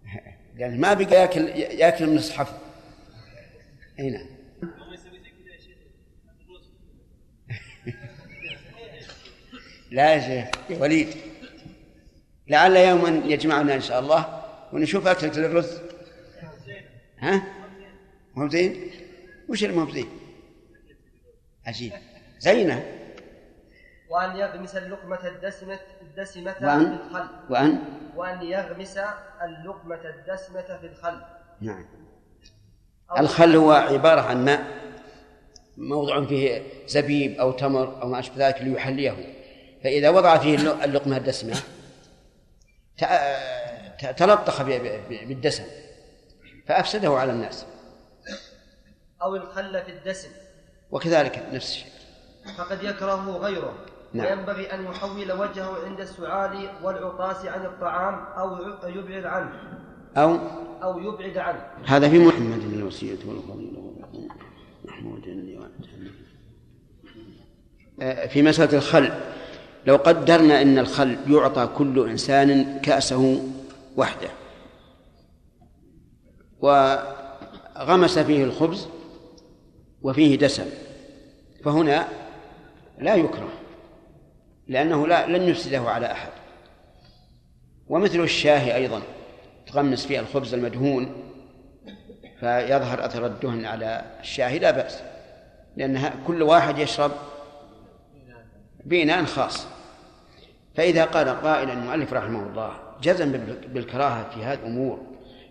لأن 0.58 0.80
ما 0.80 0.94
بقى 0.94 1.14
يأكل 1.14 1.48
يأكل 1.58 2.06
من 2.06 2.16
الصحف. 2.16 2.52
أي 3.98 4.10
نعم. 4.10 4.35
لا 9.90 10.14
يا 10.14 10.20
شيخ 10.20 10.80
وليد. 10.80 11.08
لعل 12.48 12.76
يوما 12.76 13.08
يجمعنا 13.08 13.74
إن 13.74 13.80
شاء 13.80 14.00
الله 14.00 14.42
ونشوف 14.72 15.06
اكلك 15.06 15.36
للرز 15.36 15.78
ها؟ 17.18 17.42
مو 18.34 18.48
زين 18.48 18.90
وش 19.48 19.64
اللي 19.64 19.76
مو 19.76 19.90
زين 19.90 20.08
عجيب. 21.66 21.92
زينة. 22.38 22.92
وأن 24.08 24.36
يغمس 24.36 24.76
اللقمة 24.76 25.28
الدسمة 25.28 25.78
الدسمة 26.02 26.52
في 26.52 26.64
وأن 26.64 26.92
الخل. 26.92 27.28
وأن؟ 27.50 27.78
وأن 28.16 28.42
يغمس 28.42 28.98
اللقمة 29.42 30.00
الدسمة 30.04 30.78
في 30.80 30.86
الخل. 30.86 31.20
نعم. 31.60 31.84
الخل 33.18 33.56
هو 33.56 33.72
عبارة 33.72 34.20
عن 34.20 34.44
ماء. 34.44 34.85
موضع 35.76 36.24
فيه 36.24 36.62
زبيب 36.86 37.40
أو 37.40 37.52
تمر 37.52 38.02
أو 38.02 38.08
ما 38.08 38.18
أشبه 38.18 38.46
ذلك 38.48 38.62
ليحليه. 38.62 39.34
فإذا 39.84 40.10
وضع 40.10 40.38
فيه 40.38 40.56
اللق- 40.56 40.82
اللقمة 40.82 41.16
الدسمة 41.16 41.56
تلطخ 44.16 44.62
بالدسم 45.08 45.64
فأفسده 46.66 47.12
على 47.18 47.32
الناس. 47.32 47.66
أو 49.22 49.36
الخل 49.36 49.82
في 49.82 49.90
الدسم. 49.90 50.28
وكذلك 50.90 51.42
نفس 51.52 51.70
الشيء. 51.70 51.92
فقد 52.58 52.82
يكره 52.82 53.36
غيره. 53.38 53.74
نعم. 54.12 54.26
وينبغي 54.26 54.74
أن 54.74 54.84
يحول 54.84 55.32
وجهه 55.32 55.84
عند 55.84 56.00
السؤال 56.00 56.68
والعطاس 56.82 57.46
عن 57.46 57.66
الطعام 57.66 58.14
أو 58.14 58.88
يبعد 58.88 59.24
عنه. 59.24 59.52
أو 60.16 60.38
أو 60.82 60.98
يبعد 60.98 61.38
عنه. 61.38 61.60
هذا 61.86 62.08
في 62.08 62.18
محمد 62.18 62.62
الوصية 62.62 63.18
والفضيلة 63.26 63.85
آه، 68.00 68.26
في 68.26 68.42
مسألة 68.42 68.78
الخل. 68.78 69.12
لو 69.86 69.96
قدرنا 69.96 70.62
أن 70.62 70.78
الخل 70.78 71.16
يعطى 71.28 71.68
كل 71.76 72.08
إنسان 72.10 72.80
كأسه 72.80 73.42
وحده 73.96 74.28
وغمس 76.60 78.18
فيه 78.18 78.44
الخبز 78.44 78.88
وفيه 80.02 80.36
دسم 80.36 80.66
فهنا 81.64 82.08
لا 82.98 83.14
يكره 83.14 83.52
لأنه 84.68 85.06
لا 85.06 85.26
لن 85.26 85.48
يفسده 85.48 85.80
على 85.80 86.12
أحد. 86.12 86.30
ومثل 87.88 88.20
الشاهي 88.20 88.76
أيضا 88.76 89.02
تغمس 89.66 90.06
فيها 90.06 90.20
الخبز 90.20 90.54
المدهون 90.54 91.12
فيظهر 92.40 93.04
أثر 93.06 93.26
الدهن 93.26 93.64
على 93.64 94.04
الشاهي 94.20 94.58
لا 94.58 94.70
بأس. 94.70 95.00
لأن 95.76 96.10
كل 96.26 96.42
واحد 96.42 96.78
يشرب 96.78 97.10
بإناء 98.84 99.24
خاص. 99.24 99.66
فإذا 100.74 101.04
قال 101.04 101.28
قائل 101.28 101.70
المؤلف 101.70 102.12
رحمه 102.12 102.42
الله 102.48 102.72
جزم 103.02 103.32
بال- 103.32 103.68
بالكراهة 103.68 104.30
في 104.34 104.44
هذه 104.44 104.58
الأمور 104.58 105.00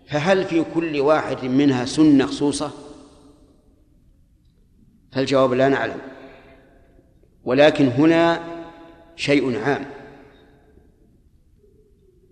فهل 0.09 0.45
في 0.45 0.63
كل 0.73 0.99
واحد 0.99 1.45
منها 1.45 1.85
سنة 1.85 2.25
خصوصة؟ 2.25 2.71
فالجواب 5.11 5.53
لا 5.53 5.69
نعلم. 5.69 5.99
ولكن 7.43 7.87
هنا 7.87 8.43
شيء 9.15 9.59
عام 9.63 9.85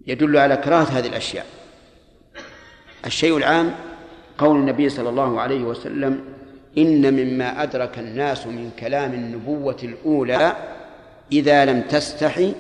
يدل 0.08 0.38
على 0.38 0.58
كراهة 0.58 0.84
هذه 1.00 1.08
الأشياء. 1.08 1.46
الشيء 3.06 3.38
العام 3.38 3.76
قول 4.38 4.60
النبي 4.60 4.90
صلى 4.90 5.10
الله 5.10 5.42
عليه 5.42 5.64
وسلم 5.64 6.20
إن 6.78 7.14
مما 7.14 7.64
أدرك 7.64 8.00
الناس 8.00 8.48
من 8.48 8.72
كلام 8.80 9.14
النبوة 9.14 9.78
الأولى 9.84 10.56
إذا 11.32 11.66
لم 11.66 11.82
تستحي 11.82 12.54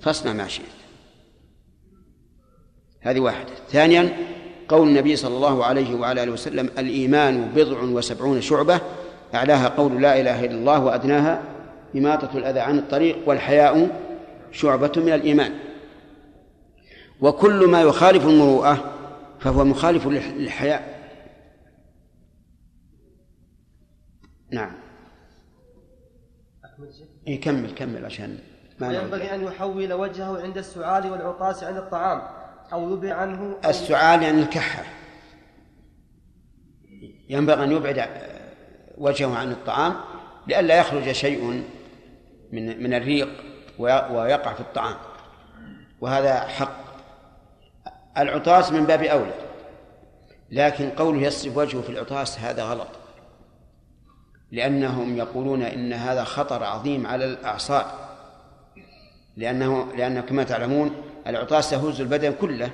فاصنع 0.00 0.32
ما 0.32 0.48
شئت. 0.48 0.64
هذه 3.00 3.20
واحدة. 3.20 3.50
ثانيا 3.70 4.16
قول 4.68 4.88
النبي 4.88 5.16
صلى 5.16 5.36
الله 5.36 5.64
عليه 5.64 5.94
وعلى 5.94 6.22
آله 6.22 6.32
وسلم 6.32 6.70
الإيمان 6.78 7.50
بضع 7.56 7.80
وسبعون 7.82 8.40
شعبة 8.40 8.80
أعلاها 9.34 9.68
قول 9.68 10.02
لا 10.02 10.20
إله 10.20 10.44
إلا 10.44 10.54
الله 10.54 10.84
وأدناها 10.84 11.42
إماطة 11.96 12.38
الأذى 12.38 12.60
عن 12.60 12.78
الطريق 12.78 13.16
والحياء 13.26 14.00
شعبة 14.52 14.92
من 14.96 15.12
الإيمان. 15.12 15.52
وكل 17.20 17.66
ما 17.66 17.82
يخالف 17.82 18.26
المروءة 18.26 18.84
فهو 19.40 19.64
مخالف 19.64 20.06
للح- 20.08 20.36
للحياء. 20.36 20.93
نعم. 24.54 24.72
إيه 27.26 27.40
كمل 27.74 28.04
عشان 28.04 28.38
ما 28.80 28.88
نعود. 28.88 29.02
وينبغي 29.02 29.34
أن 29.34 29.44
يحول 29.44 29.92
وجهه 29.92 30.42
عند 30.42 30.58
السؤال 30.58 31.10
والعطاس 31.10 31.64
عن 31.64 31.76
الطعام 31.76 32.22
أو 32.72 32.92
يبعد 32.94 33.12
عنه. 33.12 33.56
أو 33.64 33.70
السعال 33.70 34.22
يعني 34.22 34.42
الكحة 34.42 34.84
ينبغي 37.28 37.64
أن 37.64 37.72
يبعد 37.72 38.08
وجهه 38.98 39.36
عن 39.36 39.52
الطعام 39.52 39.94
لئلا 40.46 40.78
يخرج 40.78 41.12
شيء 41.12 41.64
من 42.52 42.82
من 42.82 42.94
الريق 42.94 43.28
وي- 43.78 44.10
ويقع 44.10 44.54
في 44.54 44.60
الطعام. 44.60 44.96
وهذا 46.00 46.40
حق. 46.40 46.84
العطاس 48.18 48.72
من 48.72 48.84
باب 48.84 49.02
أولى 49.02 49.34
لكن 50.50 50.90
قوله 50.90 51.22
يصرف 51.22 51.56
وجهه 51.56 51.80
في 51.82 51.88
العطاس 51.88 52.38
هذا 52.38 52.62
غلط. 52.64 52.88
لأنهم 54.54 55.16
يقولون 55.16 55.62
إن 55.62 55.92
هذا 55.92 56.24
خطر 56.24 56.64
عظيم 56.64 57.06
على 57.06 57.24
الأعصاب 57.24 57.86
لأنه 59.36 59.86
لأن 59.96 60.20
كما 60.20 60.44
تعلمون 60.44 60.90
العطاس 61.26 61.72
يهز 61.72 62.00
البدن 62.00 62.32
كله. 62.40 62.70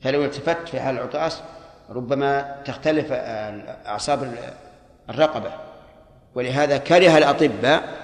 فلو 0.00 0.24
التفت 0.24 0.68
في 0.68 0.80
حال 0.80 0.94
العطاس 0.94 1.42
ربما 1.90 2.56
تختلف 2.64 3.06
أعصاب 3.12 4.34
الرقبة. 5.10 5.52
ولهذا 6.34 6.78
كره 6.78 7.18
الأطباء 7.18 7.98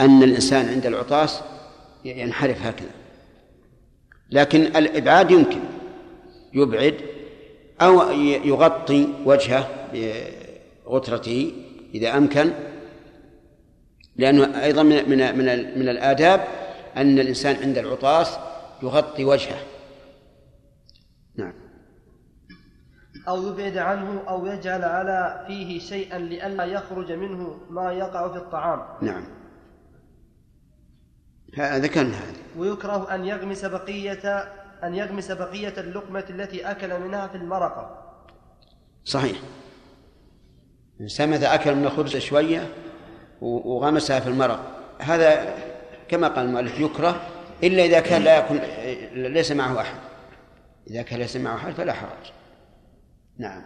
أن 0.00 0.22
الإنسان 0.22 0.68
عند 0.68 0.86
العطاس 0.86 1.40
ينحرف 2.04 2.62
هكذا. 2.66 2.90
لكن 4.30 4.60
الإبعاد 4.60 5.30
يمكن. 5.30 5.60
يبعد 6.52 6.94
أو 7.80 8.10
يغطي 8.44 9.08
وجهه 9.24 9.68
بغترته 10.86 11.65
إذا 11.96 12.16
أمكن 12.16 12.52
لأنه 14.16 14.62
أيضا 14.64 14.82
من 14.82 15.10
من 15.10 15.38
من, 15.38 15.78
من 15.78 15.88
الآداب 15.88 16.44
أن 16.96 17.18
الإنسان 17.18 17.56
عند 17.62 17.78
العطاس 17.78 18.38
يغطي 18.82 19.24
وجهه. 19.24 19.58
نعم. 21.36 21.52
أو 23.28 23.48
يبعد 23.48 23.76
عنه 23.76 24.22
أو 24.28 24.46
يجعل 24.46 24.84
على 24.84 25.44
فيه 25.46 25.78
شيئا 25.80 26.18
لئلا 26.18 26.64
يخرج 26.64 27.12
منه 27.12 27.60
ما 27.70 27.92
يقع 27.92 28.32
في 28.32 28.38
الطعام. 28.38 28.82
نعم. 29.02 29.24
ها- 31.58 31.78
ذكرنا 31.78 32.16
هذا. 32.16 32.36
ويكره 32.56 33.14
أن 33.14 33.24
يغمس 33.24 33.64
بقية 33.64 34.38
أن 34.84 34.94
يغمس 34.94 35.32
بقية 35.32 35.74
اللقمة 35.78 36.24
التي 36.30 36.70
أكل 36.70 37.00
منها 37.00 37.26
في 37.26 37.36
المرقة. 37.36 38.02
صحيح. 39.04 39.38
الإنسان 40.96 41.30
متى 41.30 41.46
أكل 41.46 41.74
من 41.74 41.84
الخبز 41.84 42.16
شوية 42.16 42.68
وغمسها 43.40 44.20
في 44.20 44.28
المرق. 44.28 44.60
هذا 44.98 45.54
كما 46.08 46.28
قال 46.28 46.46
المؤلف 46.46 46.80
يكره 46.80 47.20
إلا 47.62 47.84
إذا 47.84 48.00
كان 48.00 48.22
لا 48.22 48.38
يكون 48.38 48.60
ليس 49.32 49.52
معه 49.52 49.80
أحد. 49.80 49.98
إذا 50.90 51.02
كان 51.02 51.18
ليس 51.18 51.36
معه 51.36 51.56
أحد 51.56 51.72
فلا 51.72 51.92
حرج. 51.92 52.32
نعم. 53.38 53.62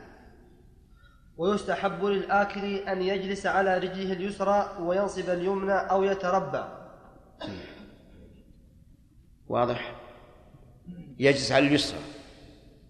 ويستحب 1.37 2.05
للآكل 2.05 2.74
أن 2.74 3.03
يجلس 3.03 3.47
على 3.47 3.78
رجله 3.78 4.12
اليسرى 4.12 4.76
وينصب 4.81 5.31
اليمنى 5.31 5.72
أو 5.72 6.05
يتربع. 6.05 6.68
واضح؟ 9.49 9.95
يجلس 11.18 11.53
على 11.53 11.66
اليسرى 11.66 11.99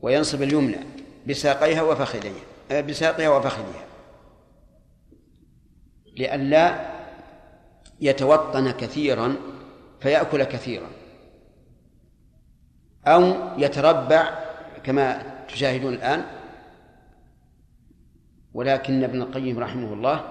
وينصب 0.03 0.43
اليمنى 0.43 0.79
بساقيها 1.27 1.83
وفخذيها 1.83 2.43
آه، 2.71 2.81
بساقها 2.81 3.29
وفخذها 3.29 3.90
لئلا 6.21 6.65
يتوطن 8.01 8.71
كثيرا 8.71 9.37
فيأكل 10.01 10.45
كثيرا. 10.45 10.89
أو 13.07 13.35
يتربع 13.59 14.31
كما 14.85 15.23
تشاهدون 15.49 15.95
الآن. 15.95 16.25
ولكن 18.55 19.05
ابن 19.05 19.23
القيم 19.23 19.59
رحمه 19.59 19.93
الله 19.93 20.25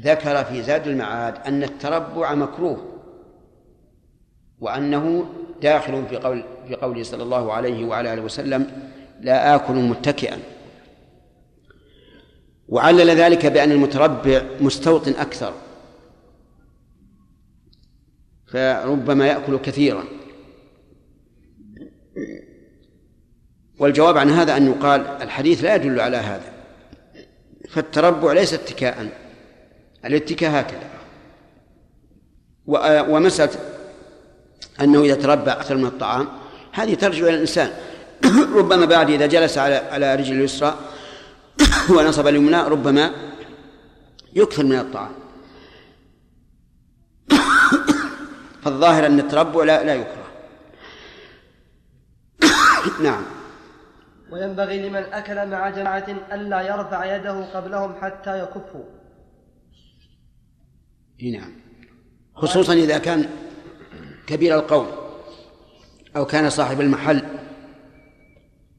ذكر 0.00 0.44
في 0.44 0.62
زاد 0.62 0.86
المعاد 0.86 1.34
أن 1.46 1.62
التربع 1.62 2.34
مكروه 2.34 2.78
وأنه 4.60 5.26
داخل 5.62 6.06
في 6.06 6.16
قول 6.16 6.44
في 6.68 6.74
قوله 6.74 7.02
صلى 7.02 7.22
الله 7.22 7.52
عليه 7.52 7.84
وعلى 7.84 8.14
آله 8.14 8.22
وسلم 8.22 8.90
لا 9.20 9.54
آكل 9.54 9.74
متكئا. 9.74 10.38
وعلل 12.72 13.10
ذلك 13.10 13.46
بأن 13.46 13.72
المتربع 13.72 14.42
مستوطن 14.60 15.12
أكثر. 15.12 15.54
فربما 18.46 19.26
يأكل 19.26 19.58
كثيرا. 19.58 20.04
والجواب 23.78 24.18
عن 24.18 24.30
هذا 24.30 24.56
أن 24.56 24.66
يقال 24.66 25.00
الحديث 25.00 25.64
لا 25.64 25.74
يدل 25.74 26.00
على 26.00 26.16
هذا. 26.16 26.52
فالتربع 27.70 28.32
ليس 28.32 28.54
اتكاء. 28.54 29.08
الاتكاء 30.04 30.60
هكذا. 30.60 30.90
ومسألة 33.08 33.52
أنه 34.80 35.02
إذا 35.02 35.14
تربع 35.14 35.52
أكثر 35.52 35.76
من 35.76 35.86
الطعام 35.86 36.28
هذه 36.72 36.94
ترجع 36.94 37.26
إلى 37.26 37.34
الإنسان. 37.34 37.70
ربما 38.58 38.86
بعد 38.86 39.10
إذا 39.10 39.26
جلس 39.26 39.58
على 39.58 39.74
على 39.74 40.14
رجل 40.14 40.34
اليسرى 40.34 40.91
ونصب 41.90 42.26
اليمنى 42.26 42.62
ربما 42.62 43.10
يكثر 44.34 44.64
من 44.64 44.78
الطعام. 44.78 45.12
فالظاهر 48.62 49.06
أن 49.06 49.18
التربع 49.18 49.64
لا, 49.64 49.84
لا 49.84 49.94
يكره. 49.94 50.22
نعم. 53.02 53.22
وينبغي 54.30 54.88
لمن 54.88 54.96
أكل 54.96 55.48
مع 55.50 55.70
جماعة 55.70 56.06
ألا 56.32 56.60
يرفع 56.60 57.16
يده 57.16 57.44
قبلهم 57.44 57.94
حتى 58.00 58.38
يكفوا. 58.42 58.84
نعم. 61.32 61.52
خصوصا 62.34 62.72
إذا 62.72 62.98
كان 62.98 63.30
كبير 64.26 64.54
القوم 64.54 64.86
أو 66.16 66.26
كان 66.26 66.50
صاحب 66.50 66.80
المحل 66.80 67.22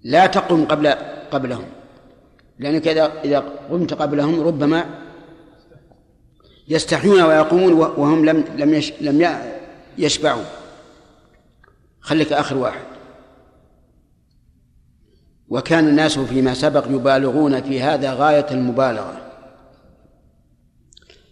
لا 0.04 0.26
تقم 0.26 0.66
قبل 0.66 0.88
قبلهم. 1.32 1.83
لأنك 2.60 2.88
إذا 2.88 3.22
إذا 3.24 3.40
قمت 3.70 3.94
قبلهم 3.94 4.42
ربما 4.42 4.86
يستحيون 6.68 7.22
ويقومون 7.22 7.74
وهم 7.74 8.26
لم 8.26 8.44
لم 8.58 8.82
لم 9.02 9.38
يشبعوا. 9.98 10.44
خليك 12.00 12.34
آخر 12.34 12.58
واحد. 12.58 12.86
وكان 15.50 15.88
الناس 15.88 16.20
فيما 16.20 16.54
سبق 16.54 16.86
يبالغون 16.90 17.62
في 17.62 17.82
هذا 17.82 18.14
غاية 18.14 18.46
المبالغة. 18.52 19.22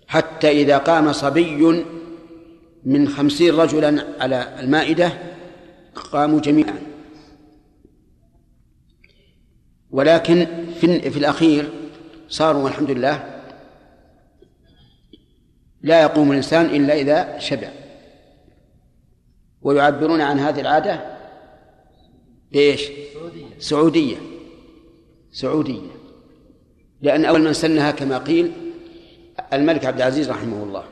حتى 0.07 0.51
إذا 0.51 0.77
قام 0.77 1.13
صبي 1.13 1.85
من 2.85 3.07
خمسين 3.07 3.55
رجلا 3.55 4.05
على 4.19 4.59
المائدة 4.59 5.11
قاموا 6.11 6.39
جميعا. 6.39 6.81
ولكن 9.91 10.47
في, 10.81 11.11
في 11.11 11.19
الأخير 11.19 11.69
صاروا 12.29 12.63
والحمد 12.63 12.91
لله 12.91 13.41
لا 15.81 16.01
يقوم 16.01 16.31
الإنسان 16.31 16.65
إلا 16.65 16.93
إذا 16.93 17.39
شبع. 17.39 17.69
ويعبرون 19.61 20.21
عن 20.21 20.39
هذه 20.39 20.61
العادة 20.61 21.17
بإيش؟ 22.51 22.81
سعودية 23.13 23.45
سعودية. 23.59 24.17
سعودية. 25.31 25.91
لأن 27.01 27.25
أول 27.25 27.41
من 27.41 27.53
سنها 27.53 27.91
كما 27.91 28.17
قيل 28.17 28.51
الملك 29.53 29.85
عبد 29.85 29.97
العزيز 29.97 30.29
رحمه 30.29 30.63
الله. 30.63 30.83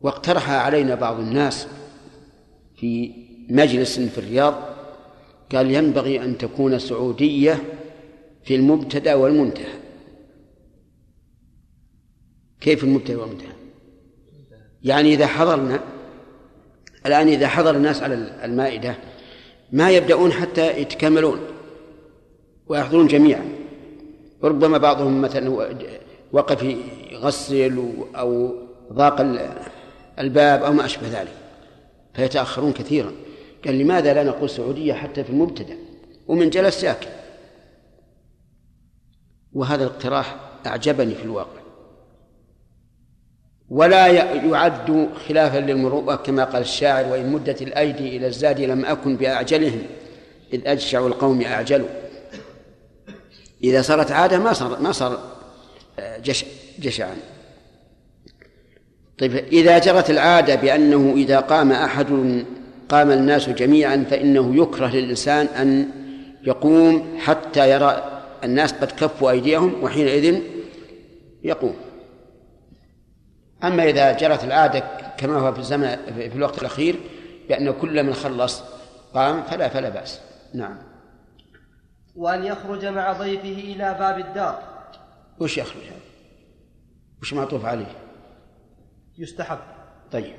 واقترح 0.00 0.50
علينا 0.50 0.94
بعض 0.94 1.20
الناس 1.20 1.66
في 2.76 3.12
مجلس 3.48 4.00
في 4.00 4.18
الرياض 4.18 4.54
قال 5.52 5.70
ينبغي 5.70 6.24
أن 6.24 6.38
تكون 6.38 6.78
سعودية 6.78 7.81
في 8.44 8.54
المبتدأ 8.54 9.14
والمنتهى. 9.14 9.74
كيف 12.60 12.84
المبتدأ 12.84 13.20
والمنتهى؟ 13.20 13.52
يعني 14.82 15.14
إذا 15.14 15.26
حضرنا 15.26 15.80
الآن 17.06 17.28
إذا 17.28 17.48
حضر 17.48 17.76
الناس 17.76 18.02
على 18.02 18.14
المائدة 18.44 18.96
ما 19.72 19.90
يبدأون 19.90 20.32
حتى 20.32 20.80
يتكملون 20.80 21.40
ويحضرون 22.66 23.06
جميعا. 23.06 23.44
ربما 24.42 24.78
بعضهم 24.78 25.22
مثلا 25.22 25.76
وقف 26.32 26.62
يغسل 27.12 27.92
أو 28.14 28.54
ضاق 28.92 29.20
الباب 30.18 30.62
أو 30.62 30.72
ما 30.72 30.84
أشبه 30.84 31.20
ذلك 31.20 31.34
فيتأخرون 32.14 32.72
كثيرا. 32.72 33.12
قال 33.64 33.78
لماذا 33.78 34.14
لا 34.14 34.22
نقول 34.22 34.50
سعودية 34.50 34.92
حتى 34.92 35.24
في 35.24 35.30
المبتدأ؟ 35.30 35.76
ومن 36.28 36.50
جلس 36.50 36.80
ساكن. 36.80 37.08
وهذا 39.54 39.84
الاقتراح 39.84 40.36
أعجبني 40.66 41.14
في 41.14 41.22
الواقع. 41.22 41.62
ولا 43.70 44.06
يعد 44.06 45.08
خلافا 45.28 45.58
للمروءة 45.58 46.14
كما 46.14 46.44
قال 46.44 46.62
الشاعر 46.62 47.06
وإن 47.06 47.32
مدت 47.32 47.62
الأيدي 47.62 48.16
إلى 48.16 48.26
الزاد 48.26 48.60
لم 48.60 48.84
أكن 48.84 49.16
بأعجلهم 49.16 49.82
إذ 50.52 50.60
أجشع 50.66 51.06
القوم 51.06 51.42
أعجلوا. 51.42 51.88
إذا 53.64 53.82
صارت 53.82 54.10
عادة 54.12 54.38
ما 54.38 54.52
صار 54.52 54.80
ما 54.80 54.92
صار 54.92 55.18
آه، 55.98 56.18
جش 56.18 56.44
جشعا. 56.78 57.16
طيب 59.18 59.36
إذا 59.36 59.78
جرت 59.78 60.10
العادة 60.10 60.54
بأنه 60.54 61.14
إذا 61.16 61.40
قام 61.40 61.72
أحد 61.72 62.44
قام 62.88 63.10
الناس 63.10 63.48
جميعا 63.48 64.04
فإنه 64.10 64.62
يكره 64.62 64.86
للإنسان 64.86 65.46
أن 65.46 65.88
يقوم 66.42 67.18
حتى 67.18 67.70
يرى 67.70 68.11
الناس 68.44 68.72
قد 68.72 68.90
كفوا 68.90 69.30
أيديهم 69.30 69.84
وحينئذ 69.84 70.42
يقوم. 71.42 71.76
أما 73.64 73.84
إذا 73.84 74.12
جرت 74.12 74.44
العادة 74.44 74.82
كما 75.16 75.38
هو 75.38 75.52
في 75.52 75.58
الزمن 75.58 75.96
في 76.06 76.36
الوقت 76.36 76.58
الأخير 76.58 77.00
بأن 77.48 77.72
كل 77.72 78.02
من 78.02 78.14
خلص 78.14 78.62
قام 79.14 79.42
فلا 79.42 79.68
فلا 79.68 79.88
بأس. 79.88 80.20
نعم. 80.54 80.78
وأن 82.16 82.44
يخرج 82.44 82.84
مع 82.86 83.12
ضيفه 83.12 83.48
إلى 83.48 83.96
باب 83.98 84.18
الدار. 84.18 84.62
وش 85.40 85.58
يخرج؟ 85.58 85.82
هذا؟ 85.82 85.96
وش 87.22 87.34
معطوف 87.34 87.64
عليه؟ 87.64 87.96
يستحب. 89.18 89.58
طيب. 90.12 90.36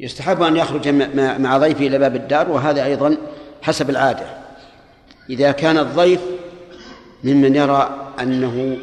يستحب 0.00 0.42
أن 0.42 0.56
يخرج 0.56 0.88
مع 1.40 1.58
ضيفه 1.58 1.86
إلى 1.86 1.98
باب 1.98 2.16
الدار 2.16 2.50
وهذا 2.50 2.84
أيضا 2.84 3.16
حسب 3.62 3.90
العادة. 3.90 4.39
إذا 5.30 5.52
كان 5.52 5.78
الضيف 5.78 6.20
ممن 7.24 7.56
يرى 7.56 8.12
أنه 8.20 8.78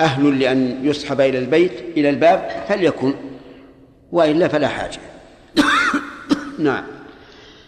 أهل 0.00 0.40
لأن 0.40 0.78
يسحب 0.82 1.20
إلى 1.20 1.38
البيت 1.38 1.72
إلى 1.96 2.10
الباب 2.10 2.50
فليكن 2.68 3.14
وإلا 4.12 4.48
فلا 4.48 4.68
حاجة. 4.68 4.98
نعم. 6.58 6.84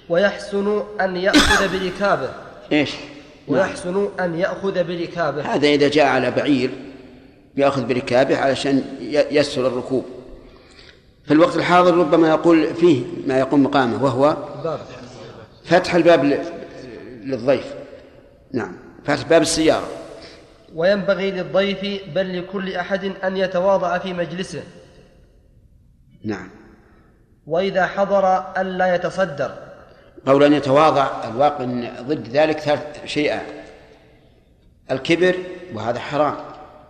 ويحسن 0.09 0.83
أن 1.01 1.17
يأخذ 1.17 1.79
بركابه. 1.79 2.31
إيش؟ 2.73 2.91
ويحسن 3.49 4.09
أن 4.21 4.39
يأخذ 4.39 4.85
بركابه. 4.85 5.43
هذا 5.55 5.69
إذا 5.69 5.89
جاء 5.89 6.07
على 6.07 6.31
بعير 6.31 6.71
يأخذ 7.57 7.87
بركابه 7.87 8.37
علشان 8.37 8.85
يسهل 9.31 9.67
الركوب. 9.67 10.05
في 11.27 11.35
الوقت 11.35 11.57
الحاضر 11.57 11.97
ربما 11.97 12.29
يقول 12.29 12.75
فيه 12.75 13.03
ما 13.27 13.39
يقوم 13.39 13.63
مقامه 13.63 14.05
وهو 14.05 14.37
فتح 15.65 15.95
الباب 15.95 16.41
للضيف. 17.25 17.84
نعم. 18.55 18.77
فتح 19.05 19.29
باب 19.29 19.43
السيارة. 19.43 19.89
وينبغي 20.75 21.31
للضيف 21.31 22.03
بل 22.15 22.39
لكل 22.39 22.77
أحد 22.77 23.05
أن 23.05 23.37
يتواضع 23.37 23.99
في 23.99 24.13
مجلسه. 24.13 24.63
نعم. 26.25 26.51
وإذا 27.47 27.87
حضر 27.87 28.53
ألا 28.61 28.95
يتصدر. 28.95 29.55
قول 30.27 30.45
أن 30.45 30.53
يتواضع 30.53 31.25
الواقع 31.25 31.65
ضد 32.01 32.29
ذلك 32.29 32.59
ثلاث 32.59 33.05
شيئان 33.05 33.47
الكبر 34.91 35.35
وهذا 35.75 35.99
حرام 35.99 36.37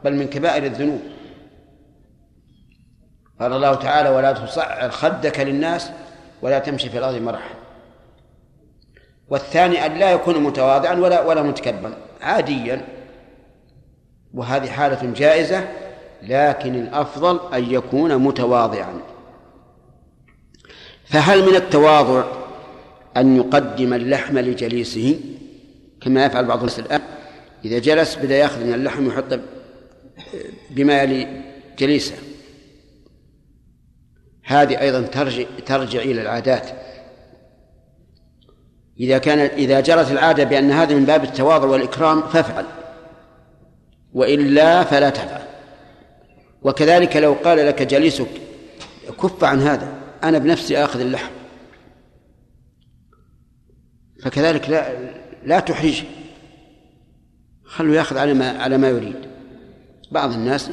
بل 0.04 0.14
من 0.14 0.26
كبائر 0.26 0.64
الذنوب. 0.64 1.00
قال 3.40 3.52
الله 3.52 3.74
تعالى 3.74 4.08
ولا 4.08 4.32
تصعر 4.32 4.90
خدك 4.90 5.40
للناس 5.40 5.90
ولا 6.42 6.58
تمشي 6.58 6.90
في 6.90 6.98
الأرض 6.98 7.14
مرحا. 7.14 7.63
والثاني 9.28 9.86
أن 9.86 9.94
لا 9.94 10.10
يكون 10.10 10.42
متواضعا 10.42 10.94
ولا 10.94 11.20
ولا 11.20 11.42
متكبرا 11.42 11.96
عاديا. 12.20 12.84
وهذه 14.34 14.66
حالة 14.66 15.12
جائزة 15.12 15.68
لكن 16.22 16.74
الأفضل 16.74 17.54
أن 17.54 17.70
يكون 17.70 18.16
متواضعا. 18.16 19.00
فهل 21.04 21.50
من 21.50 21.56
التواضع 21.56 22.24
أن 23.16 23.36
يقدم 23.36 23.94
اللحم 23.94 24.38
لجليسه؟ 24.38 25.20
كما 26.00 26.24
يفعل 26.26 26.44
بعض 26.44 26.58
الناس 26.58 26.78
الآن. 26.78 27.00
إذا 27.64 27.78
جلس 27.78 28.16
بدأ 28.16 28.36
يأخذ 28.36 28.64
من 28.64 28.74
اللحم 28.74 29.06
ويحط 29.06 29.40
بما 30.70 31.02
يلي 31.02 31.42
جليسه. 31.78 32.14
هذه 34.44 34.80
أيضا 34.80 35.00
ترجع 35.00 35.44
ترجع 35.66 36.00
إلى 36.00 36.22
العادات. 36.22 36.70
إذا 39.00 39.18
كانت 39.18 39.52
إذا 39.52 39.80
جرت 39.80 40.10
العادة 40.10 40.44
بأن 40.44 40.70
هذا 40.70 40.94
من 40.94 41.04
باب 41.04 41.24
التواضع 41.24 41.68
والإكرام 41.68 42.22
فافعل. 42.22 42.66
وإلا 44.14 44.84
فلا 44.84 45.10
تفعل. 45.10 45.42
وكذلك 46.62 47.16
لو 47.16 47.32
قال 47.32 47.58
لك 47.66 47.82
جليسك 47.82 48.28
كف 49.22 49.44
عن 49.44 49.60
هذا 49.60 49.88
أنا 50.24 50.38
بنفسي 50.38 50.84
آخذ 50.84 51.00
اللحم. 51.00 51.32
فكذلك 54.22 54.70
لا 54.70 54.92
لا 55.44 55.60
تحرجه 55.60 56.04
خلوا 57.64 57.94
يأخذ 57.94 58.18
على 58.18 58.34
ما 58.34 58.62
على 58.62 58.78
ما 58.78 58.88
يريد. 58.88 59.16
بعض 60.10 60.32
الناس 60.32 60.70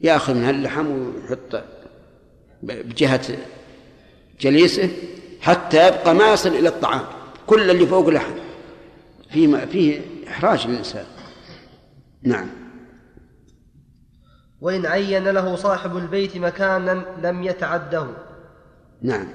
يأخذ 0.00 0.34
من 0.34 0.50
اللحم 0.50 0.86
ويحط 0.86 1.62
بجهة 2.62 3.36
جليسه 4.40 4.90
حتى 5.40 5.88
يبقى 5.88 6.14
ما 6.14 6.32
يصل 6.32 6.48
إلى 6.48 6.68
الطعام. 6.68 7.04
كل 7.46 7.70
اللي 7.70 7.86
فوق 7.86 8.08
لحم. 8.08 8.34
فيه 9.30 9.56
فيه 9.56 10.00
إحراج 10.28 10.66
للإنسان. 10.66 11.04
نعم. 12.22 12.48
وإن 14.60 14.86
عين 14.86 15.28
له 15.28 15.56
صاحب 15.56 15.96
البيت 15.96 16.36
مكانا 16.36 17.04
لم 17.22 17.42
يتعده. 17.42 18.06
نعم. 19.02 19.28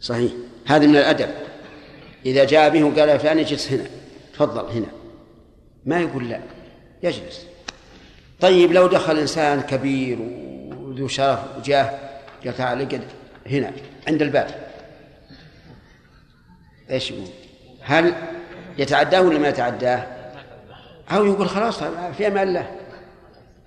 صحيح. 0.00 0.32
هذا 0.66 0.86
من 0.86 0.96
الأدب. 0.96 1.30
إذا 2.26 2.44
جاء 2.44 2.70
به 2.70 2.84
وقال 2.84 3.08
يا 3.08 3.18
فلان 3.18 3.38
اجلس 3.38 3.72
هنا. 3.72 3.84
تفضل 4.34 4.70
هنا. 4.70 4.88
ما 5.86 6.00
يقول 6.00 6.28
لا. 6.28 6.40
يجلس. 7.02 7.46
طيب 8.40 8.72
لو 8.72 8.86
دخل 8.86 9.18
إنسان 9.18 9.60
كبير 9.60 10.18
وذو 10.80 11.08
شرف 11.08 11.38
وجاه 11.58 11.98
قال 12.44 12.56
تعال 12.56 12.82
اقعد 12.82 13.02
هنا 13.46 13.72
عند 14.08 14.22
الباب. 14.22 14.69
إيش 16.90 17.10
يقول؟ 17.10 17.28
هل 17.80 18.14
يتعداه 18.78 19.22
ولا 19.22 19.38
ما 19.38 19.48
يتعداه؟ 19.48 20.06
أو 21.10 21.24
يقول 21.24 21.48
خلاص 21.48 21.82
في 22.18 22.26
أمان 22.26 22.48
الله 22.48 22.70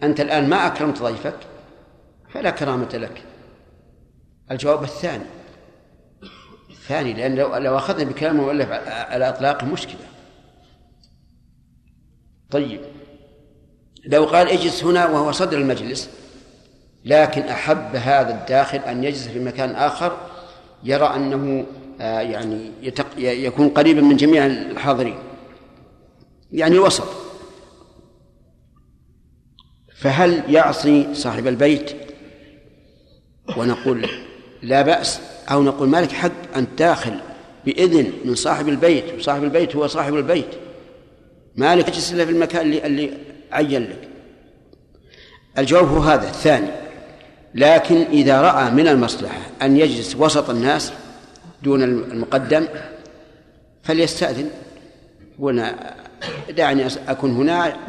أنت 0.03 0.21
الآن 0.21 0.49
ما 0.49 0.67
أكرمت 0.67 1.01
ضيفك 1.01 1.35
فلا 2.29 2.49
كرامة 2.49 2.89
لك. 2.93 3.23
الجواب 4.51 4.83
الثاني. 4.83 5.23
الثاني 6.69 7.13
لأن 7.13 7.35
لو, 7.35 7.57
لو 7.57 7.77
أخذنا 7.77 8.03
بكلام 8.03 8.39
المؤلف 8.39 8.71
على 8.87 9.29
إطلاق 9.29 9.63
مشكلة. 9.63 10.05
طيب. 12.51 12.81
لو 14.05 14.25
قال 14.25 14.49
اجلس 14.49 14.83
هنا 14.83 15.05
وهو 15.05 15.31
صدر 15.31 15.57
المجلس 15.57 16.09
لكن 17.05 17.41
أحب 17.41 17.95
هذا 17.95 18.41
الداخل 18.41 18.77
أن 18.77 19.03
يجلس 19.03 19.27
في 19.27 19.39
مكان 19.39 19.75
آخر 19.75 20.17
يرى 20.83 21.15
أنه 21.15 21.65
يعني 21.99 22.71
يتق... 22.81 23.07
يكون 23.17 23.69
قريبا 23.69 24.01
من 24.01 24.15
جميع 24.15 24.45
الحاضرين. 24.45 25.15
يعني 26.51 26.75
الوسط. 26.75 27.07
فهل 29.95 30.43
يعصي 30.53 31.07
صاحب 31.13 31.47
البيت 31.47 31.91
ونقول 33.57 34.09
لا 34.61 34.81
بأس 34.81 35.19
أو 35.51 35.63
نقول 35.63 35.89
ما 35.89 36.01
لك 36.01 36.11
حق 36.11 36.31
أن 36.55 36.67
داخل 36.77 37.19
بإذن 37.65 38.13
من 38.25 38.35
صاحب 38.35 38.69
البيت 38.69 39.13
وصاحب 39.13 39.43
البيت 39.43 39.75
هو 39.75 39.87
صاحب 39.87 40.15
البيت. 40.15 40.49
ما 41.55 41.75
لك 41.75 41.85
تجلس 41.85 42.13
إلا 42.13 42.25
في 42.25 42.31
المكان 42.31 42.61
اللي, 42.61 42.85
اللي 42.85 43.17
عين 43.51 43.83
لك. 43.83 44.09
الجواب 45.57 45.87
هو 45.87 45.99
هذا 45.99 46.27
الثاني. 46.27 46.67
لكن 47.55 47.95
إذا 47.95 48.41
رأى 48.41 48.71
من 48.71 48.87
المصلحة 48.87 49.41
أن 49.61 49.77
يجلس 49.77 50.15
وسط 50.15 50.49
الناس 50.49 50.93
دون 51.63 51.83
المقدم 51.83 52.67
فليستأذن. 53.83 54.49
هنا 55.39 55.95
دعني 56.49 56.87
أكون 56.87 57.31
هنا 57.31 57.87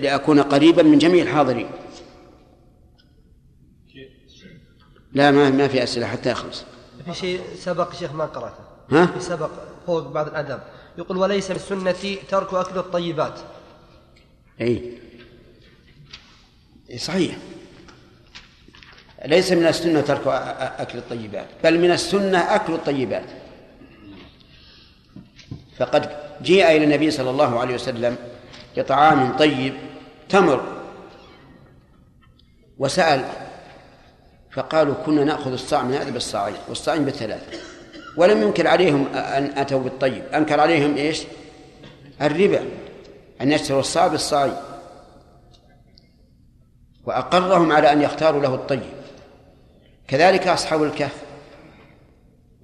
لأكون 0.00 0.40
قريبا 0.40 0.82
من 0.82 0.98
جميع 0.98 1.22
الحاضرين. 1.22 1.70
لا 5.12 5.30
ما 5.30 5.50
ما 5.50 5.68
في 5.68 5.82
أسئلة 5.82 6.06
حتى 6.06 6.30
يخلص. 6.30 6.64
في 7.04 7.14
شيء 7.14 7.40
سبق 7.56 7.94
شيخ 7.94 8.12
ما 8.12 8.24
قرأته؟ 8.24 8.64
ها؟ 8.90 9.06
في 9.06 9.20
سبق 9.20 9.50
فوق 9.86 10.08
بعض 10.08 10.28
الأدب. 10.28 10.60
يقول 10.98 11.16
وليس 11.16 11.50
من 11.50 11.56
السنة 11.56 12.16
ترك 12.28 12.54
أكل 12.54 12.78
الطيبات. 12.78 13.38
أي 14.60 14.98
صحيح. 16.96 17.38
ليس 19.24 19.52
من 19.52 19.66
السنة 19.66 20.00
ترك 20.00 20.26
أكل 20.78 20.98
الطيبات 20.98 21.46
بل 21.64 21.78
من 21.78 21.90
السنة 21.90 22.54
أكل 22.54 22.72
الطيبات. 22.72 23.24
فقد 25.78 26.10
جيء 26.42 26.66
إلى 26.66 26.84
النبي 26.84 27.10
صلى 27.10 27.30
الله 27.30 27.60
عليه 27.60 27.74
وسلم 27.74 28.16
بطعام 28.76 29.36
طيب 29.36 29.74
تمر 30.28 30.62
وسأل 32.78 33.24
فقالوا 34.52 34.94
كنا 35.06 35.24
نأخذ 35.24 35.52
الصاع 35.52 35.82
من 35.82 35.94
هذا 35.94 36.10
بالصاعين 36.10 36.56
والصاعين 36.68 37.04
بالثلاثة 37.04 37.58
ولم 38.16 38.42
ينكر 38.42 38.68
عليهم 38.68 39.06
أن 39.14 39.58
أتوا 39.58 39.80
بالطيب 39.80 40.22
أنكر 40.34 40.60
عليهم 40.60 40.96
إيش؟ 40.96 41.22
الربا 42.22 42.60
أن 43.40 43.52
يشتروا 43.52 43.80
الصاع 43.80 44.06
بالصاعين. 44.06 44.56
وأقرهم 47.04 47.72
على 47.72 47.92
أن 47.92 48.02
يختاروا 48.02 48.42
له 48.42 48.54
الطيب. 48.54 48.93
كذلك 50.08 50.46
أصحاب 50.46 50.82
الكهف. 50.82 51.22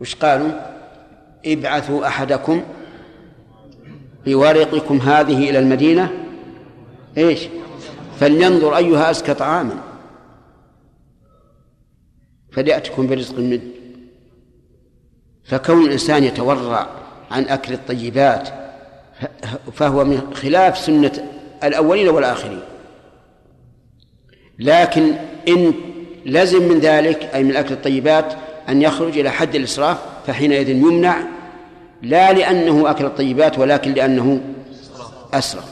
وش 0.00 0.14
قالوا؟ 0.14 0.50
ابعثوا 1.46 2.06
أحدكم 2.06 2.62
بورقكم 4.26 4.96
هذه 4.96 5.50
إلى 5.50 5.58
المدينة. 5.58 6.10
إيش؟ 7.18 7.40
فلينظر 8.20 8.76
أيها 8.76 9.10
أزكى 9.10 9.34
طعاما. 9.34 9.80
فليأتكم 12.52 13.06
برزق 13.06 13.38
منه. 13.38 13.60
فكون 15.44 15.84
الإنسان 15.84 16.24
يتورع 16.24 16.86
عن 17.30 17.44
أكل 17.44 17.72
الطيبات 17.72 18.48
فهو 19.72 20.04
من 20.04 20.34
خلاف 20.34 20.78
سنة 20.78 21.28
الأولين 21.64 22.08
والآخرين. 22.08 22.62
لكن 24.58 25.14
إن 25.48 25.74
لزم 26.26 26.68
من 26.68 26.80
ذلك 26.80 27.30
أي 27.34 27.44
من 27.44 27.56
أكل 27.56 27.74
الطيبات 27.74 28.34
أن 28.68 28.82
يخرج 28.82 29.18
إلى 29.18 29.30
حد 29.30 29.54
الإسراف 29.54 29.98
فحينئذ 30.26 30.68
يمنع 30.68 31.22
لا 32.02 32.32
لأنه 32.32 32.90
أكل 32.90 33.04
الطيبات 33.04 33.58
ولكن 33.58 33.92
لأنه 33.92 34.40
أسرف. 35.34 35.64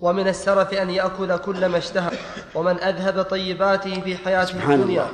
ومن 0.00 0.28
السرف 0.28 0.74
أن 0.74 0.90
يأكل 0.90 1.36
كل 1.36 1.66
ما 1.66 1.78
اشتهى 1.78 2.10
ومن 2.54 2.80
أذهب 2.80 3.22
طيباته 3.22 4.00
في 4.00 4.16
حياته 4.16 4.52
سبحان 4.52 4.80
الدنيا. 4.80 5.02
الله 5.02 5.12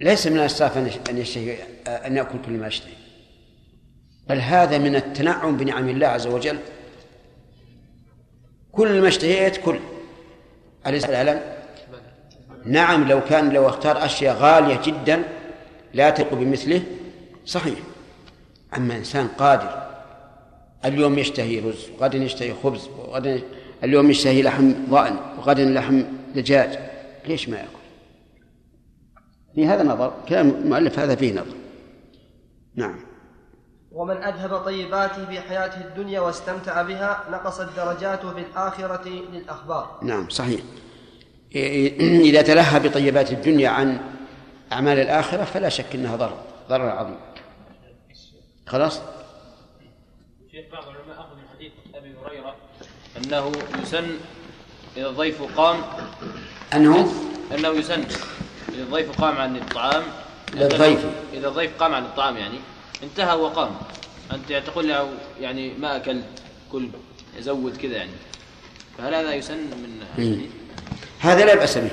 ليس 0.00 0.26
من 0.26 0.38
الإسراف 0.38 0.78
أن 1.10 1.18
يشتهي 1.18 1.56
أن 1.86 2.16
يأكل 2.16 2.38
كل 2.46 2.52
ما 2.52 2.66
يشتهي 2.66 2.92
بل 4.28 4.38
هذا 4.38 4.78
من 4.78 4.96
التنعم 4.96 5.56
بنعم 5.56 5.88
الله 5.88 6.06
عز 6.06 6.26
وجل. 6.26 6.58
كل 8.72 9.00
ما 9.00 9.08
اشتهيت 9.08 9.56
كل. 9.56 9.78
أليس 10.86 11.04
لا 11.04 11.57
نعم 12.64 13.08
لو 13.08 13.20
كان 13.20 13.50
لو 13.50 13.68
اختار 13.68 14.04
أشياء 14.04 14.36
غالية 14.36 14.80
جدا 14.84 15.22
لا 15.94 16.10
تليق 16.10 16.34
بمثله 16.34 16.82
صحيح. 17.46 17.78
أما 18.76 18.96
إنسان 18.96 19.28
قادر 19.28 19.88
اليوم 20.84 21.18
يشتهي 21.18 21.60
رز 21.60 21.88
وغدا 21.98 22.18
يشتهي 22.18 22.54
خبز 22.62 22.88
وغدا 22.88 23.40
اليوم 23.84 24.10
يشتهي 24.10 24.42
لحم 24.42 24.72
ضأن 24.90 25.16
وغدا 25.38 25.64
لحم 25.64 26.02
دجاج 26.34 26.78
ليش 27.26 27.48
ما 27.48 27.56
يأكل؟ 27.56 27.68
في 29.54 29.66
هذا 29.66 29.82
نظر 29.82 30.12
كلام 30.28 30.48
المؤلف 30.48 30.98
هذا 30.98 31.14
فيه 31.14 31.32
نظر. 31.32 31.56
نعم. 32.74 33.00
ومن 33.92 34.16
أذهب 34.16 34.58
طيباته 34.58 35.26
في 35.26 35.40
حياته 35.40 35.80
الدنيا 35.80 36.20
واستمتع 36.20 36.82
بها 36.82 37.24
نقصت 37.30 37.68
درجاته 37.76 38.34
في 38.34 38.40
الآخرة 38.40 39.08
للأخبار. 39.08 39.98
نعم 40.02 40.28
صحيح. 40.28 40.60
إذا 41.54 42.42
تلهى 42.42 42.80
بطيبات 42.80 43.32
الدنيا 43.32 43.68
عن 43.68 44.00
أعمال 44.72 44.98
الآخرة 44.98 45.44
فلا 45.44 45.68
شك 45.68 45.94
أنها 45.94 46.16
ضرر 46.16 46.40
ضرر 46.68 46.88
عظيم. 46.88 47.16
خلاص؟ 48.66 49.00
شيخ 50.52 50.64
بعض 50.72 50.84
العلماء 50.88 51.20
أخذ 51.20 51.36
من 51.36 51.42
حديث 51.54 51.72
أبي 51.94 52.14
هريرة 52.24 52.54
أنه 53.16 53.52
يسن 53.82 54.06
إذا 54.96 55.08
الضيف 55.08 55.42
قام 55.42 55.82
أنه؟ 56.74 57.12
أنه 57.54 57.68
يسن 57.68 58.04
إذا 58.68 58.82
الضيف 58.82 59.20
قام 59.20 59.36
عن 59.36 59.56
الطعام. 59.56 60.02
للضيف. 60.54 61.06
إذا 61.32 61.48
الضيف 61.48 61.82
قام 61.82 61.94
عن 61.94 62.04
الطعام 62.04 62.36
يعني. 62.36 62.58
انتهى 63.02 63.36
وقام. 63.36 63.70
أنت 64.32 64.52
تقول 64.52 64.88
له 64.88 65.08
يعني 65.40 65.72
ما 65.78 65.96
أكلت 65.96 66.24
كل 66.72 66.88
زود 67.38 67.76
كذا 67.76 67.96
يعني. 67.96 68.10
فهل 68.98 69.14
هذا 69.14 69.34
يسن 69.34 69.56
من 69.56 70.00
مم. 70.18 70.40
هذا 71.20 71.44
لا 71.44 71.54
بأس 71.54 71.78
به. 71.78 71.90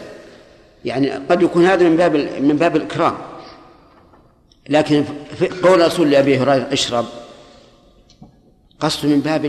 يعني 0.85 1.11
قد 1.11 1.41
يكون 1.41 1.65
هذا 1.65 1.89
من 1.89 1.97
باب 1.97 2.15
من 2.41 2.57
باب 2.57 2.75
الإكرام. 2.75 3.17
لكن 4.69 5.05
قول 5.63 5.81
الرسول 5.81 6.11
لأبي 6.11 6.37
هريرة 6.37 6.67
اشرب. 6.71 7.05
قصد 8.79 9.05
من 9.05 9.19
باب 9.19 9.45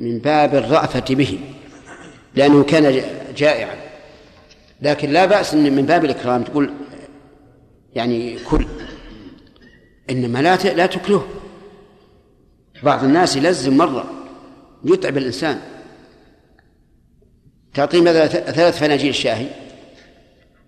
من 0.00 0.18
باب 0.18 0.54
الرأفة 0.54 1.14
به 1.14 1.40
لأنه 2.34 2.64
كان 2.64 3.02
جائعا. 3.36 3.74
لكن 4.82 5.10
لا 5.10 5.26
بأس 5.26 5.54
إن 5.54 5.72
من 5.72 5.86
باب 5.86 6.04
الإكرام 6.04 6.42
تقول 6.42 6.70
يعني 7.94 8.38
كل. 8.38 8.66
إنما 10.10 10.42
لا 10.42 10.56
لا 10.56 10.86
تكله 10.86 11.26
بعض 12.82 13.04
الناس 13.04 13.36
يلزم 13.36 13.76
مرة 13.76 14.04
يتعب 14.84 15.16
الإنسان. 15.16 15.60
تعطيه 17.76 18.00
مثلا 18.00 18.26
ثلاث 18.26 18.78
فناجيل 18.78 19.14
شاهي 19.14 19.46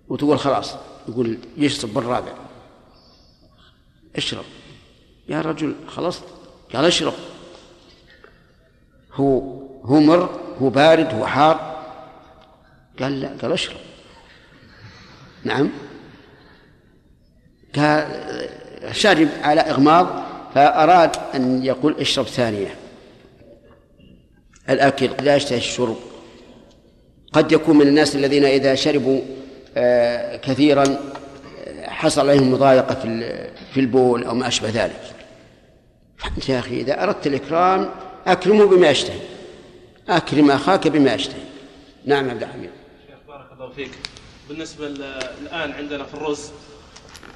وتقول 0.08 0.38
خلاص 0.38 0.74
يقول 1.08 1.38
يشرب 1.56 1.94
بالرابع 1.94 2.32
اشرب. 4.16 4.44
يا 5.28 5.40
رجل 5.40 5.74
خلصت. 5.86 6.24
قال 6.74 6.84
اشرب. 6.84 7.14
هو 9.12 9.40
هو 9.84 10.00
مر 10.00 10.40
هو 10.62 10.70
بارد 10.70 11.14
هو 11.14 11.26
حار. 11.26 11.84
قال 13.00 13.20
لا 13.20 13.36
قال 13.42 13.52
اشرب. 13.52 13.80
نعم. 15.44 15.70
قال 17.76 18.08
شرب 18.92 19.28
على 19.42 19.60
إغماض 19.60 20.24
فأراد 20.54 21.16
أن 21.34 21.64
يقول 21.64 22.00
اشرب 22.00 22.26
ثانية. 22.26 22.74
الأكل 24.70 25.10
لا 25.24 25.36
يشتهي 25.36 25.58
الشرب. 25.58 25.96
قد 27.32 27.52
يكون 27.52 27.78
من 27.78 27.86
الناس 27.86 28.16
الذين 28.16 28.44
إذا 28.44 28.74
شربوا 28.74 29.20
آه، 29.76 30.36
كثيرا 30.36 30.84
آه، 30.84 31.90
حصل 31.90 32.28
عليهم 32.28 32.52
مضايقة 32.52 32.94
في 32.94 33.48
في 33.74 33.80
البول 33.80 34.24
أو 34.24 34.34
ما 34.34 34.48
أشبه 34.48 34.68
ذلك. 34.68 35.00
فأنت 36.16 36.48
يا 36.48 36.58
أخي 36.58 36.80
إذا 36.80 37.02
أردت 37.02 37.26
الإكرام 37.26 37.90
أكرمه 38.26 38.66
بما 38.66 38.90
يشتهي. 38.90 39.20
أكرم 40.08 40.50
أخاك 40.50 40.88
بما 40.88 41.14
يشتهي. 41.14 41.42
نعم 42.04 42.30
عبد 42.30 42.42
الحميد. 42.42 42.70
شيخ 43.06 43.16
بارك 43.28 43.46
الله 43.52 43.70
فيك. 43.70 43.90
بالنسبة 44.48 44.86
الآن 44.86 45.72
عندنا 45.72 46.04
في 46.04 46.14
الرز 46.14 46.50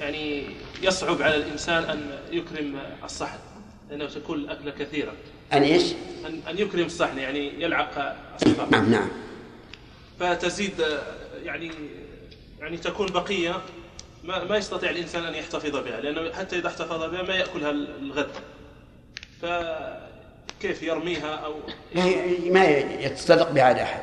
يعني 0.01 0.45
يصعب 0.83 1.23
على 1.23 1.37
الإنسان 1.37 1.83
أن 1.85 2.01
يكرم 2.33 2.79
الصحن 3.05 3.39
لأنه 3.91 4.07
تكون 4.07 4.39
الأكلة 4.39 4.71
كثيرة. 4.71 5.13
أن 5.53 5.63
إيش؟ 5.63 5.83
أن, 6.27 6.41
أن 6.51 6.59
يكرم 6.59 6.87
الصحن 6.87 7.19
يعني 7.19 7.63
يلعق 7.63 8.17
الصحن 8.43 8.71
نعم 8.71 8.91
نعم. 8.91 9.09
فتزيد 10.21 10.85
يعني 11.43 11.71
يعني 12.61 12.77
تكون 12.77 13.07
بقية. 13.07 13.61
ما 14.25 14.45
ما 14.45 14.57
يستطيع 14.57 14.91
الإنسان 14.91 15.25
أن 15.25 15.35
يحتفظ 15.35 15.77
بها 15.77 16.01
لأنه 16.01 16.33
حتى 16.33 16.59
إذا 16.59 16.69
احتفظ 16.69 17.05
بها 17.05 17.23
ما 17.23 17.35
يأكلها 17.35 17.71
الغد. 17.71 18.31
فكيف 19.43 20.83
يرميها 20.83 21.35
أو 21.35 21.55
لا 21.95 22.05
ما 22.51 22.65
يتصدق 22.79 23.51
بها 23.51 23.63
على 23.63 23.83
أحد. 23.83 24.03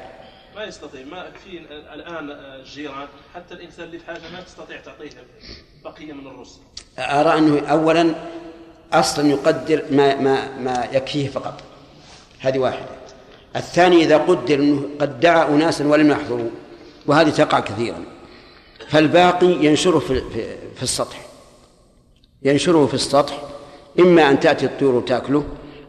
ما 0.56 0.64
يستطيع. 0.64 1.06
ما 1.06 1.32
في 1.32 1.58
الآن 1.94 2.32
الجيران 2.32 3.08
حتى 3.36 3.54
الإنسان 3.54 3.86
اللي 3.86 4.00
في 4.00 4.06
حاجة 4.06 4.30
ما 4.34 4.42
تستطيع 4.42 4.82
تعطيه 4.82 5.10
بقية 5.84 6.14
من 6.14 6.28
الرز. 6.28 6.58
أرى 7.00 7.38
أنه 7.38 7.68
أولا 7.68 8.16
أصلا 8.94 9.30
يقدر 9.30 9.86
ما 9.92 10.16
ما 10.16 10.58
ما 10.58 10.88
يكفيه 10.92 11.30
فقط. 11.30 11.64
هذه 12.40 12.60
واحدة. 12.60 12.86
الثاني 13.56 14.04
إذا 14.04 14.18
قدر 14.18 14.56
أنه 14.56 14.90
قد 15.02 15.20
دعا 15.20 15.48
أناسا 15.48 15.88
ولم 15.88 16.12
يحضروا 16.12 16.50
وهذه 17.08 17.30
تقع 17.30 17.60
كثيرا. 17.60 18.04
فالباقي 18.90 19.66
ينشره 19.66 20.00
في, 20.00 20.22
في, 20.76 20.84
السطح. 20.84 21.26
ينشره 22.44 22.86
في 22.86 22.94
السطح 22.94 23.42
إما 24.00 24.30
أن 24.30 24.40
تأتي 24.40 24.66
الطيور 24.66 24.96
وتأكله 24.96 25.46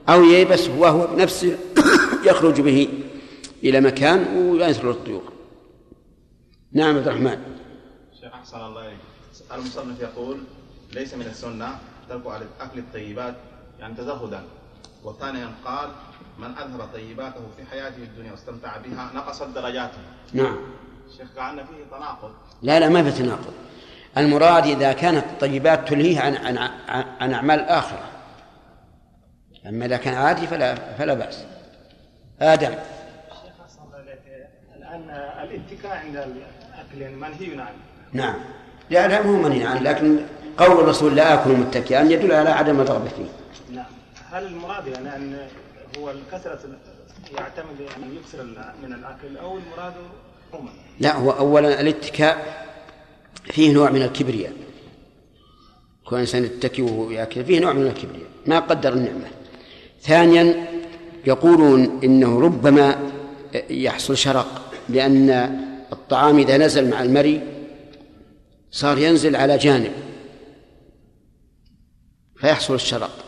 أو 0.09 0.25
ييبس 0.25 0.69
وهو 0.69 1.07
بنفسه 1.07 1.59
يخرج 2.29 2.61
به 2.61 2.89
إلى 3.65 3.81
مكان 3.81 4.37
وينثر 4.37 4.91
الطيور 4.91 5.23
نعم 6.73 6.97
عبد 6.97 7.09
الرحمن. 7.09 7.39
شيخ 8.21 8.35
أحسن 8.35 8.57
الله 8.57 8.87
إليك. 8.89 8.99
المصنف 9.53 10.01
يقول 10.01 10.39
ليس 10.93 11.15
من 11.15 11.27
السنة 11.27 11.79
ترك 12.09 12.23
أكل 12.61 12.79
الطيبات 12.79 13.35
يعني 13.81 13.95
تزهدا. 13.95 14.43
وثانيا 15.05 15.53
قال 15.65 15.91
من 16.41 16.59
أظهر 16.59 16.88
طيباته 16.93 17.41
في 17.57 17.70
حياته 17.70 17.97
الدنيا 17.97 18.30
واستمتع 18.30 18.76
بها 18.76 19.11
نقصت 19.14 19.49
درجاته 19.49 19.99
نعم. 20.32 20.57
شيخ 21.16 21.28
كأن 21.36 21.57
فيه 21.57 21.97
تناقض. 21.97 22.32
لا 22.62 22.80
لا 22.80 22.88
ما 22.88 23.11
في 23.11 23.22
تناقض. 23.22 23.53
المراد 24.18 24.66
إذا 24.66 24.93
كانت 24.93 25.24
الطيبات 25.24 25.88
تلهيه 25.88 26.20
عن 26.20 26.36
عن 26.36 26.70
عن 27.20 27.32
أعمال 27.32 27.61
الآخرة 27.61 28.05
أما 29.66 29.86
إذا 29.86 29.97
كان 29.97 30.14
عادي 30.14 30.47
فلا 30.47 30.74
فلا 30.74 31.14
بأس. 31.14 31.45
آدم. 32.41 32.74
الآن 34.76 35.11
الاتكاء 35.43 35.97
عند 35.97 36.16
الأكل 36.16 37.01
يعني 37.01 37.16
منهي 37.16 37.61
عنه 37.61 37.78
نعم. 38.12 38.34
لا 38.91 39.09
لا 39.09 39.22
مو 39.22 39.43
منهي 39.43 39.66
عنه 39.66 39.80
لكن 39.80 40.18
قول 40.59 40.80
الرسول 40.80 41.16
لا 41.16 41.34
آكل 41.34 41.51
متكئا 41.51 42.03
يدل 42.03 42.32
على 42.32 42.51
عدم 42.51 42.80
الرغبة 42.80 43.09
فيه. 43.09 43.28
نعم. 43.74 43.86
هل 44.32 44.47
المراد 44.47 44.86
يعني 44.86 45.16
أن 45.16 45.49
هو 45.99 46.11
الكثرة 46.11 46.61
يعتمد 47.36 47.80
أن 47.97 48.16
يكثر 48.16 48.45
من 48.82 48.93
الأكل 48.93 49.36
أو 49.36 49.59
المراد 49.59 49.95
عموما 50.53 50.70
لا 51.01 51.16
هو 51.16 51.30
أولا 51.30 51.80
الاتكاء 51.80 52.66
فيه 53.45 53.72
نوع 53.72 53.91
من 53.91 54.03
الكبرياء. 54.03 54.53
كون 56.05 56.18
الإنسان 56.18 56.45
يتكي 56.45 56.82
وهو 56.82 57.11
يأكل 57.11 57.45
فيه 57.45 57.61
نوع 57.61 57.72
من 57.72 57.86
الكبرياء 57.86 58.28
ما 58.47 58.59
قدر 58.59 58.93
النعمة. 58.93 59.30
ثانيا 60.01 60.66
يقولون 61.26 62.01
إنه 62.05 62.41
ربما 62.41 63.12
يحصل 63.70 64.16
شرق 64.16 64.72
لأن 64.88 65.30
الطعام 65.93 66.38
إذا 66.38 66.57
نزل 66.57 66.91
مع 66.91 67.03
المري 67.03 67.41
صار 68.70 68.99
ينزل 68.99 69.36
على 69.36 69.59
جانب 69.59 69.93
فيحصل 72.36 72.74
الشرق. 72.74 73.24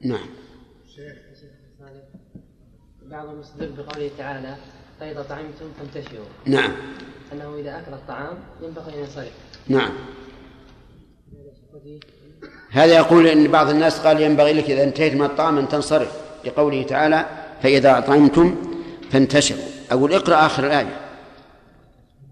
نعم. 0.00 0.26
بعض 3.02 3.28
المستدل 3.28 3.72
بقوله 3.72 4.10
تعالى 4.18 4.56
فإذا 5.00 5.22
طعمتم 5.22 5.72
فانتشروا. 5.78 6.24
نعم. 6.46 6.72
أنه 7.32 7.54
إذا 7.58 7.78
أكل 7.78 7.92
الطعام 7.92 8.38
ينبغي 8.62 8.94
أن 8.94 8.98
ينصرف 8.98 9.32
نعم. 9.68 9.92
هذا 12.70 12.96
يقول 12.96 13.26
إن 13.26 13.48
بعض 13.48 13.70
الناس 13.70 13.98
قال 13.98 14.22
ينبغي 14.22 14.52
لك 14.52 14.70
إذا 14.70 14.84
انتهيت 14.84 15.14
من 15.14 15.22
الطعام 15.22 15.58
أن 15.58 15.68
تنصرف. 15.68 16.20
لقوله 16.44 16.82
تعالى 16.82 17.26
فإذا 17.62 17.98
اطعمتم 17.98 18.56
فانتشروا. 19.10 19.64
أقول 19.90 20.14
اقرأ 20.14 20.46
آخر 20.46 20.66
الآية. 20.66 20.96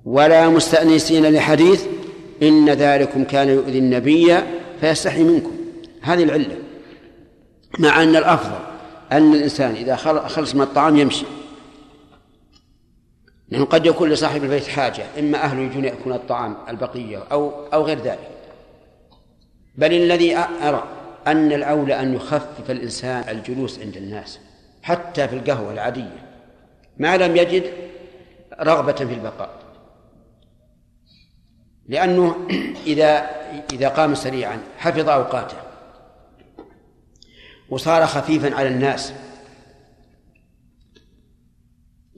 ولا 0.05 0.49
مستأنسين 0.49 1.35
لحديث 1.35 1.87
إن 2.43 2.71
ذلكم 2.71 3.25
كان 3.25 3.49
يؤذي 3.49 3.79
النبي 3.79 4.39
فيستحي 4.81 5.25
منكم. 5.25 5.57
هذه 6.01 6.23
العلة. 6.23 6.57
مع 7.79 8.03
أن 8.03 8.17
الأفضل 8.17 8.59
أن 9.13 9.35
الإنسان 9.35 9.75
إذا 9.75 9.97
خلص 10.27 10.55
من 10.55 10.63
الطعام 10.63 10.97
يمشي. 10.97 11.27
لأنه 13.49 13.65
قد 13.65 13.87
يكون 13.87 14.11
لصاحب 14.11 14.45
البيت 14.45 14.67
حاجة 14.67 15.05
إما 15.19 15.45
أهله 15.45 15.63
يجون 15.63 15.85
يأكلون 15.85 16.17
الطعام 16.17 16.57
البقية 16.69 17.25
أو 17.33 17.67
أو 17.73 17.83
غير 17.83 17.99
ذلك. 17.99 18.31
بل 19.77 19.93
الذي 19.93 20.37
أرى 20.37 20.85
أن 21.27 21.53
الأولى 21.53 22.01
أن 22.01 22.15
يخفف 22.15 22.71
الإنسان 22.71 23.29
الجلوس 23.29 23.79
عند 23.79 23.97
الناس 23.97 24.39
حتى 24.83 25.29
في 25.29 25.37
القهوة 25.37 25.73
العادية. 25.73 26.29
ما 26.99 27.17
لم 27.17 27.37
يجد 27.37 27.73
رغبة 28.61 28.93
في 28.93 29.15
البقاء. 29.15 29.51
لأنه 31.89 32.37
إذا 32.87 33.31
إذا 33.73 33.89
قام 33.89 34.15
سريعا 34.15 34.59
حفظ 34.79 35.09
أوقاته. 35.09 35.68
وصار 37.71 38.07
خفيفا 38.07 38.55
على 38.55 38.69
الناس. 38.69 39.13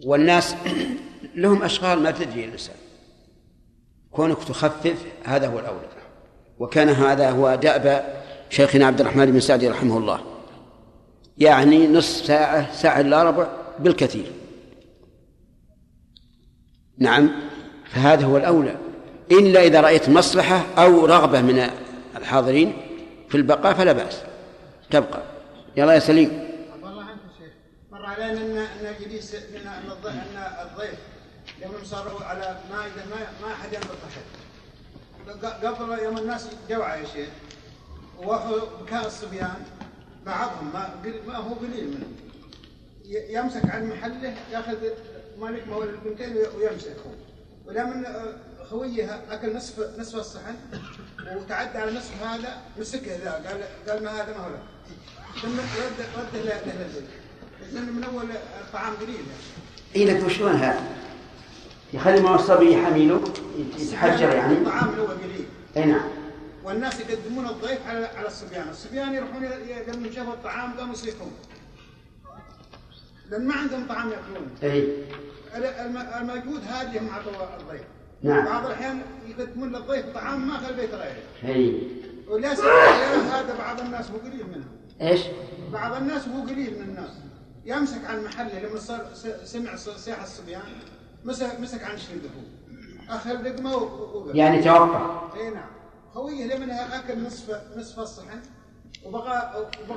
والناس 0.04 0.54
لهم 1.34 1.62
أشغال 1.62 2.02
ما 2.02 2.10
تدري 2.10 2.44
الإنسان. 2.44 2.76
كونك 4.10 4.44
تخفف 4.44 5.06
هذا 5.24 5.48
هو 5.48 5.58
الأولى 5.58 5.86
وكان 6.58 6.88
هذا 6.88 7.30
هو 7.30 7.54
دأب 7.54 8.04
شيخنا 8.50 8.86
عبد 8.86 9.00
الرحمن 9.00 9.32
بن 9.32 9.40
سعدي 9.40 9.68
رحمه 9.68 9.98
الله. 9.98 10.20
يعني 11.38 11.88
نصف 11.88 12.26
ساعة 12.26 12.72
ساعة 12.72 13.00
إلا 13.00 13.22
ربع 13.22 13.48
بالكثير. 13.78 14.32
نعم 16.98 17.30
فهذا 17.90 18.24
هو 18.24 18.36
الأولى. 18.36 18.76
إلا 19.30 19.62
إذا 19.62 19.80
رأيت 19.80 20.08
مصلحة 20.08 20.66
أو 20.78 21.06
رغبة 21.06 21.42
من 21.42 21.70
الحاضرين 22.16 22.72
في 23.28 23.34
البقاء 23.36 23.74
فلا 23.74 23.92
بأس. 23.92 24.22
تبقى. 24.90 25.29
يلا 25.76 25.92
يا 25.92 25.98
سليم. 25.98 26.50
والله 26.82 27.12
أنت 27.12 27.20
شيخ. 27.38 27.52
مر 27.92 28.06
علينا 28.06 28.32
أن 28.32 28.56
أن 28.56 28.94
الجليس 28.94 29.34
أن 29.34 29.66
الضيف 30.62 30.98
يوم 31.62 31.84
صاروا 31.84 32.24
على 32.24 32.58
مائدة 32.70 33.04
ما 33.10 33.16
ما 33.42 33.52
أحد 33.52 33.72
ينبط 33.72 33.96
أحد 34.08 34.22
قبل 35.64 35.98
يوم 35.98 36.18
الناس 36.18 36.48
جوعة 36.70 36.96
يا 36.96 37.04
شيخ. 37.04 37.28
وكان 38.18 39.04
الصبيان 39.04 39.64
بعضهم 40.26 40.72
ما 40.72 40.94
ما 41.26 41.36
هو 41.36 41.54
قليل 41.54 41.88
منهم. 41.88 42.16
يمسك 43.04 43.70
عن 43.70 43.88
محله 43.88 44.34
يأخذ 44.52 44.76
مالك 45.38 45.68
مول 45.68 45.88
البنتين 45.88 46.36
ويمسكهم. 46.36 47.14
ولما 47.66 48.36
خويه 48.70 49.20
أكل 49.30 49.56
نصف 49.56 49.98
نصف 49.98 50.16
الصحن 50.16 50.56
وتعدى 51.36 51.78
على 51.78 51.92
نصف 51.92 52.22
هذا 52.22 52.60
مسكه 52.78 53.16
ذا 53.16 53.32
قال 53.32 53.64
قال 53.88 54.04
ما 54.04 54.10
هذا 54.10 54.38
ما 54.38 54.44
هو 54.44 54.50
له. 54.50 54.62
ثم 55.42 55.56
رد 55.56 56.06
رده 56.16 56.44
لاهل 56.44 56.70
البيت 56.70 57.94
من 57.94 58.04
اول 58.04 58.24
الطعام 58.60 58.94
قليل 58.94 59.24
اي 59.96 60.04
لك 60.04 60.24
وشلون 60.24 60.52
هذا؟ 60.52 60.84
يخلي 61.92 62.20
ما 62.20 62.34
الصبي 62.34 62.72
يحمله 62.72 63.24
يتحجر 63.78 64.28
يعني 64.28 64.52
الطعام 64.52 64.94
هو 64.98 65.06
قليل 65.06 65.44
اي 65.76 65.84
نعم 65.84 66.08
والناس 66.64 67.00
يقدمون 67.00 67.46
الضيف 67.46 67.86
على 67.86 68.06
على 68.16 68.26
الصبيان، 68.26 68.68
الصبيان 68.68 69.14
يروحون 69.14 69.42
لما 69.88 70.10
شافوا 70.10 70.32
الطعام 70.32 70.72
قاموا 70.78 70.94
يصيحون. 70.94 71.32
لأن 73.30 73.46
ما 73.46 73.54
عندهم 73.54 73.86
طعام 73.88 74.10
يأكلون. 74.10 74.50
اي 74.62 74.88
الموجود 76.20 76.62
هذا 76.64 77.00
هم 77.00 77.10
عطوا 77.10 77.56
الضيف. 77.60 77.82
نعم. 78.22 78.44
بعض 78.44 78.66
الأحيان 78.66 79.02
يقدمون 79.28 79.72
للضيف 79.72 80.06
طعام 80.14 80.48
ما 80.48 80.58
في 80.58 80.70
البيت 80.70 80.94
غيره 80.94 81.22
اي 81.44 81.74
وللأسف 82.28 82.64
هذا 82.64 83.54
بعض 83.58 83.80
الناس 83.80 84.10
مو 84.10 84.18
قليل 84.18 84.46
منهم 84.46 84.79
إيش؟ 85.00 85.20
بعض 85.72 86.02
الناس 86.02 86.28
مو 86.28 86.42
قليل 86.42 86.78
من 86.78 86.88
الناس. 86.88 87.10
يمسك 87.64 88.04
عن 88.04 88.24
محله 88.24 88.58
لما 88.58 88.78
صار 88.78 89.10
سمع 89.44 89.76
صياح 89.76 90.22
الصبيان 90.22 90.62
مسك 91.24 91.60
مسك 91.60 91.82
عن 91.82 91.98
شنقه 91.98 92.30
أخذ 93.08 93.42
لقمة 93.42 93.76
وقف 93.76 94.34
يعني 94.34 94.62
توقع. 94.62 95.34
إي 95.36 95.50
نعم. 95.50 95.70
خويه 96.14 96.54
لمن 96.54 96.70
أكل 96.70 97.24
نصف 97.26 97.60
نصف 97.76 97.98
الصحن 98.00 98.40
وبغى 99.04 99.32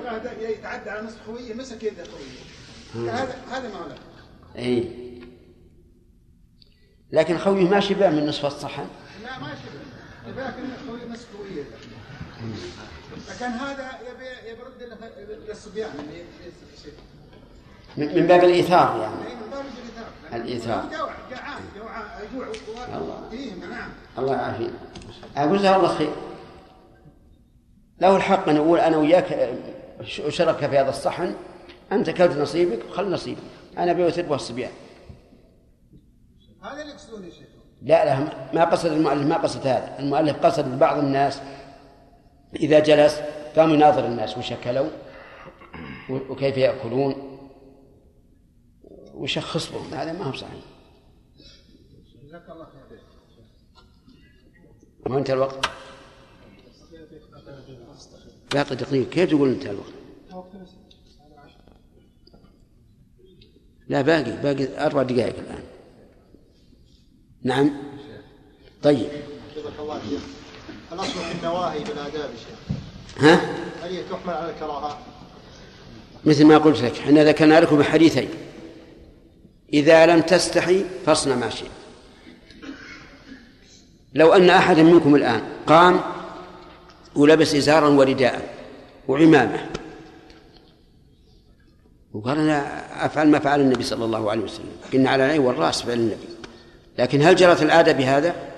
هذا 0.10 0.49
يتعدى 0.49 0.89
على 0.89 1.08
نصف 1.08 1.18
خويه 1.26 1.54
مسك 1.54 1.84
يده 1.84 2.04
خويه 2.04 3.12
هذا 3.12 3.36
هذا 3.51 3.68
ما 3.70 3.88
له. 3.88 3.97
إي. 4.56 5.04
لكن 7.12 7.38
خويه 7.38 7.70
ما 7.70 7.80
شبع 7.80 8.10
من 8.10 8.26
نصف 8.26 8.45
الصحن. 8.45 8.88
لا 9.24 9.39
ما 9.39 9.47
شبه 9.47 10.32
لكن 10.32 10.64
خويه 10.88 11.06
مسك 11.06 11.28
خويه 11.38 11.64
لكن 13.30 13.45
هذا 13.45 13.91
يبي 14.47 15.45
للصبيان 15.47 15.89
اللي 15.99 16.26
يصير 16.74 16.93
من 17.97 18.16
من 18.22 18.28
باب 18.28 18.43
الإيثار 18.43 18.99
يعني. 19.01 19.28
أي 19.28 19.36
من 19.36 19.49
باب 19.51 19.66
الإيثار. 20.34 20.89
جوع 20.91 21.14
جوع 22.36 22.47
الله. 22.97 23.30
نعم. 23.70 23.89
الله 24.18 24.36
يعافينا 24.36 24.74
أقول 25.38 25.57
جزاه 25.57 25.76
الله 25.76 25.95
خير. 25.95 26.14
له 28.01 28.16
الحق 28.16 28.49
أن 28.49 28.55
يقول 28.55 28.80
أنا 28.80 28.97
وياك 28.97 29.57
اشرك 29.99 30.57
في 30.57 30.78
هذا 30.78 30.89
الصحن. 30.89 31.36
أنت 31.91 32.09
كلت 32.09 32.38
نصيبك 32.38 32.80
خل 32.91 33.11
نصيبي 33.11 33.41
أنا 33.78 33.93
بيوثر 33.93 34.26
والصبيان 34.32 34.72
هذا 36.64 36.82
اللي 36.82 36.91
يقصدون 36.91 37.24
يا 37.24 37.30
شيخ. 37.30 37.47
لا 37.82 38.05
لا 38.05 38.28
ما 38.53 38.66
قصد 38.66 38.91
المؤلف 38.91 39.28
ما 39.28 39.38
قصد 39.38 39.68
هذا. 39.68 39.95
المؤلف 39.99 40.45
قصد 40.45 40.80
بعض 40.80 40.97
الناس 40.97 41.39
إذا 42.56 42.80
جلس 42.80 43.20
قام 43.56 43.74
يناظر 43.74 44.06
الناس 44.06 44.38
وش 44.38 44.51
أكلوا 44.51 44.89
وكيف 46.10 46.58
يأكلون 46.58 47.39
ويشخص 49.14 49.72
بهم. 49.72 49.93
هذا 49.93 50.14
ما 50.14 50.26
هو 50.26 50.34
صحيح. 50.34 50.64
ما 55.06 55.18
انتهى 55.18 55.34
الوقت؟ 55.34 55.70
باقي 58.54 58.76
دقيقة. 58.76 59.10
كيف 59.10 59.30
تقول 59.30 59.49
انتهى 59.49 59.72
الوقت؟ 59.72 59.93
لا 63.88 64.01
باقي 64.01 64.41
باقي 64.41 64.86
أربع 64.86 65.04
دقائق 65.04 65.39
الآن. 65.39 65.64
نعم. 67.43 67.72
طيب. 68.84 69.10
الأصل 70.94 71.12
في 71.12 71.32
النواهي 71.38 71.80
شيخ. 71.80 72.78
ها؟ 73.20 73.34
هل 73.84 73.96
هي 73.96 74.04
تحمل 74.04 74.34
على 74.34 74.50
الكراهة؟ 74.50 74.98
مثل 76.26 76.46
ما 76.46 76.58
قلت 76.58 76.82
لك 76.82 77.00
إحنا 77.00 77.24
ذكرنا 77.24 77.60
لكم 77.60 77.78
بحديثين. 77.78 78.30
إذا 79.74 80.06
لم 80.06 80.22
تستحي 80.22 80.86
فاصنع 81.06 81.36
ما 81.36 81.50
شئت. 81.50 81.68
لو 84.14 84.34
أن 84.34 84.50
أحدا 84.50 84.84
منكم 84.84 85.16
الآن 85.16 85.41
قام 85.68 86.02
ولبس 87.16 87.56
إزارا 87.56 87.88
ورداء 87.88 88.56
وعمامة 89.08 89.70
وقال 92.14 92.38
أنا 92.38 92.86
أفعل 93.06 93.28
ما 93.28 93.39
فعل 93.39 93.62
النبي 93.62 93.84
صلى 93.84 94.06
الله 94.06 94.32
عليه 94.32 94.41
وسلم 94.41 94.72
إن 94.94 95.08
على 95.08 95.26
العين 95.26 95.41
والرأس 95.41 95.82
فعل 95.82 95.98
النبي. 95.98 96.28
لكن 96.98 97.22
هل 97.22 97.36
جرت 97.36 97.62
العادة 97.62 97.91
بهذا؟ 97.91 98.53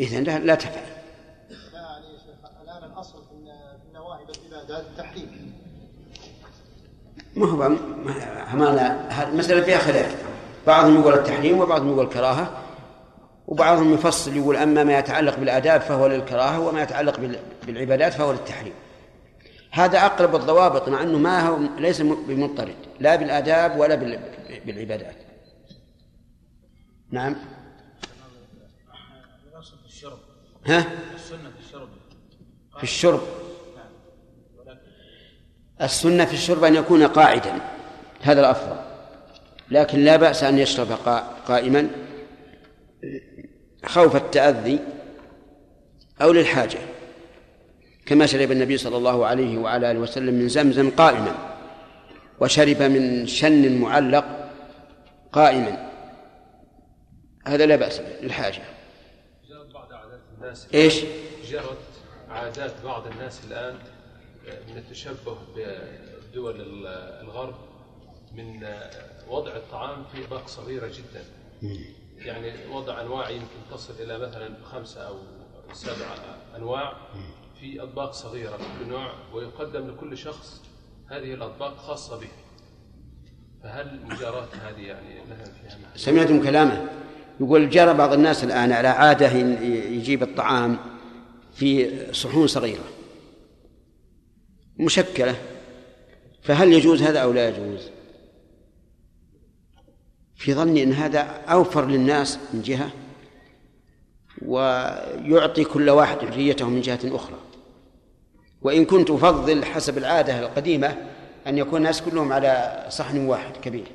إذن 0.00 0.22
لا, 0.24 0.38
لا 0.38 0.54
تفعل. 0.54 0.82
الان 2.64 2.84
الاصل 2.92 3.18
في 3.24 3.32
الن- 3.32 3.78
في 3.82 3.88
النواهي 3.88 4.20
بالعبادات 4.24 4.86
التحريم 4.86 5.52
ما 7.36 7.46
هو 7.46 7.62
المسألة 9.28 9.60
فيها 9.62 9.78
خلاف. 9.78 10.16
بعضهم 10.66 11.00
يقول 11.00 11.14
التحريم 11.14 11.58
وبعضهم 11.58 11.88
يقول 11.92 12.04
الكراهة 12.04 12.62
وبعضهم 13.46 13.94
يفصل 13.94 14.36
يقول 14.36 14.56
أما 14.56 14.84
ما 14.84 14.98
يتعلق 14.98 15.36
بالآداب 15.38 15.80
فهو 15.80 16.06
للكراهة 16.06 16.60
وما 16.60 16.82
يتعلق 16.82 17.20
بال- 17.20 17.40
بالعبادات 17.66 18.12
فهو 18.12 18.32
للتحريم. 18.32 18.72
هذا 19.70 19.98
أقرب 20.06 20.34
الضوابط 20.36 20.88
مع 20.88 21.02
أنه 21.02 21.18
ما 21.18 21.48
هو 21.48 21.58
ليس 21.78 22.00
بمضطرد 22.00 22.74
لا 23.00 23.16
بالآداب 23.16 23.78
ولا 23.78 23.94
بال- 23.94 24.20
بالعبادات. 24.66 25.14
نعم؟ 27.10 27.36
ها؟ 30.66 30.84
السنة 31.14 31.50
في 31.50 31.66
الشرب. 31.66 31.88
في 32.76 32.82
الشرب. 32.82 33.20
السنة 35.82 36.24
في 36.24 36.34
الشرب 36.34 36.64
أن 36.64 36.74
يكون 36.74 37.06
قاعدا. 37.06 37.60
هذا 38.20 38.40
الأفضل. 38.40 38.76
لكن 39.70 40.04
لا 40.04 40.16
بأس 40.16 40.44
أن 40.44 40.58
يشرب 40.58 40.88
قا- 41.04 41.48
قائما 41.48 41.90
خوف 43.84 44.16
التأذي 44.16 44.78
أو 46.22 46.32
للحاجة. 46.32 46.78
كما 48.06 48.26
شرب 48.26 48.52
النبي 48.52 48.76
صلى 48.76 48.96
الله 48.96 49.26
عليه 49.26 49.58
وعلى 49.58 49.90
آله 49.90 50.00
وسلم 50.00 50.34
من 50.34 50.48
زمزم 50.48 50.90
قائما 50.90 51.56
وشرب 52.40 52.82
من 52.82 53.26
شن 53.26 53.80
معلق 53.80 54.50
قائما. 55.32 55.90
هذا 57.46 57.66
لا 57.66 57.76
بأس 57.76 57.98
به 57.98 58.12
للحاجة. 58.22 58.62
الناس 60.40 60.68
إيش؟ 60.74 61.04
جرت 61.50 61.78
عادات 62.28 62.72
بعض 62.84 63.06
الناس 63.06 63.40
الآن 63.44 63.78
من 64.68 64.76
التشبه 64.76 65.36
بدول 65.56 66.60
ال- 66.60 66.86
الغرب 67.24 67.54
من 68.34 68.66
وضع 69.28 69.56
الطعام 69.56 70.04
في 70.04 70.24
أطباق 70.24 70.48
صغيرة 70.48 70.86
جدا. 70.86 71.24
يعني 72.16 72.66
وضع 72.72 73.00
أنواع 73.00 73.30
يمكن 73.30 73.46
تصل 73.70 73.94
إلى 74.00 74.18
مثلا 74.18 74.54
خمسة 74.64 75.00
أو 75.00 75.16
سبع 75.72 76.14
أنواع 76.56 76.96
في 77.60 77.82
أطباق 77.82 78.12
صغيرة 78.12 78.56
كل 78.56 78.88
نوع 78.88 79.12
ويقدم 79.32 79.88
لكل 79.90 80.18
شخص 80.18 80.62
هذه 81.10 81.34
الأطباق 81.34 81.76
خاصة 81.76 82.20
به. 82.20 82.28
فهل 83.62 84.00
مجاراة 84.06 84.48
هذه 84.62 84.80
يعني 84.80 85.14
لها 85.28 85.44
فيها 85.44 85.78
محل؟ 85.78 85.98
سمعتم 86.00 86.42
كلامه؟ 86.42 86.88
يقول 87.40 87.70
جرى 87.70 87.94
بعض 87.94 88.12
الناس 88.12 88.44
الآن 88.44 88.72
على 88.72 88.88
عادة 88.88 89.32
يجيب 89.68 90.22
الطعام 90.22 90.78
في 91.54 91.90
صحون 92.12 92.46
صغيرة 92.46 92.84
مشكلة 94.78 95.34
فهل 96.42 96.72
يجوز 96.72 97.02
هذا 97.02 97.18
أو 97.18 97.32
لا 97.32 97.48
يجوز؟ 97.48 97.90
في 100.36 100.54
ظني 100.54 100.82
أن 100.82 100.92
هذا 100.92 101.20
أوفر 101.48 101.86
للناس 101.86 102.38
من 102.52 102.62
جهة 102.62 102.90
ويعطي 104.42 105.64
كل 105.64 105.90
واحد 105.90 106.18
حريته 106.18 106.68
من 106.68 106.80
جهة 106.80 107.00
أخرى. 107.04 107.38
وإن 108.62 108.84
كنت 108.84 109.10
أفضل 109.10 109.64
حسب 109.64 109.98
العادة 109.98 110.38
القديمة 110.40 110.96
أن 111.46 111.58
يكون 111.58 111.76
الناس 111.76 112.02
كلهم 112.02 112.32
على 112.32 112.86
صحن 112.88 113.26
واحد 113.26 113.56
كبير. 113.56 113.86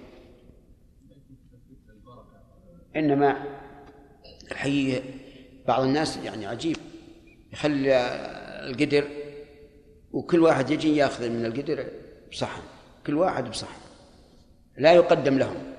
إنما 2.96 3.44
الحقيقة 4.52 5.04
بعض 5.68 5.84
الناس 5.84 6.18
يعني 6.18 6.46
عجيب 6.46 6.78
يخلي 7.54 7.98
القدر 8.70 9.08
وكل 10.12 10.40
واحد 10.40 10.70
يجي 10.70 10.96
ياخذ 10.96 11.30
من 11.30 11.46
القدر 11.46 11.86
بصحن 12.32 12.62
كل 13.08 13.14
واحد 13.14 13.50
بصحن 13.50 13.82
لا 14.78 14.94
يقدم 14.94 15.38
لهم. 15.38 15.76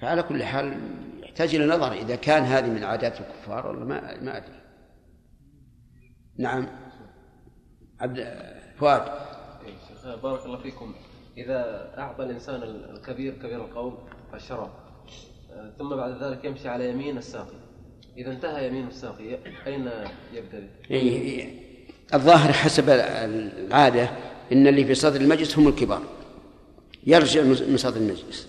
فعلى 0.00 0.22
كل 0.22 0.44
حال 0.44 0.80
يحتاج 1.22 1.54
إلى 1.54 1.66
نظر 1.66 1.92
إذا 1.92 2.16
كان 2.16 2.42
هذه 2.42 2.66
من 2.66 2.84
عادات 2.84 3.20
الكفار 3.20 3.66
ولا 3.66 3.84
ما 3.84 4.20
ما 4.22 4.36
أدري. 4.36 4.60
نعم. 6.38 6.68
عبد 8.00 8.36
فؤاد. 8.76 9.02
شيخ 9.88 10.14
بارك 10.22 10.46
الله 10.46 10.58
فيكم. 10.58 10.94
إذا 11.38 11.90
أعطى 11.98 12.24
الإنسان 12.24 12.62
الكبير 12.62 13.34
كبير 13.34 13.64
القوم 13.64 13.98
الشراب 14.34 14.70
آه، 15.52 15.72
ثم 15.78 15.96
بعد 15.96 16.22
ذلك 16.22 16.44
يمشي 16.44 16.68
على 16.68 16.90
يمين 16.90 17.18
الساقي. 17.18 17.56
إذا 18.16 18.30
انتهى 18.32 18.66
يمين 18.66 18.86
الساقي 18.86 19.38
أين 19.66 19.90
يبتدئ؟ 20.32 20.68
إيه، 20.90 21.68
الظاهر 22.14 22.52
حسب 22.52 22.90
العادة 22.90 24.10
إن 24.52 24.66
اللي 24.66 24.84
في 24.84 24.94
صدر 24.94 25.20
المجلس 25.20 25.58
هم 25.58 25.68
الكبار. 25.68 26.02
يرجع 27.06 27.42
من 27.42 27.76
صدر 27.76 27.96
المجلس. 27.96 28.48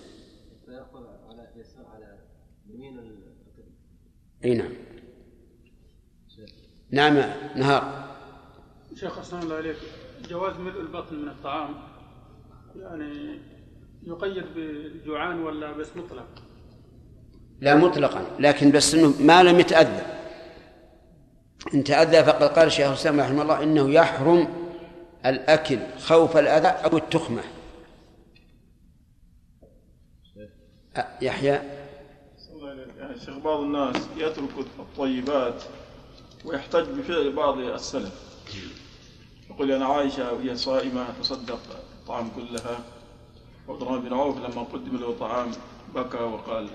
فيأخذ 0.66 1.04
على 1.28 1.48
يسار 1.56 1.86
على 1.94 2.18
يمين 2.74 2.98
الكبير. 2.98 3.72
أي 4.44 4.54
نعم. 4.54 4.72
نعم 6.90 7.14
نهار. 7.56 8.10
شيخ 8.94 9.18
أحسن 9.18 9.38
الله 9.38 9.56
عليك 9.56 9.76
جواز 10.28 10.56
ملء 10.56 10.80
البطن 10.80 11.16
من 11.16 11.28
الطعام. 11.28 11.89
يعني 12.76 13.38
يقيد 14.02 14.44
بجوعان 14.56 15.42
ولا 15.42 15.72
بس 15.72 15.88
مطلق؟ 15.96 16.42
لا 17.60 17.74
مطلقا 17.76 18.24
لكن 18.38 18.70
بس 18.70 18.94
إنه 18.94 19.14
ما 19.22 19.42
لم 19.42 19.60
يتأذى. 19.60 20.02
إن 21.74 21.84
تأذى 21.84 22.24
فقد 22.24 22.42
قال 22.42 22.66
الشيخ 22.66 22.86
الإسلام 22.88 23.20
رحمه 23.20 23.42
الله 23.42 23.62
إنه 23.62 23.90
يحرم 23.90 24.48
الأكل 25.26 25.78
خوف 25.98 26.36
الأذى 26.36 26.68
أو 26.68 26.96
التخمة. 26.96 27.42
أ- 30.96 31.22
يحيى؟ 31.22 31.60
يعني 32.98 33.18
شيخ 33.18 33.38
بعض 33.38 33.60
الناس 33.60 33.96
يترك 34.16 34.50
الطيبات 34.78 35.62
ويحتج 36.44 36.84
بفعل 36.88 37.32
بعض 37.32 37.58
السلف. 37.58 38.12
يقول 39.50 39.72
أنا 39.72 39.86
عائشة 39.86 40.32
وهي 40.32 40.56
صائمة 40.56 41.06
تصدق. 41.20 41.60
الطعام 42.10 42.30
كلها. 42.36 42.80
وعبد 43.68 43.82
الرحمن 43.82 44.00
بن 44.00 44.12
عوف 44.12 44.36
لما 44.36 44.62
قدم 44.62 44.96
له 44.96 45.18
طعام 45.18 45.50
بكى 45.94 46.16
وقال 46.16 46.68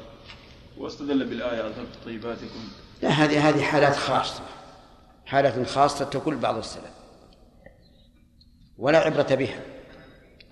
واستدل 0.78 1.26
بالآية 1.26 1.68
أذهبت 1.68 1.96
طيباتكم. 2.06 2.68
لا 3.02 3.10
هذه 3.10 3.50
هذه 3.50 3.62
حالات 3.62 3.96
خاصة. 3.96 4.44
حالة 5.26 5.64
خاصة 5.64 6.06
تقول 6.06 6.36
بعض 6.36 6.58
السلف. 6.58 6.92
ولا 8.78 8.98
عبرة 8.98 9.36
بها. 9.36 9.60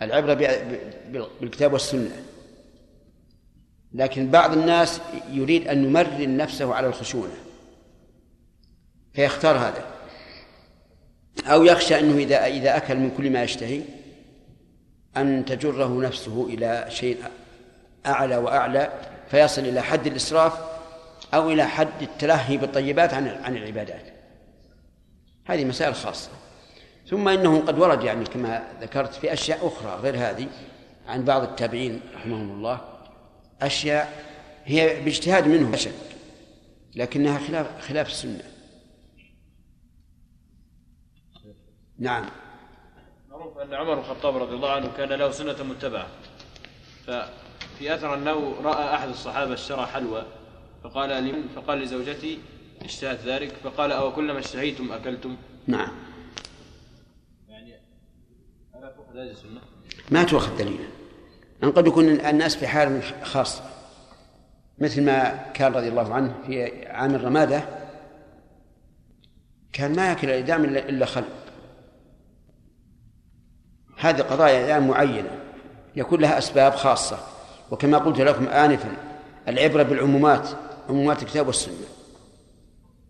العبرة 0.02 0.34
بالكتاب 1.42 1.74
والسنة. 1.74 2.24
لكن 3.94 4.32
بعض 4.32 4.54
الناس 4.54 5.02
يريد 5.30 5.68
أن 5.68 5.84
يمرن 5.84 6.38
نفسه 6.38 6.74
على 6.74 6.88
الخشونة. 6.88 7.38
فيختار 9.14 9.58
هذا. 9.58 9.86
أو 11.46 11.64
يخشى 11.64 12.00
أنه 12.00 12.18
إذا 12.18 12.46
إذا 12.46 12.78
أكل 12.78 12.98
من 12.98 13.12
كل 13.18 13.30
ما 13.30 13.44
يشتهي. 13.44 13.82
أن 15.18 15.46
تجره 15.46 16.02
نفسه 16.02 16.46
إلى 16.50 16.86
شيء 16.90 17.18
أعلى 18.06 18.38
وأعلى 18.38 18.92
فيصل 19.32 19.62
إلى 19.62 19.82
حد 19.82 20.08
الإسراف 20.08 20.54
أو 21.34 21.50
إلى 21.50 21.68
حد 21.68 22.02
التلهي 22.02 22.58
بالطيبات 22.58 23.14
عن 23.14 23.28
عن 23.28 23.58
العبادات. 23.58 24.06
هذه 25.46 25.66
مسائل 25.66 25.96
خاصة. 25.96 26.30
ثم 27.08 27.28
إنه 27.28 27.60
قد 27.60 27.80
ورد 27.80 28.04
يعني 28.04 28.26
كما 28.26 28.64
ذكرت 28.82 29.14
في 29.14 29.34
أشياء 29.34 29.68
أخرى 29.68 30.00
غير 30.02 30.16
هذه 30.18 30.48
عن 31.08 31.24
بعض 31.24 31.42
التابعين 31.42 32.02
رحمهم 32.16 32.52
الله. 32.52 32.82
أشياء 33.62 34.24
هي 34.66 35.02
باجتهاد 35.02 35.48
منهم 35.48 35.72
لا 35.72 35.78
شك 35.78 35.92
لكنها 36.96 37.40
خلاف 37.40 37.82
خلاف 37.82 38.08
السنة. 38.08 38.44
نعم. 42.00 42.26
معروف 43.56 43.72
أن 43.72 43.74
عمر 43.74 43.94
بن 43.94 44.00
الخطاب 44.00 44.38
رضي 44.38 44.56
الله 44.56 44.72
عنه 44.72 44.92
كان 44.98 45.10
له 45.10 45.32
سنة 45.32 45.64
متبعة. 45.64 46.08
ففي 47.08 47.96
أثر 47.96 48.14
أنه 48.14 48.56
رأى 48.64 48.96
أحد 48.96 49.10
الصحابة 49.10 49.54
اشترى 49.54 49.86
حلوى 49.86 50.26
فقال 50.84 51.24
لمن 51.24 51.48
فقال 51.56 51.80
لزوجتي 51.80 52.40
اشتهت 52.82 53.20
ذلك؟ 53.26 53.52
فقال 53.64 53.92
أو 53.92 54.12
كلما 54.12 54.40
اشتهيتم 54.40 54.92
أكلتم. 54.92 55.38
نعم. 55.68 55.92
يعني 57.50 57.74
ألا 58.76 58.90
تؤخذ 58.90 59.18
هذه 59.18 59.32
السنة؟ 59.32 59.62
ما 60.12 60.24
تؤخذ 60.24 60.58
دليلا 60.58 60.86
أن 61.64 61.72
قد 61.72 61.88
يكون 61.88 62.10
الناس 62.10 62.56
في 62.56 62.68
حال 62.68 63.04
خاصة 63.24 63.64
مثل 64.78 65.06
ما 65.06 65.52
كان 65.54 65.74
رضي 65.74 65.88
الله 65.88 66.14
عنه 66.14 66.36
في 66.48 66.86
عام 66.88 67.16
الرمادة 67.16 67.64
كان 69.74 69.96
ما 69.96 70.10
يأكل 70.10 70.30
الإدام 70.30 70.66
إلا 70.66 70.90
إلا 70.90 71.06
خل. 71.06 71.24
هذه 74.04 74.22
قضايا 74.22 74.66
إدام 74.66 74.88
معينة 74.88 75.40
يكون 75.96 76.22
لها 76.22 76.38
أسباب 76.38 76.76
خاصة. 76.76 77.18
وكما 77.72 77.98
قلت 77.98 78.20
لكم 78.20 78.48
آنفا 78.48 78.98
العبرة 79.48 79.84
بالعمومات 79.84 80.50
عمومات 80.90 81.24
الكتاب 81.24 81.48
والسنة. 81.48 81.74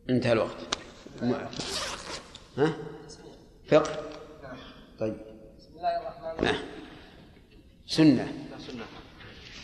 انتهى 0.09 0.31
الوقت. 0.31 0.57
ها؟ 2.57 2.73
فقه؟ 3.69 3.95
طيب. 4.99 5.15
بسم 5.59 5.69
الله 5.77 6.01
الرحمن 6.01 6.43
نعم. 6.43 6.55
سنة. 7.87 8.27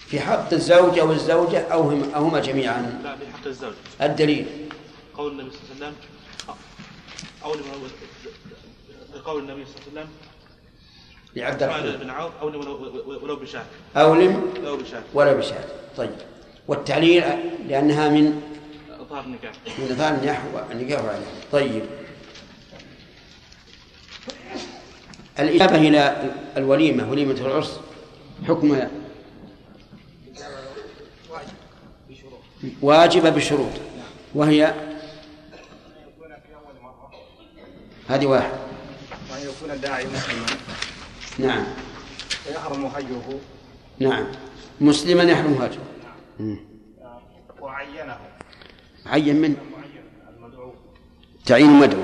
في 0.08 0.20
حق 0.20 0.54
الزوج 0.54 1.00
أو 1.00 1.12
الزوجة 1.12 1.60
أو 1.60 1.82
هم 1.82 2.12
أو 2.16 2.24
هما 2.24 2.40
جميعا؟ 2.40 3.02
لا 3.04 3.16
بحق 3.16 3.48
الزوج. 3.48 3.74
الدليل. 4.02 4.70
قول 5.14 5.32
النبي 5.32 5.52
صلى 5.52 5.60
الله 5.76 5.86
عليه 5.86 5.96
وسلم 5.96 5.96
قول 9.26 9.40
النبي 9.44 9.66
صلى 9.66 9.76
الله 9.88 10.02
عليه 10.02 10.10
وسلم 10.10 10.29
لعبد 11.36 11.64
الرحمن. 11.64 11.92
بن 11.92 12.10
عوف 12.10 12.32
أو 12.42 12.48
ولو 12.48 13.22
ولو 13.24 13.36
بشاة 13.36 13.64
أولم 13.98 14.54
لو 14.64 14.78
بشاة 14.78 15.02
ولا 15.14 15.34
بشاة 15.34 15.64
طيب. 15.98 16.10
والتعليل 16.68 17.24
لأنها 17.68 18.10
من 18.10 18.42
إطهار 19.00 19.24
النكاح. 19.24 19.52
من 19.80 19.92
إظهار 19.92 20.14
النحو 20.14 20.48
النكاح 20.72 21.00
عليه 21.00 21.26
طيب. 21.52 21.84
الإجابة 25.40 25.76
إلى 25.76 26.32
الوليمة 26.58 27.12
وليمة 27.12 27.34
العرس 27.34 27.80
حكمها 28.48 28.90
واجبة 32.82 33.30
بشروط. 33.30 33.72
وهي 34.36 34.74
هذه 38.08 38.26
واحد. 38.26 38.52
وأن 39.32 39.42
يكون 39.42 39.72
الداعي 39.72 40.06
مسلما. 40.06 40.46
نعم. 41.40 41.66
فيحرم 42.30 42.86
هجره. 42.86 43.40
نعم. 44.00 44.26
مسلما 44.82 45.24
يحرم 45.24 45.54
هاجره 45.54 45.84
مم. 46.40 46.60
وعينه. 47.62 48.18
عين 49.06 49.36
من؟ 49.42 49.56
المدعو. 50.30 50.74
تعيين 51.46 51.80
مدعو. 51.80 52.04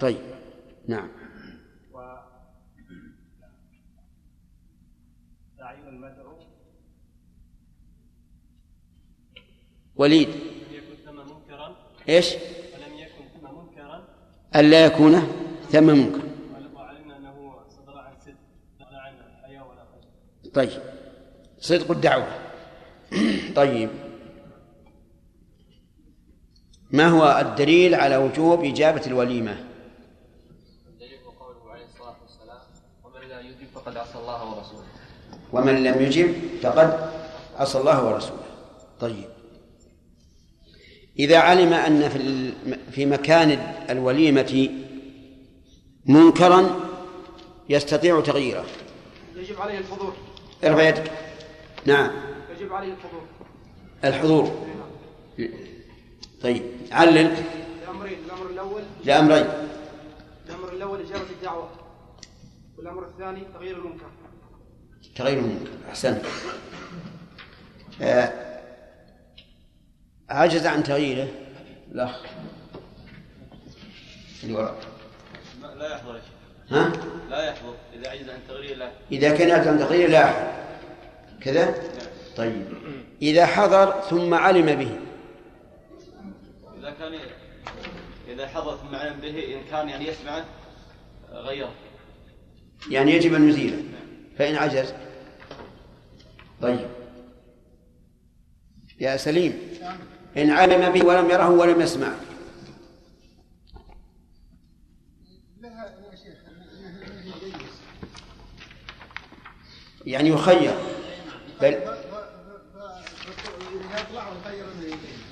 طيب. 0.00 0.20
نعم. 0.88 1.08
تعيين 5.58 5.88
المدعو. 5.88 6.36
وليد. 9.96 10.28
إيش؟ 12.08 12.34
ولم 12.34 12.98
يكن 12.98 13.24
ثم 13.34 13.44
منكرا؟ 13.58 14.08
ألا 14.56 14.84
يكون 14.84 15.12
ثم 15.70 15.86
منكر 15.86 16.22
وعلمنا 16.74 17.16
انه 17.16 17.54
صدر 17.68 17.98
عن 17.98 18.14
صدق 18.20 18.34
ولا 18.80 18.98
عن 18.98 19.14
حياء 19.42 19.68
ولا 19.68 19.84
خير 19.84 20.04
طيب. 20.54 20.82
صدق 21.60 21.90
الدعوة. 21.90 22.28
طيب. 23.56 23.90
ما 26.90 27.08
هو 27.08 27.40
الدليل 27.40 27.94
على 27.94 28.16
وجوب 28.16 28.64
إجابة 28.64 29.06
الوليمة؟ 29.06 29.64
الدليل 30.88 31.18
هو 31.24 31.30
قوله 31.30 31.72
عليه 31.72 31.84
الصلاة 31.84 32.16
والسلام 32.22 32.60
ومن 33.04 33.28
لا 33.28 33.40
يجب 33.40 33.66
فقد 33.74 33.96
عصى 33.96 34.18
الله 34.18 34.56
ورسوله. 34.56 34.86
ومن 35.52 35.84
لم 35.84 36.02
يجب 36.02 36.34
فقد 36.62 37.10
عصى 37.56 37.78
الله 37.78 38.06
ورسوله. 38.06 38.44
طيب. 39.00 39.28
إذا 41.18 41.38
علم 41.38 41.72
أن 41.72 42.08
في 42.08 42.52
في 42.90 43.06
مكان 43.06 43.50
الوليمة 43.90 44.68
منكرا 46.06 46.80
يستطيع 47.68 48.20
تغييره. 48.20 48.64
يجب 49.36 49.60
عليه 49.60 49.78
الحضور. 49.78 50.31
ارفع 50.64 50.88
يدك 50.88 51.12
نعم. 51.86 52.10
يجب 52.56 52.72
عليه 52.72 52.92
الحضور. 52.92 53.22
الحضور. 54.04 54.66
طيب. 56.42 56.62
علل. 56.92 57.14
لأمرين. 57.86 58.18
الأمر 58.26 58.46
الأول. 58.50 58.82
لأمرين. 59.04 59.46
الأمر 60.46 60.72
الأول 60.72 61.00
إجابة 61.00 61.30
الدعوة. 61.30 61.70
والأمر 62.78 63.06
الثاني 63.06 63.40
تغيير 63.54 63.76
المنكر. 63.76 64.10
تغير 65.16 65.38
المنكر. 65.38 65.70
أحسنت 65.88 66.24
آه، 68.02 68.32
عجز 70.28 70.66
عن 70.66 70.82
تغييره؟ 70.82 71.28
الأخ 71.92 72.22
اللي 74.42 74.54
وراء. 74.54 74.76
لا 75.76 75.96
يحضر 75.96 76.14
يا 76.16 76.20
شيخ. 76.20 76.41
ها؟ 76.72 76.92
لا 77.30 77.44
يحضر 77.48 77.74
إذا 77.94 78.10
عجز 78.10 78.28
عن 78.28 78.38
تغيير 78.48 78.76
لا 78.76 78.90
إذا 79.12 79.36
كان 79.36 79.68
عن 79.68 79.78
تغييره 79.78 80.08
لا 80.08 80.24
أحد 80.24 80.52
كذا؟ 81.40 81.74
طيب. 82.36 82.66
إذا 83.22 83.46
حضر 83.46 84.00
ثم 84.00 84.34
علم 84.34 84.66
به. 84.66 84.98
إذا 86.78 86.90
كان 86.90 87.14
إذا 88.28 88.48
حضر 88.48 88.76
ثم 88.76 88.94
علم 88.94 89.20
به 89.20 89.54
إن 89.54 89.60
كان 89.70 89.88
يعني 89.88 90.08
يسمعه 90.08 90.44
غيره. 91.32 91.72
يعني 92.90 93.12
يجب 93.12 93.34
أن 93.34 93.48
يزيله 93.48 93.82
فإن 94.38 94.56
عجز. 94.56 94.94
طيب. 96.62 96.88
يا 99.00 99.16
سليم. 99.16 99.58
إن 100.36 100.50
علم 100.50 100.92
به 100.92 101.06
ولم 101.06 101.30
يره 101.30 101.50
ولم 101.50 101.80
يسمع 101.80 102.12
لها 105.60 105.94
يا 106.10 106.16
شيخ 106.16 106.36
يعني 110.12 110.28
يخير. 110.28 110.74
من 111.62 111.74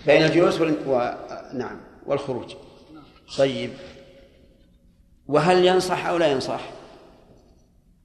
بين 0.07 0.23
الجلوس 0.24 0.61
وال... 0.61 0.89
و... 0.89 1.15
نعم 1.52 1.81
والخروج. 2.07 2.55
طيب. 3.39 3.70
وهل 5.27 5.65
ينصح 5.65 6.07
أو 6.07 6.16
لا 6.16 6.27
ينصح؟ 6.27 6.61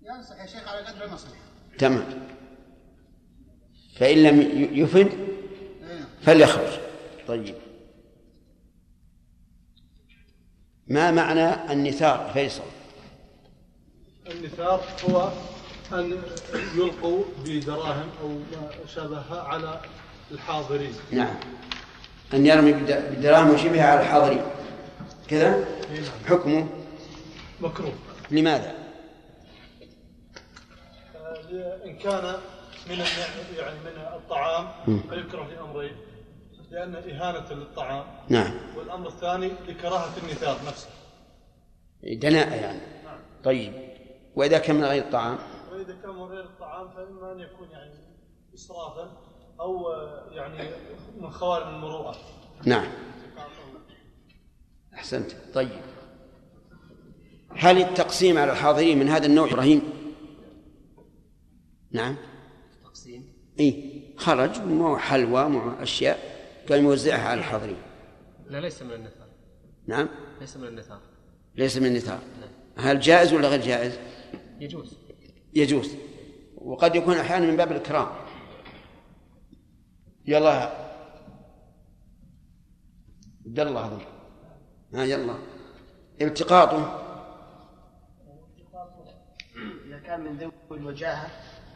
ينصح 0.02 0.42
يا 0.42 0.46
شيخ 0.46 0.68
على 0.68 0.86
قدر 0.86 1.06
المصلحة 1.06 1.42
تمام. 1.78 2.28
فإن 3.96 4.24
لم 4.24 4.42
يفد 4.74 5.12
فليخرج. 6.22 6.80
طيب. 7.28 7.56
ما 10.88 11.12
معنى 11.12 11.74
النثار 11.74 12.32
فيصل؟ 12.34 12.64
النثار 14.32 14.84
هو 15.10 15.32
أن 15.94 16.22
يلقوا 16.76 17.24
بدراهم 17.46 18.10
أو 18.22 18.28
ما 18.28 18.70
شابهها 18.96 19.42
على 19.42 19.82
الحاضرين؟ 20.32 20.94
نعم. 21.12 21.36
أن 22.34 22.46
يرمي 22.46 22.74
بد- 22.74 23.10
بالدراهم 23.10 23.50
وشبهها 23.50 23.86
على 23.92 24.02
الحاضرين. 24.02 24.42
كذا؟ 25.28 25.50
نعم. 25.50 26.04
حكمه 26.28 26.68
مكروه. 27.62 27.94
لماذا؟ 28.32 28.76
إن 31.86 31.96
كان 31.98 32.34
من 32.90 32.96
يعني 33.58 33.76
من 33.86 34.02
الطعام. 34.16 34.68
فيكره 34.86 35.48
لأمرين. 35.48 35.96
لأن 36.72 36.96
إهانة 36.96 37.50
للطعام. 37.54 38.04
نعم. 38.30 38.54
والأمر 38.78 39.08
الثاني 39.08 39.52
لكراهة 39.68 40.10
النثار 40.24 40.58
نفسه. 40.68 40.88
دناءة 42.04 42.54
يعني. 42.56 42.80
طيب. 43.44 43.74
وإذا 44.36 44.58
كان 44.58 44.76
من 44.76 44.84
غير 44.86 45.04
الطعام 45.04 45.38
غير 46.24 46.44
الطعام 46.44 46.90
فإما 46.90 47.32
أن 47.32 47.40
يكون 47.40 47.70
يعني 47.72 47.94
إسرافا 48.54 49.18
أو 49.60 49.92
آه، 49.92 50.30
يعني 50.32 50.70
من 51.22 51.30
خوارم 51.30 51.76
المروءة 51.76 52.16
نعم. 52.66 52.88
أحسنت. 54.94 55.32
طيب. 55.54 55.82
هل 57.50 57.78
التقسيم 57.78 58.38
على 58.38 58.52
الحاضرين 58.52 59.00
من 59.00 59.10
هذا 59.10 59.26
النوع 59.26 59.48
إبراهيم؟ 59.48 59.82
نعم. 61.92 62.16
تقسيم 62.84 63.34
إي 63.60 64.02
خرج 64.18 64.62
مع 64.62 64.98
حلوى 64.98 65.50
مع 65.50 65.84
أشياء 65.84 66.20
كان 66.68 66.84
يوزعها 66.84 67.30
على 67.30 67.40
الحاضرين. 67.40 67.78
لا 68.46 68.62
ليس 68.62 68.82
من 68.82 68.94
النثار. 68.94 69.28
نعم. 69.88 70.10
ليس 70.42 70.58
من 70.58 70.68
النثار. 70.68 71.02
ليس 71.56 71.78
من 71.78 71.86
النثار. 71.86 72.20
هل 72.78 73.00
جائز 73.00 73.34
ولا 73.34 73.48
غير 73.48 73.62
جائز؟ 73.62 74.00
يجوز. 74.60 75.05
يجوز. 75.56 75.96
وقد 76.56 76.96
يكون 76.96 77.18
أحيانا 77.18 77.46
من 77.46 77.58
باب 77.58 77.72
الإكرام. 77.72 78.08
يلا. 80.26 80.86
عبد 83.46 83.60
الله 83.60 83.86
أظن 83.86 84.02
ها 84.94 85.04
يلا. 85.04 85.36
التقاطه 86.22 87.02
إذا 89.88 90.00
كان 90.00 90.22
من 90.22 90.38
ذوي 90.38 90.52
الوجاهة 90.72 91.30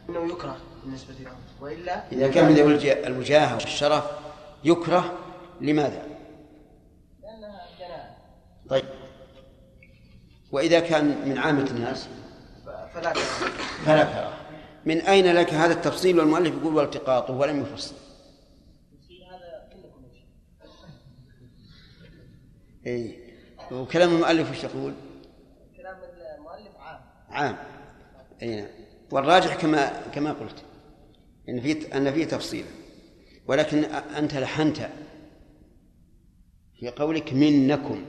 أنه 0.08 0.32
يكره 0.32 0.56
بالنسبة 0.84 1.14
لهم 1.14 1.38
وإلا 1.60 2.12
إذا 2.12 2.28
كان 2.28 2.46
من 2.48 2.54
ذوي 2.54 3.06
الوجاهة 3.06 3.54
والشرف 3.54 4.04
يكره. 4.64 5.18
لماذا؟ 5.60 6.06
لأنها 7.22 7.60
جناح. 7.78 8.16
طيب. 8.68 8.84
وإذا 10.52 10.80
كان 10.80 11.28
من 11.28 11.38
عامة 11.38 11.70
الناس 11.70 12.08
فلا 12.94 13.12
كراهة 13.12 13.50
فلا 13.84 14.04
كراهة 14.04 14.40
من 14.86 15.00
أين 15.00 15.32
لك 15.32 15.54
هذا 15.54 15.72
التفصيل 15.72 16.18
والمؤلف 16.18 16.54
يقول 16.54 16.74
والتقاطه 16.74 17.34
ولم 17.34 17.60
يفصل. 17.60 17.94
إيه. 22.86 23.18
وكلام 23.72 24.14
المؤلف 24.14 24.50
وش 24.50 24.64
يقول؟ 24.64 24.92
كلام 25.76 25.96
المؤلف 26.38 26.76
عام. 26.78 27.00
عام. 27.30 27.56
أي 28.42 28.56
نعم 28.56 28.68
والراجح 29.10 29.54
كما 29.54 30.02
كما 30.14 30.32
قلت 30.32 30.62
إن 31.48 31.60
في 31.60 31.96
أن 31.96 32.12
في 32.12 32.24
تفصيل. 32.24 32.64
ولكن 33.46 33.84
أنت 33.84 34.34
لحنت 34.34 34.88
في 36.80 36.88
قولك 36.88 37.32
منكم 37.32 38.04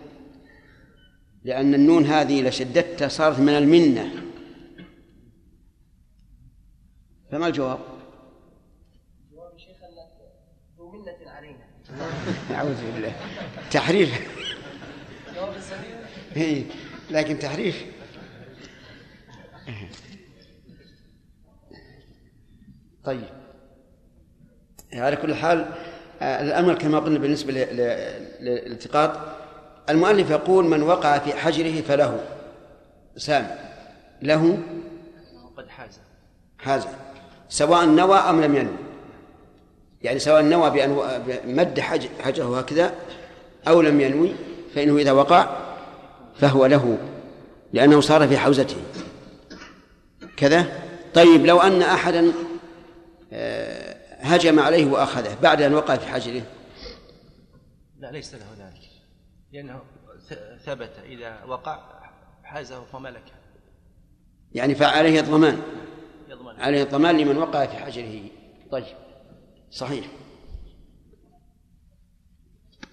لأن 1.43 1.73
النون 1.73 2.05
هذه 2.05 2.39
اذا 2.39 2.49
شددتها 2.49 3.07
صارت 3.07 3.39
من 3.39 3.53
المنة. 3.53 4.30
فما 7.31 7.47
الجواب؟ 7.47 7.79
جواب 9.31 9.53
الشيخ 9.55 9.77
أنك 9.83 10.31
ذو 10.77 10.91
منة 10.91 11.31
علينا. 11.31 11.65
اعوذ 12.51 12.91
بالله. 12.93 13.15
تحريف 13.71 14.31
جواب 15.35 15.59
سليم 15.59 15.95
إيه، 16.35 16.63
لكن 17.11 17.39
تحريف 17.39 17.85
طيب. 23.03 23.23
على 24.93 25.15
كل 25.15 25.35
حال 25.35 25.65
آه، 26.21 26.41
الأمر 26.41 26.73
كما 26.75 26.99
قلنا 26.99 27.19
بالنسبة 27.19 27.53
ل- 27.53 27.77
ل- 27.77 28.45
للالتقاط 28.45 29.17
المؤلف 29.89 30.29
يقول 30.29 30.65
من 30.65 30.83
وقع 30.83 31.17
في 31.19 31.33
حجره 31.33 31.81
فله. 31.81 32.19
سام. 33.17 33.47
له؟ 34.21 34.57
قد 35.57 35.69
حاز. 35.69 35.99
حاز. 36.59 36.87
سواء 37.51 37.85
نوى 37.85 38.17
أم 38.17 38.41
لم 38.41 38.55
ينوي 38.55 38.77
يعني 40.01 40.19
سواء 40.19 40.41
نوى 40.41 40.69
بأن 40.69 40.97
مد 41.45 41.79
حج 41.79 42.07
حجره 42.19 42.59
هكذا 42.59 42.95
أو 43.67 43.81
لم 43.81 44.01
ينوي 44.01 44.33
فإنه 44.75 44.97
إذا 44.97 45.11
وقع 45.11 45.57
فهو 46.35 46.65
له 46.65 46.97
لأنه 47.73 48.01
صار 48.01 48.27
في 48.27 48.37
حوزته. 48.37 48.75
كذا؟ 50.37 50.65
طيب 51.13 51.45
لو 51.45 51.59
أن 51.59 51.81
أحدا 51.81 52.31
آه، 53.33 53.97
هجم 54.19 54.59
عليه 54.59 54.91
وأخذه 54.91 55.37
بعد 55.41 55.61
أن 55.61 55.73
وقع 55.73 55.95
في 55.95 56.07
حجره؟ 56.07 56.41
لا 57.99 58.11
ليس 58.11 58.33
له 58.33 58.45
ذلك. 58.59 58.81
لأنه 59.51 59.81
ثبت 60.65 60.91
إذا 61.05 61.43
وقع 61.47 61.79
حازه 62.43 62.83
فملكه. 62.93 63.31
يعني 64.53 64.75
فعليه 64.75 65.19
يضمن 65.19 65.61
عليه 66.57 66.83
الضمان 66.83 67.17
لمن 67.17 67.37
وقع 67.37 67.65
في 67.65 67.77
حجره. 67.77 68.21
طيب. 68.71 68.97
صحيح. 69.71 70.05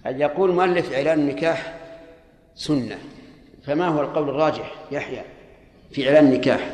يقول 0.05 0.51
مؤلف 0.51 0.91
إعلان 0.91 1.19
النكاح 1.19 1.79
سنة؟ 2.55 2.99
فما 3.63 3.87
هو 3.87 4.01
القول 4.01 4.29
الراجح 4.29 4.75
يحيى 4.91 5.23
في 5.91 6.07
إعلان 6.07 6.25
النكاح؟ 6.25 6.73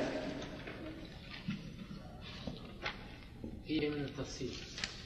فيه 3.68 3.90
من 3.90 4.02
التفصيل. 4.02 4.54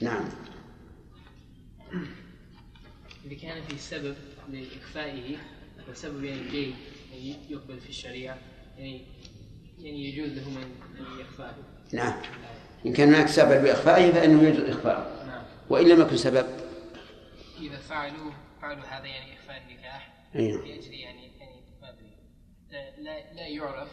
نعم. 0.01 0.29
إذا 3.25 3.35
كان 3.41 3.61
في 3.61 3.77
سبب 3.77 4.15
لإخفائه 4.49 5.37
وسبب 5.91 6.23
يعني 6.23 6.41
جيد 6.51 6.75
يعني 7.11 7.35
يقبل 7.49 7.79
في 7.79 7.89
الشريعة 7.89 8.37
يعني 8.77 9.01
يعني 9.79 10.05
يجوز 10.09 10.29
له 10.37 10.49
من 10.49 10.63
أن 10.99 11.19
يخفاه 11.21 11.53
نعم. 11.93 12.13
إن 12.85 12.93
كان 12.93 13.07
هناك 13.13 13.27
سبب 13.27 13.65
لإخفائه 13.65 14.11
فإنه 14.11 14.43
يجوز 14.43 14.69
إخفاؤه 14.69 15.25
نعم. 15.27 15.43
وإن 15.69 15.87
لم 15.87 16.01
يكن 16.01 16.17
سبب. 16.17 16.45
إذا 17.59 17.77
فعلوا 17.77 18.31
فعلوا 18.61 18.83
هذا 18.85 19.05
يعني 19.05 19.33
إخفاء 19.33 19.61
النكاح 19.69 20.13
أي 20.35 20.51
نعم. 20.51 20.65
لأجل 20.65 20.93
يعني 20.93 21.21
يعني 21.39 21.61
ما 21.81 21.87
لا- 23.01 23.33
لا 23.33 23.47
يعرف 23.47 23.89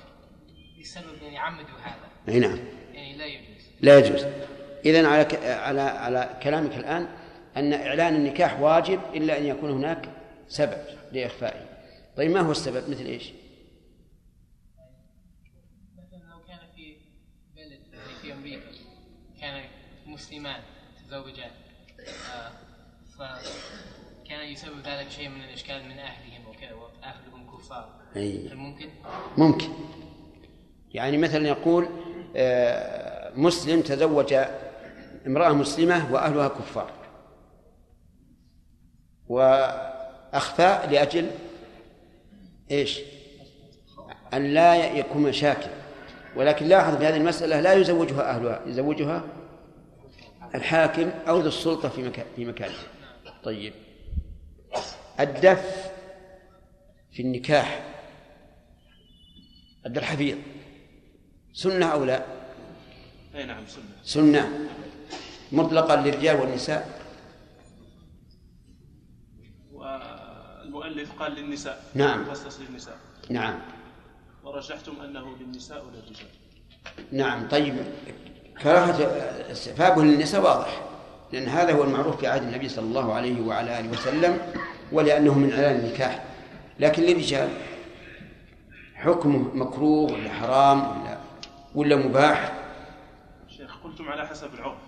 بسبب 0.80 1.22
يعني 1.22 1.38
عمدوا 1.38 1.78
هذا. 1.82 2.08
أي 2.28 2.38
نعم. 2.38 2.58
يعني 2.94 3.16
لا 3.16 3.26
يجوز. 3.26 3.66
لا 3.80 3.98
يجوز. 3.98 4.24
إذن 4.86 5.04
على 5.04 5.24
ك- 5.24 5.44
على 5.44 5.80
على 5.80 6.40
كلامك 6.42 6.76
الآن 6.76 7.08
أن 7.56 7.72
إعلان 7.72 8.14
النكاح 8.14 8.60
واجب 8.60 9.00
إلا 9.14 9.38
أن 9.38 9.46
يكون 9.46 9.70
هناك 9.70 10.08
سبب 10.48 10.78
لإخفائه. 11.12 11.66
طيب 12.16 12.30
ما 12.30 12.40
هو 12.40 12.50
السبب؟ 12.50 12.90
مثل 12.90 13.04
إيش؟ 13.04 13.32
مثلا 15.98 16.30
لو 16.30 16.38
كان 16.48 16.58
في 16.76 16.96
بلد 17.56 17.80
يعني 17.92 18.14
في 18.22 18.32
أمريكا 18.32 18.70
كان 19.40 19.64
مسلمان 20.16 20.60
تزوجان. 21.08 21.50
فكان 23.18 24.48
يسبب 24.48 24.78
ذلك 24.86 25.10
شيء 25.10 25.28
من 25.28 25.44
الإشكال 25.44 25.84
من 25.84 25.98
أهلهم 25.98 26.48
وكذا 26.48 26.72
وأهلهم 26.72 27.56
كفار. 27.56 27.88
أي. 28.16 28.48
هل 28.48 28.56
ممكن؟ 28.56 28.88
ممكن. 29.36 29.68
يعني 30.90 31.18
مثلا 31.18 31.48
يقول 31.48 31.88
آه، 32.36 33.32
مسلم 33.34 33.80
تزوج 33.80 34.34
امرأة 35.26 35.52
مسلمة 35.52 36.12
وأهلها 36.12 36.48
كفار. 36.48 36.90
وأخفاء 39.28 40.90
لأجل 40.90 41.30
إيش؟ 42.70 43.00
أن 44.34 44.54
لا 44.54 44.86
يكون 44.86 45.22
مشاكل. 45.22 45.70
ولكن 46.36 46.66
لاحظ 46.66 46.96
في 46.96 47.06
هذه 47.06 47.16
المسألة 47.16 47.60
لا 47.60 47.72
يزوجها 47.72 48.30
أهلها 48.30 48.62
يزوجها 48.66 49.35
الحاكم 50.56 51.10
أو 51.28 51.40
ذو 51.40 51.48
السلطة 51.48 51.88
في 51.88 52.02
مكان 52.02 52.26
في 52.36 52.44
مكانه. 52.44 52.74
طيب. 53.44 53.72
الدف 55.20 55.92
في 57.12 57.22
النكاح. 57.22 57.94
الدف 59.86 60.02
الحفيظ 60.02 60.38
سنة 61.52 61.86
أو 61.86 62.04
لا؟ 62.04 62.24
أي 63.34 63.44
نعم 63.44 63.66
سنة. 63.66 63.84
سنة. 64.02 64.68
مطلقا 65.52 65.96
للرجال 65.96 66.36
والنساء؟ 66.36 67.00
والمؤلف 69.72 71.12
قال 71.12 71.32
للنساء. 71.32 71.84
نعم. 71.94 72.30
خصص 72.30 72.60
للنساء. 72.60 72.98
نعم. 73.30 73.58
ورجحتم 74.44 75.00
أنه 75.00 75.36
للنساء 75.36 75.84
وللرجال 75.84 76.28
نعم 77.12 77.48
طيب. 77.48 77.74
كراهة 78.62 79.02
استحبابه 79.52 80.02
للنساء 80.02 80.42
واضح 80.42 80.82
لأن 81.32 81.48
هذا 81.48 81.72
هو 81.72 81.84
المعروف 81.84 82.20
في 82.20 82.26
عهد 82.26 82.42
النبي 82.42 82.68
صلى 82.68 82.84
الله 82.84 83.14
عليه 83.14 83.40
وعلى 83.40 83.80
آله 83.80 83.90
وسلم 83.90 84.38
ولأنه 84.92 85.38
من 85.38 85.52
إعلان 85.52 85.76
النكاح. 85.76 86.24
لكن 86.80 87.02
للرجال 87.02 87.48
حكمه 88.94 89.54
مكروه 89.54 90.12
ولا 90.12 90.30
حرام 90.30 91.02
ولا 91.02 91.18
ولا 91.74 91.96
مباح؟ 91.96 92.52
شيخ 93.48 93.76
قلتم 93.84 94.08
على 94.08 94.26
حسب 94.26 94.54
العرف. 94.54 94.78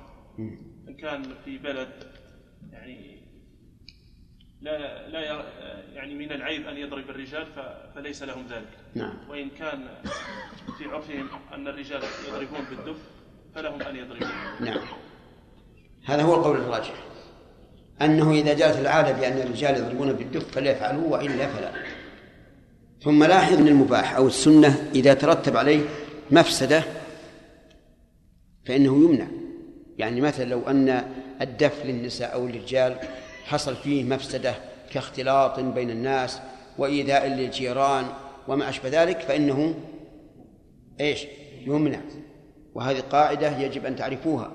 إن 0.89 0.97
كان 1.01 1.23
في 1.45 1.59
بلد 1.59 1.89
يعني 2.73 3.19
لا 4.61 5.09
لا 5.09 5.45
يعني 5.93 6.15
من 6.15 6.32
العيب 6.32 6.69
أن 6.69 6.77
يضرب 6.77 7.11
الرجال 7.11 7.47
فليس 7.95 8.23
لهم 8.23 8.47
ذلك. 8.51 8.78
نعم. 8.95 9.15
وإن 9.28 9.51
كان 9.51 9.89
في 10.78 10.85
عرفهم 10.85 11.28
أن 11.55 11.69
الرجال 11.69 12.03
يضربون 12.28 12.61
بالدف 12.70 12.97
فلهم 13.54 13.82
أن 13.82 13.96
يضربون 13.96 14.28
نعم. 14.60 14.78
هذا 16.04 16.22
هو 16.22 16.34
القول 16.34 16.56
الراجح. 16.56 16.94
أنه 18.02 18.32
إذا 18.32 18.54
جاءت 18.54 18.78
العادة 18.78 19.12
بأن 19.12 19.38
الرجال 19.38 19.76
يضربون 19.76 20.12
بالدف 20.12 20.50
فليفعلوا 20.50 21.08
وإلا 21.08 21.46
فلا. 21.46 21.72
ثم 23.02 23.24
لاحظ 23.24 23.58
أن 23.58 23.68
المباح 23.68 24.16
أو 24.16 24.26
السنة 24.26 24.90
إذا 24.94 25.14
ترتب 25.14 25.56
عليه 25.56 25.80
مفسدة 26.30 26.82
فإنه 28.66 29.04
يمنع. 29.04 29.26
يعني 29.98 30.20
مثلا 30.20 30.44
لو 30.44 30.62
أن 30.68 31.04
الدف 31.40 31.86
للنساء 31.86 32.34
أو 32.34 32.46
للرجال 32.46 32.96
حصل 33.44 33.76
فيه 33.76 34.04
مفسدة 34.04 34.54
كاختلاط 34.90 35.60
بين 35.60 35.90
الناس 35.90 36.40
وإيذاء 36.78 37.26
للجيران 37.26 38.06
وما 38.48 38.68
أشبه 38.68 39.02
ذلك 39.02 39.20
فإنه 39.20 39.74
إيش؟ 41.00 41.26
يمنع. 41.66 42.00
وهذه 42.78 43.00
قاعدة 43.00 43.59
يجب 43.59 43.86
أن 43.86 43.96
تعرفوها 43.96 44.52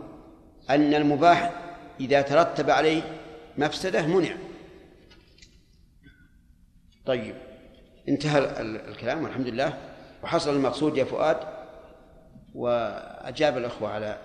أن 0.70 0.94
المباح 0.94 1.52
إذا 2.00 2.22
ترتب 2.22 2.70
عليه 2.70 3.02
مفسدة 3.58 4.08
منع. 4.08 4.36
طيب 7.06 7.36
انتهى 8.10 8.40
ال- 8.40 8.88
الكلام 8.90 9.24
والحمد 9.24 9.48
لله. 9.48 9.78
وحصل 10.24 10.56
المقصود 10.56 10.98
يا 10.98 11.04
فؤاد 11.04 11.38
وأجاب 12.56 13.58
الأخوة 13.58 13.90
على 13.90 14.20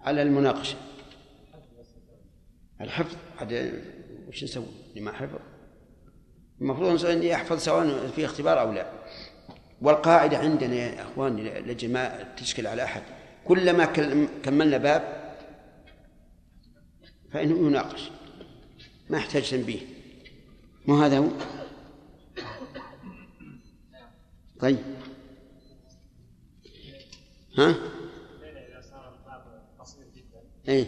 على 0.00 0.22
المناقشة. 0.22 0.76
الحفظ 2.80 3.16
عاد 3.38 3.82
وش 4.28 4.44
نسوي؟ 4.44 4.66
اللي 4.90 5.00
ما 5.00 5.12
حفظ. 5.12 5.38
المفروض 6.60 7.06
أن 7.06 7.22
يحفظ 7.22 7.58
سواء 7.58 8.06
في 8.06 8.24
اختبار 8.24 8.60
أو 8.60 8.72
لا. 8.72 8.99
والقاعدة 9.80 10.38
عندنا 10.38 10.74
يا 10.74 11.02
أخوان 11.02 11.36
لجماعة 11.40 12.34
تشكل 12.34 12.66
على 12.66 12.84
أحد. 12.84 13.02
كلما 13.44 13.84
كل- 13.84 14.28
كملنا 14.42 14.76
باب 14.78 15.34
فإنه 17.32 17.66
يناقش. 17.66 18.10
ما 19.10 19.18
يحتاج 19.18 19.50
تنبيه. 19.50 19.80
مو 20.86 21.02
هذا 21.02 21.18
هو؟ 21.18 21.28
طيب. 24.60 24.78
ها؟ 27.58 27.68
اذا 27.70 28.80
صار 28.90 29.14
الباب 29.18 29.62
قصير 29.78 30.04
جدا 30.16 30.72
اي 30.72 30.86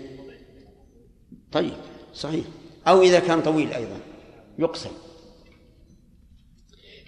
طيب. 1.52 1.74
صحيح. 2.14 2.44
أو 2.89 3.02
إذا 3.02 3.20
كان 3.20 3.43
طويل 3.43 3.73
أيضا. 3.73 4.01
يقسم 4.59 4.90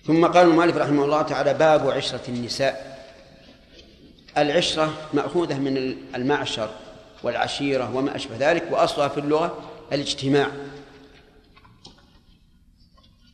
ثم 0.06 0.26
قال 0.26 0.46
المؤلف 0.48 0.76
رحمه 0.76 1.04
الله 1.04 1.22
تعالى 1.22 1.54
باب 1.54 1.90
عشرة 1.90 2.20
النساء. 2.28 2.94
العشرة 4.38 4.92
مأخوذة 5.12 5.58
من 5.58 5.76
المعشر 6.14 6.70
والعشيرة 7.22 7.96
وما 7.96 8.16
أشبه 8.16 8.36
ذلك 8.38 8.64
وأصلها 8.70 9.08
في 9.08 9.20
اللغة 9.20 9.58
الاجتماع. 9.92 10.46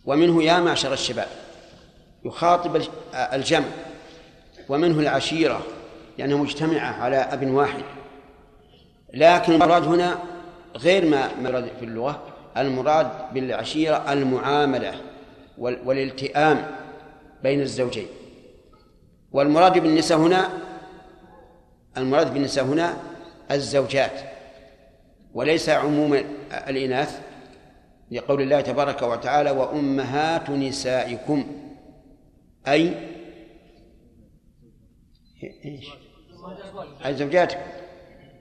ومنه 0.05 0.43
يا 0.43 0.61
معشر 0.61 0.93
الشباب 0.93 1.29
يخاطب 2.25 2.77
الج- 2.77 2.89
الجمع. 3.15 3.67
ومنه 4.69 5.01
العشيرة 5.01 5.63
لأنها 6.19 6.37
مجتمعة 6.37 6.93
على 7.03 7.17
أب 7.17 7.51
واحد. 7.51 7.83
لكن 9.15 9.53
المراد 9.53 9.85
هنا 9.85 10.19
غير 10.77 11.05
ما 11.07 11.35
مراد 11.43 11.71
في 11.79 11.85
اللغة 11.85 12.23
المراد 12.57 13.35
بالعشيرة 13.35 14.13
المعاملة. 14.13 14.95
والالتئام 15.59 16.77
بين 17.43 17.61
الزوجين. 17.61 18.07
والمراد 19.33 19.79
بالنساء 19.79 20.19
هنا 20.19 20.49
المراد 21.97 22.35
بالنساء 22.35 22.65
هنا 22.65 22.97
الزوجات 23.51 24.21
وليس 25.35 25.69
عموم 25.69 26.15
الإناث 26.53 27.21
لقول 28.11 28.43
الله 28.43 28.61
تبارك 28.61 29.03
وتعالى 29.03 29.51
وأمهات 29.51 30.51
نسائكم. 30.51 31.47
أي؟ 32.69 32.95
إيش؟ 35.65 35.89
أي 37.07 37.15
زوجاتكم. 37.15 37.61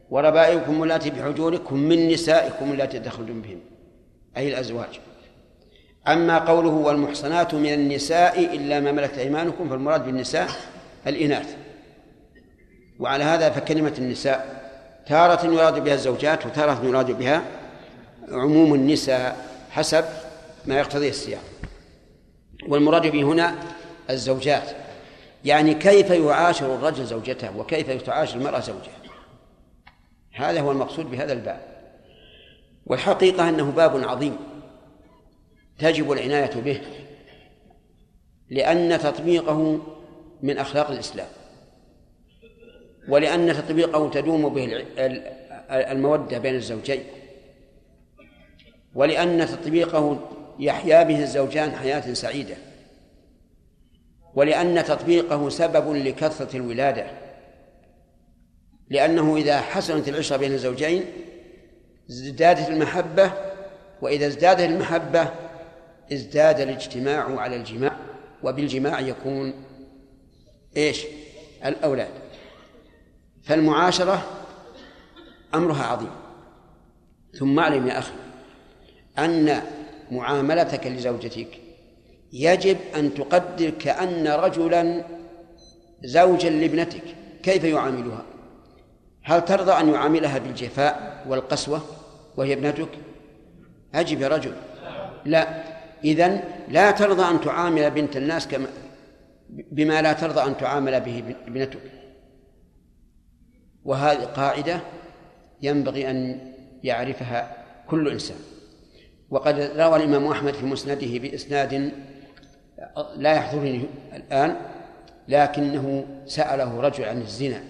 وربائبكم 0.09 0.83
اللاتي 0.83 1.09
بحجوركم 1.09 1.77
من 1.77 2.07
نسائكم 2.07 2.71
اللاتي 2.71 2.99
تدخلون 2.99 3.41
بهن. 3.41 3.59
أي 4.37 4.49
الأزواج. 4.49 4.99
أما 6.07 6.39
قوله 6.39 6.69
والمحصنات 6.69 7.53
من 7.53 7.73
النساء 7.73 8.55
إلا 8.55 8.79
ما 8.79 8.91
ملكت 8.91 9.17
أيمانكم 9.17 9.69
فالمراد 9.69 10.05
بالنساء 10.05 10.49
الإناث. 11.07 11.55
وعلى 12.99 13.23
هذا 13.23 13.49
فكلمة 13.49 13.93
النساء 13.97 14.59
تارة 15.07 15.45
يراد 15.45 15.83
بها 15.83 15.93
الزوجات 15.93 16.45
وتارة 16.45 16.85
يراد 16.85 17.11
بها 17.11 17.43
عموم 18.31 18.73
النساء 18.73 19.45
حسب 19.71 20.05
ما 20.65 20.79
يقتضيه 20.79 21.09
السياق. 21.09 21.43
والمراد 22.67 23.07
به 23.07 23.23
هنا 23.23 23.55
الزوجات. 24.09 24.71
يعني 25.45 25.73
كيف 25.73 26.09
يعاشر 26.09 26.75
الرجل 26.75 27.05
زوجته 27.05 27.57
وكيف 27.57 28.03
تعاشر 28.03 28.37
المرأة 28.37 28.59
زوجها؟ 28.59 28.99
هذا 30.33 30.61
هو 30.61 30.71
المقصود 30.71 31.11
بهذا 31.11 31.33
الباب. 31.33 31.59
والحقيقة 32.85 33.49
أنه 33.49 33.71
باب 33.71 34.03
عظيم. 34.09 34.37
تجب 35.79 36.11
العناية 36.11 36.61
به 36.61 36.81
لأن 38.49 38.99
تطبيقه 38.99 39.79
من 40.43 40.57
أخلاق 40.57 40.91
الإسلام 40.91 41.27
ولأن 43.07 43.53
تطبيقه 43.53 44.09
تدوم 44.09 44.49
به 44.49 44.85
المودة 45.69 46.37
بين 46.37 46.55
الزوجين 46.55 47.03
ولأن 48.95 49.47
تطبيقه 49.47 50.19
يحيا 50.59 51.03
به 51.03 51.23
الزوجان 51.23 51.71
حياة 51.71 52.13
سعيدة 52.13 52.55
ولأن 54.35 54.83
تطبيقه 54.83 55.49
سبب 55.49 55.95
لكثرة 55.95 56.57
الولادة 56.57 57.07
لأنه 58.89 59.37
إذا 59.37 59.61
حسنت 59.61 60.07
العشرة 60.09 60.37
بين 60.37 60.53
الزوجين 60.53 61.05
ازدادت 62.09 62.69
المحبة 62.69 63.31
وإذا 64.01 64.27
ازدادت 64.27 64.61
المحبة 64.61 65.29
ازداد 66.13 66.59
الاجتماع 66.59 67.39
على 67.39 67.55
الجماع 67.55 67.95
وبالجماع 68.43 68.99
يكون 68.99 69.53
إيش؟ 70.77 71.05
الأولاد. 71.65 72.09
فالمعاشرة 73.43 74.23
أمرها 75.55 75.83
عظيم. 75.83 76.11
ثم 77.39 77.59
اعلم 77.59 77.87
يا 77.87 77.99
أخي 77.99 78.13
أن 79.19 79.61
معاملتك 80.11 80.87
لزوجتك 80.87 81.47
يجب 82.33 82.77
أن 82.95 83.13
تقدر 83.13 83.69
كأن 83.69 84.27
رجلا 84.27 85.03
زوجا 86.03 86.49
لابنتك. 86.49 87.03
كيف 87.43 87.63
يعاملها؟ 87.63 88.23
هل 89.23 89.45
ترضى 89.45 89.71
أن 89.71 89.93
يعاملها 89.93 90.37
بالجفاء 90.37 91.25
والقسوة 91.27 91.81
وهي 92.37 92.53
ابنتك؟ 92.53 92.89
أجب 93.95 94.21
يا 94.21 94.27
رجل. 94.27 94.53
لا. 95.25 95.78
إذن 96.03 96.43
لا 96.67 96.91
ترضى 96.91 97.23
أن 97.23 97.41
تعامل 97.41 97.91
بنت 97.91 98.17
الناس 98.17 98.47
كما 98.47 98.67
بما 99.49 100.01
لا 100.01 100.13
ترضى 100.13 100.41
أن 100.41 100.57
تعامل 100.57 101.01
به 101.01 101.35
ابنتك. 101.47 101.79
وهذه 103.85 104.23
قاعدة 104.23 104.79
ينبغي 105.61 106.09
أن 106.09 106.39
يعرفها 106.83 107.65
كل 107.87 108.09
إنسان. 108.09 108.37
وقد 109.29 109.59
روى 109.59 109.95
الإمام 109.95 110.27
أحمد 110.27 110.53
في 110.53 110.65
مسنده 110.65 111.19
بإسناد 111.19 111.91
لا 113.15 113.33
يحضرني 113.33 113.85
الآن 114.13 114.55
لكنه 115.27 116.05
سأله 116.25 116.81
رجل 116.81 117.03
عن 117.03 117.21
الزنا. 117.21 117.63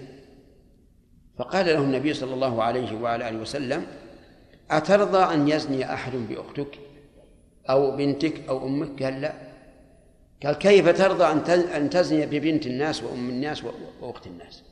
فقال 1.38 1.65
له 1.65 1.77
النبي 1.77 2.14
صلى 2.14 2.34
الله 2.34 2.64
عليه 2.64 3.01
وعلى 3.01 3.30
آله 3.30 3.38
وسلم 3.38 3.85
أترضى 4.72 5.34
أن 5.34 5.47
يزني 5.47 5.93
أحد 5.93 6.11
بأختك؟ 6.15 6.80
أو 7.69 7.95
بنتك 7.95 8.49
أو 8.49 8.67
أمك 8.67 9.03
قال 9.03 9.21
لا. 9.21 9.33
قال 10.43 10.55
كيف 10.55 10.89
ترضى 10.89 11.23
أن 11.77 11.89
تزني 11.89 12.25
ببنت 12.25 12.67
الناس 12.67 13.03
وأم 13.03 13.29
الناس 13.29 13.63
وأخت 14.01 14.27
الناس؟ 14.27 14.63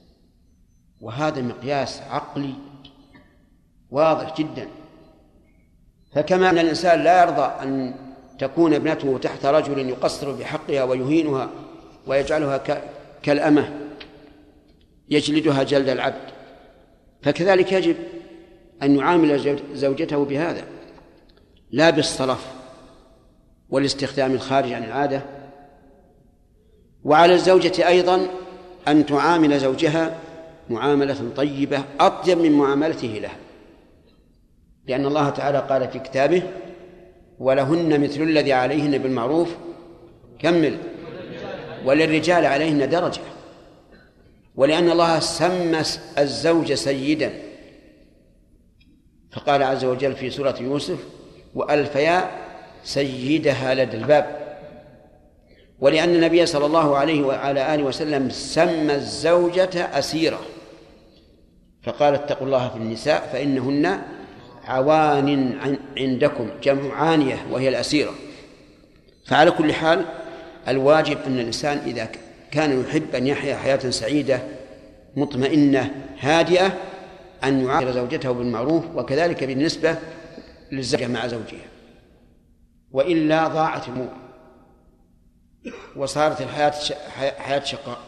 وهذا 1.02 1.42
مقياس 1.42 2.02
عقلي 2.02 2.54
واضح 3.92 4.38
جدا. 4.38 4.68
فكما 6.14 6.50
أن 6.50 6.58
الإنسان 6.58 7.04
لا 7.04 7.22
يرضى 7.22 7.64
أن 7.64 7.94
تكون 8.40 8.74
ابنته 8.74 9.18
تحت 9.18 9.46
رجل 9.46 9.90
يقصر 9.90 10.32
بحقها 10.32 10.84
ويهينها 10.84 11.50
ويجعلها 12.08 12.82
كالأمة 13.24 13.80
يجلدها 15.10 15.64
جلد 15.64 15.90
العبد. 15.90 16.30
فكذلك 17.22 17.72
يجب 17.72 17.96
أن 18.84 18.96
يعامل 18.96 19.60
زوجته 19.74 20.26
بهذا 20.26 20.64
لا 21.72 21.90
بالصرف. 21.90 22.57
والاستخدام 23.70 24.34
الخارج 24.34 24.74
عن 24.74 24.84
العادة. 24.84 25.22
وعلى 27.04 27.34
الزوجة 27.34 27.88
أيضا 27.88 28.28
أن 28.88 29.06
تعامل 29.06 29.60
زوجها 29.60 30.18
معاملة 30.70 31.32
طيبة 31.36 31.84
أطيب 32.00 32.38
من 32.38 32.52
معاملته 32.52 33.08
لها. 33.08 33.38
لأن 34.88 35.06
الله 35.06 35.30
تعالى 35.30 35.60
قال 35.60 35.88
في 35.88 36.00
كتابه 36.00 36.44
ولهن 37.40 38.02
مثل 38.02 38.22
الذي 38.22 38.54
عليهن 38.54 38.98
بالمعروف 38.98 39.56
كمل. 40.40 40.78
وللرجال 41.86 42.46
عليهن 42.46 42.90
درجة 42.90 43.22
ولأن 44.56 44.92
الله 44.92 45.20
سمى 45.20 45.80
الزوج 46.18 46.74
سيدا. 46.74 47.34
فقال 49.32 49.64
عز 49.64 49.86
وجل 49.86 50.16
في 50.16 50.30
سورة 50.30 50.56
يوسف 50.62 51.00
وألفيا 51.56 52.47
سيدها 52.84 53.76
لدى 53.76 53.98
الباب. 53.98 54.48
ولأن 55.80 56.16
النبي 56.16 56.46
صلى 56.46 56.66
الله 56.66 56.98
عليه 56.98 57.24
وعلى 57.24 57.76
آله 57.76 57.84
وسلم 57.84 58.30
سمى 58.30 58.96
الزوجة 58.96 60.00
أسيرة. 60.00 60.40
فقال 61.84 62.14
اتقوا 62.14 62.48
الله 62.48 62.70
في 62.70 62.76
النساء 62.76 63.30
فإنهن 63.34 64.02
عوان 64.66 65.58
عندكم 65.98 66.50
جمع 66.64 66.94
عانية 66.94 67.46
وهي 67.52 67.70
الأسيرة. 67.70 68.14
فعلى 69.26 69.52
كل 69.52 69.74
حال 69.74 70.06
الواجب 70.68 71.18
أن 71.28 71.40
الإنسان 71.40 71.78
إذا 71.86 72.10
كان 72.52 72.82
يحب 72.82 73.16
أن 73.16 73.28
يحيا 73.28 73.56
حياة 73.56 73.90
سعيدة 73.90 74.40
مطمئنة 75.16 75.92
هادئة 76.20 76.78
أن 77.44 77.66
يعاشر 77.66 77.92
زوجته 77.92 78.32
بالمعروف 78.32 78.84
وكذلك 78.96 79.44
بالنسبة 79.44 79.96
للزوجة 80.72 81.08
مع 81.08 81.28
زوجها. 81.28 81.77
وإلا 82.98 83.48
ضاعت 83.48 83.88
الأمور. 83.88 84.14
وصارت 85.96 86.42
الحياة 86.42 86.72
حياة 87.38 87.64
شقاء. 87.64 88.00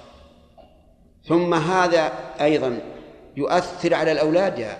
ثم 1.24 1.53
هذا 1.53 2.11
أيضا 2.41 2.80
يؤثر 3.38 3.94
على 3.94 4.11
الأولاد 4.11 4.60
يا 4.60 4.78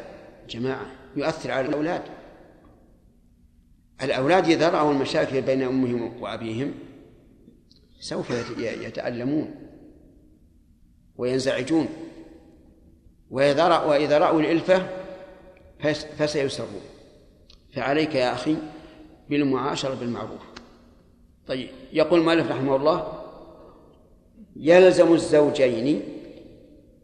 جماعة. 0.50 0.86
يؤثر 1.16 1.52
على 1.52 1.68
الأولاد. 1.68 2.02
الأولاد 4.02 4.50
إذا 4.50 4.70
رأوا 4.70 4.92
المشاكل 4.92 5.42
بين 5.42 5.62
أمهم 5.62 6.22
وأبيهم. 6.22 6.74
سوف 8.00 8.32
يتألمون. 8.58 9.56
وينزعجون. 11.18 11.88
وإذا 13.32 13.78
وإذا 13.78 14.18
رأوا 14.18 14.42
الإلفة 14.42 14.88
فسيسرون. 16.18 16.82
فعليك 17.76 18.16
يا 18.16 18.34
أخي 18.34 18.56
بالمعاشرة 19.30 19.94
بالمعروف. 19.94 20.42
طيب 21.48 21.70
يقول 21.94 22.24
مالك 22.24 22.52
رحمه 22.52 22.76
الله 22.76 23.24
يلزم 24.56 25.14
الزوجين 25.14 26.04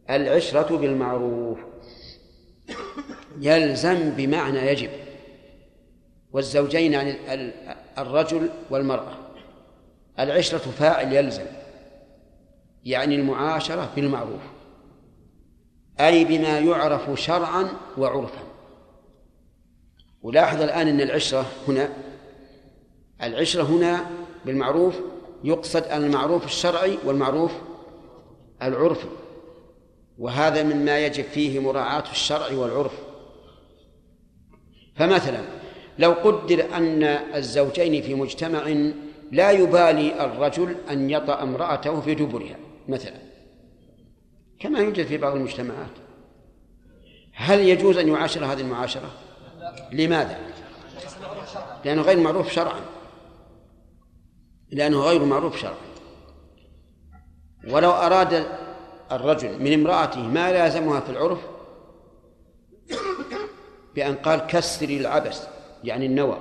العشرة 0.10 0.78
بالمعروف. 0.78 1.60
يلزم 3.40 4.10
بمعنى 4.10 4.60
يجب. 4.60 4.90
والزوجين 6.32 6.94
يعني 6.94 7.16
الرجل 7.98 8.50
والمرأة. 8.70 9.18
العشرة 10.20 10.58
فاعل 10.58 11.14
يلزم 11.14 11.46
يعني 12.86 13.16
المعاشرة 13.16 13.90
بالمعروف. 13.96 14.42
أي 16.00 16.26
بما 16.26 16.60
يعرف 16.60 17.20
شرعا 17.20 17.68
وعرفا. 17.98 18.44
ولاحظ 20.22 20.62
الآن 20.62 20.88
أن 20.88 21.02
العشرة 21.02 21.46
هنا 21.68 21.90
العشرة 23.24 23.64
هنا 23.64 24.06
بالمعروف 24.46 24.96
يقصد 25.44 25.84
المعروف 25.84 26.46
الشرعي 26.46 26.98
والمعروف 27.06 27.52
العرفي 28.62 29.08
وهذا 30.18 30.64
مما 30.64 31.06
يجب 31.06 31.24
فيه 31.24 31.60
مراعاة 31.60 32.04
الشرع 32.12 32.52
والعرف. 32.52 32.94
فمثلا 34.96 35.42
لو 36.00 36.12
قدر 36.12 36.76
أن 36.78 37.04
الزوجين 37.36 38.02
في 38.02 38.14
مجتمع 38.14 38.92
لا 39.32 39.52
يبالي 39.52 40.26
الرجل 40.26 40.76
أن 40.90 41.10
يطأ 41.10 41.44
امرأته 41.44 42.02
في 42.02 42.16
دبرها 42.16 42.56
مثلا. 42.88 43.18
كما 44.60 44.80
يوجد 44.80 45.06
في 45.06 45.18
بعض 45.18 45.36
المجتمعات. 45.36 45.92
هل 47.34 47.60
يجوز 47.60 47.98
أن 47.98 48.08
يعاشر 48.08 48.46
هذه 48.46 48.62
المعاشرة؟ 48.62 49.12
لماذا؟ 49.92 50.40
لأنه 51.86 52.02
غير 52.02 52.20
معروف 52.20 52.52
شرعا. 52.52 52.80
لأنه 54.72 55.00
غير 55.00 55.26
معروف 55.26 55.58
شرعا. 55.58 55.76
ولو 57.68 57.92
أراد 57.92 58.46
الرجل 59.12 59.64
من 59.64 59.74
امرأته 59.74 60.22
ما 60.22 60.52
لازمها 60.52 61.00
في 61.00 61.10
العرف 61.10 61.40
بأن 63.96 64.16
قال 64.16 64.40
كسري 64.40 64.98
العبس 64.98 65.42
يعني 65.84 66.06
النوى. 66.06 66.38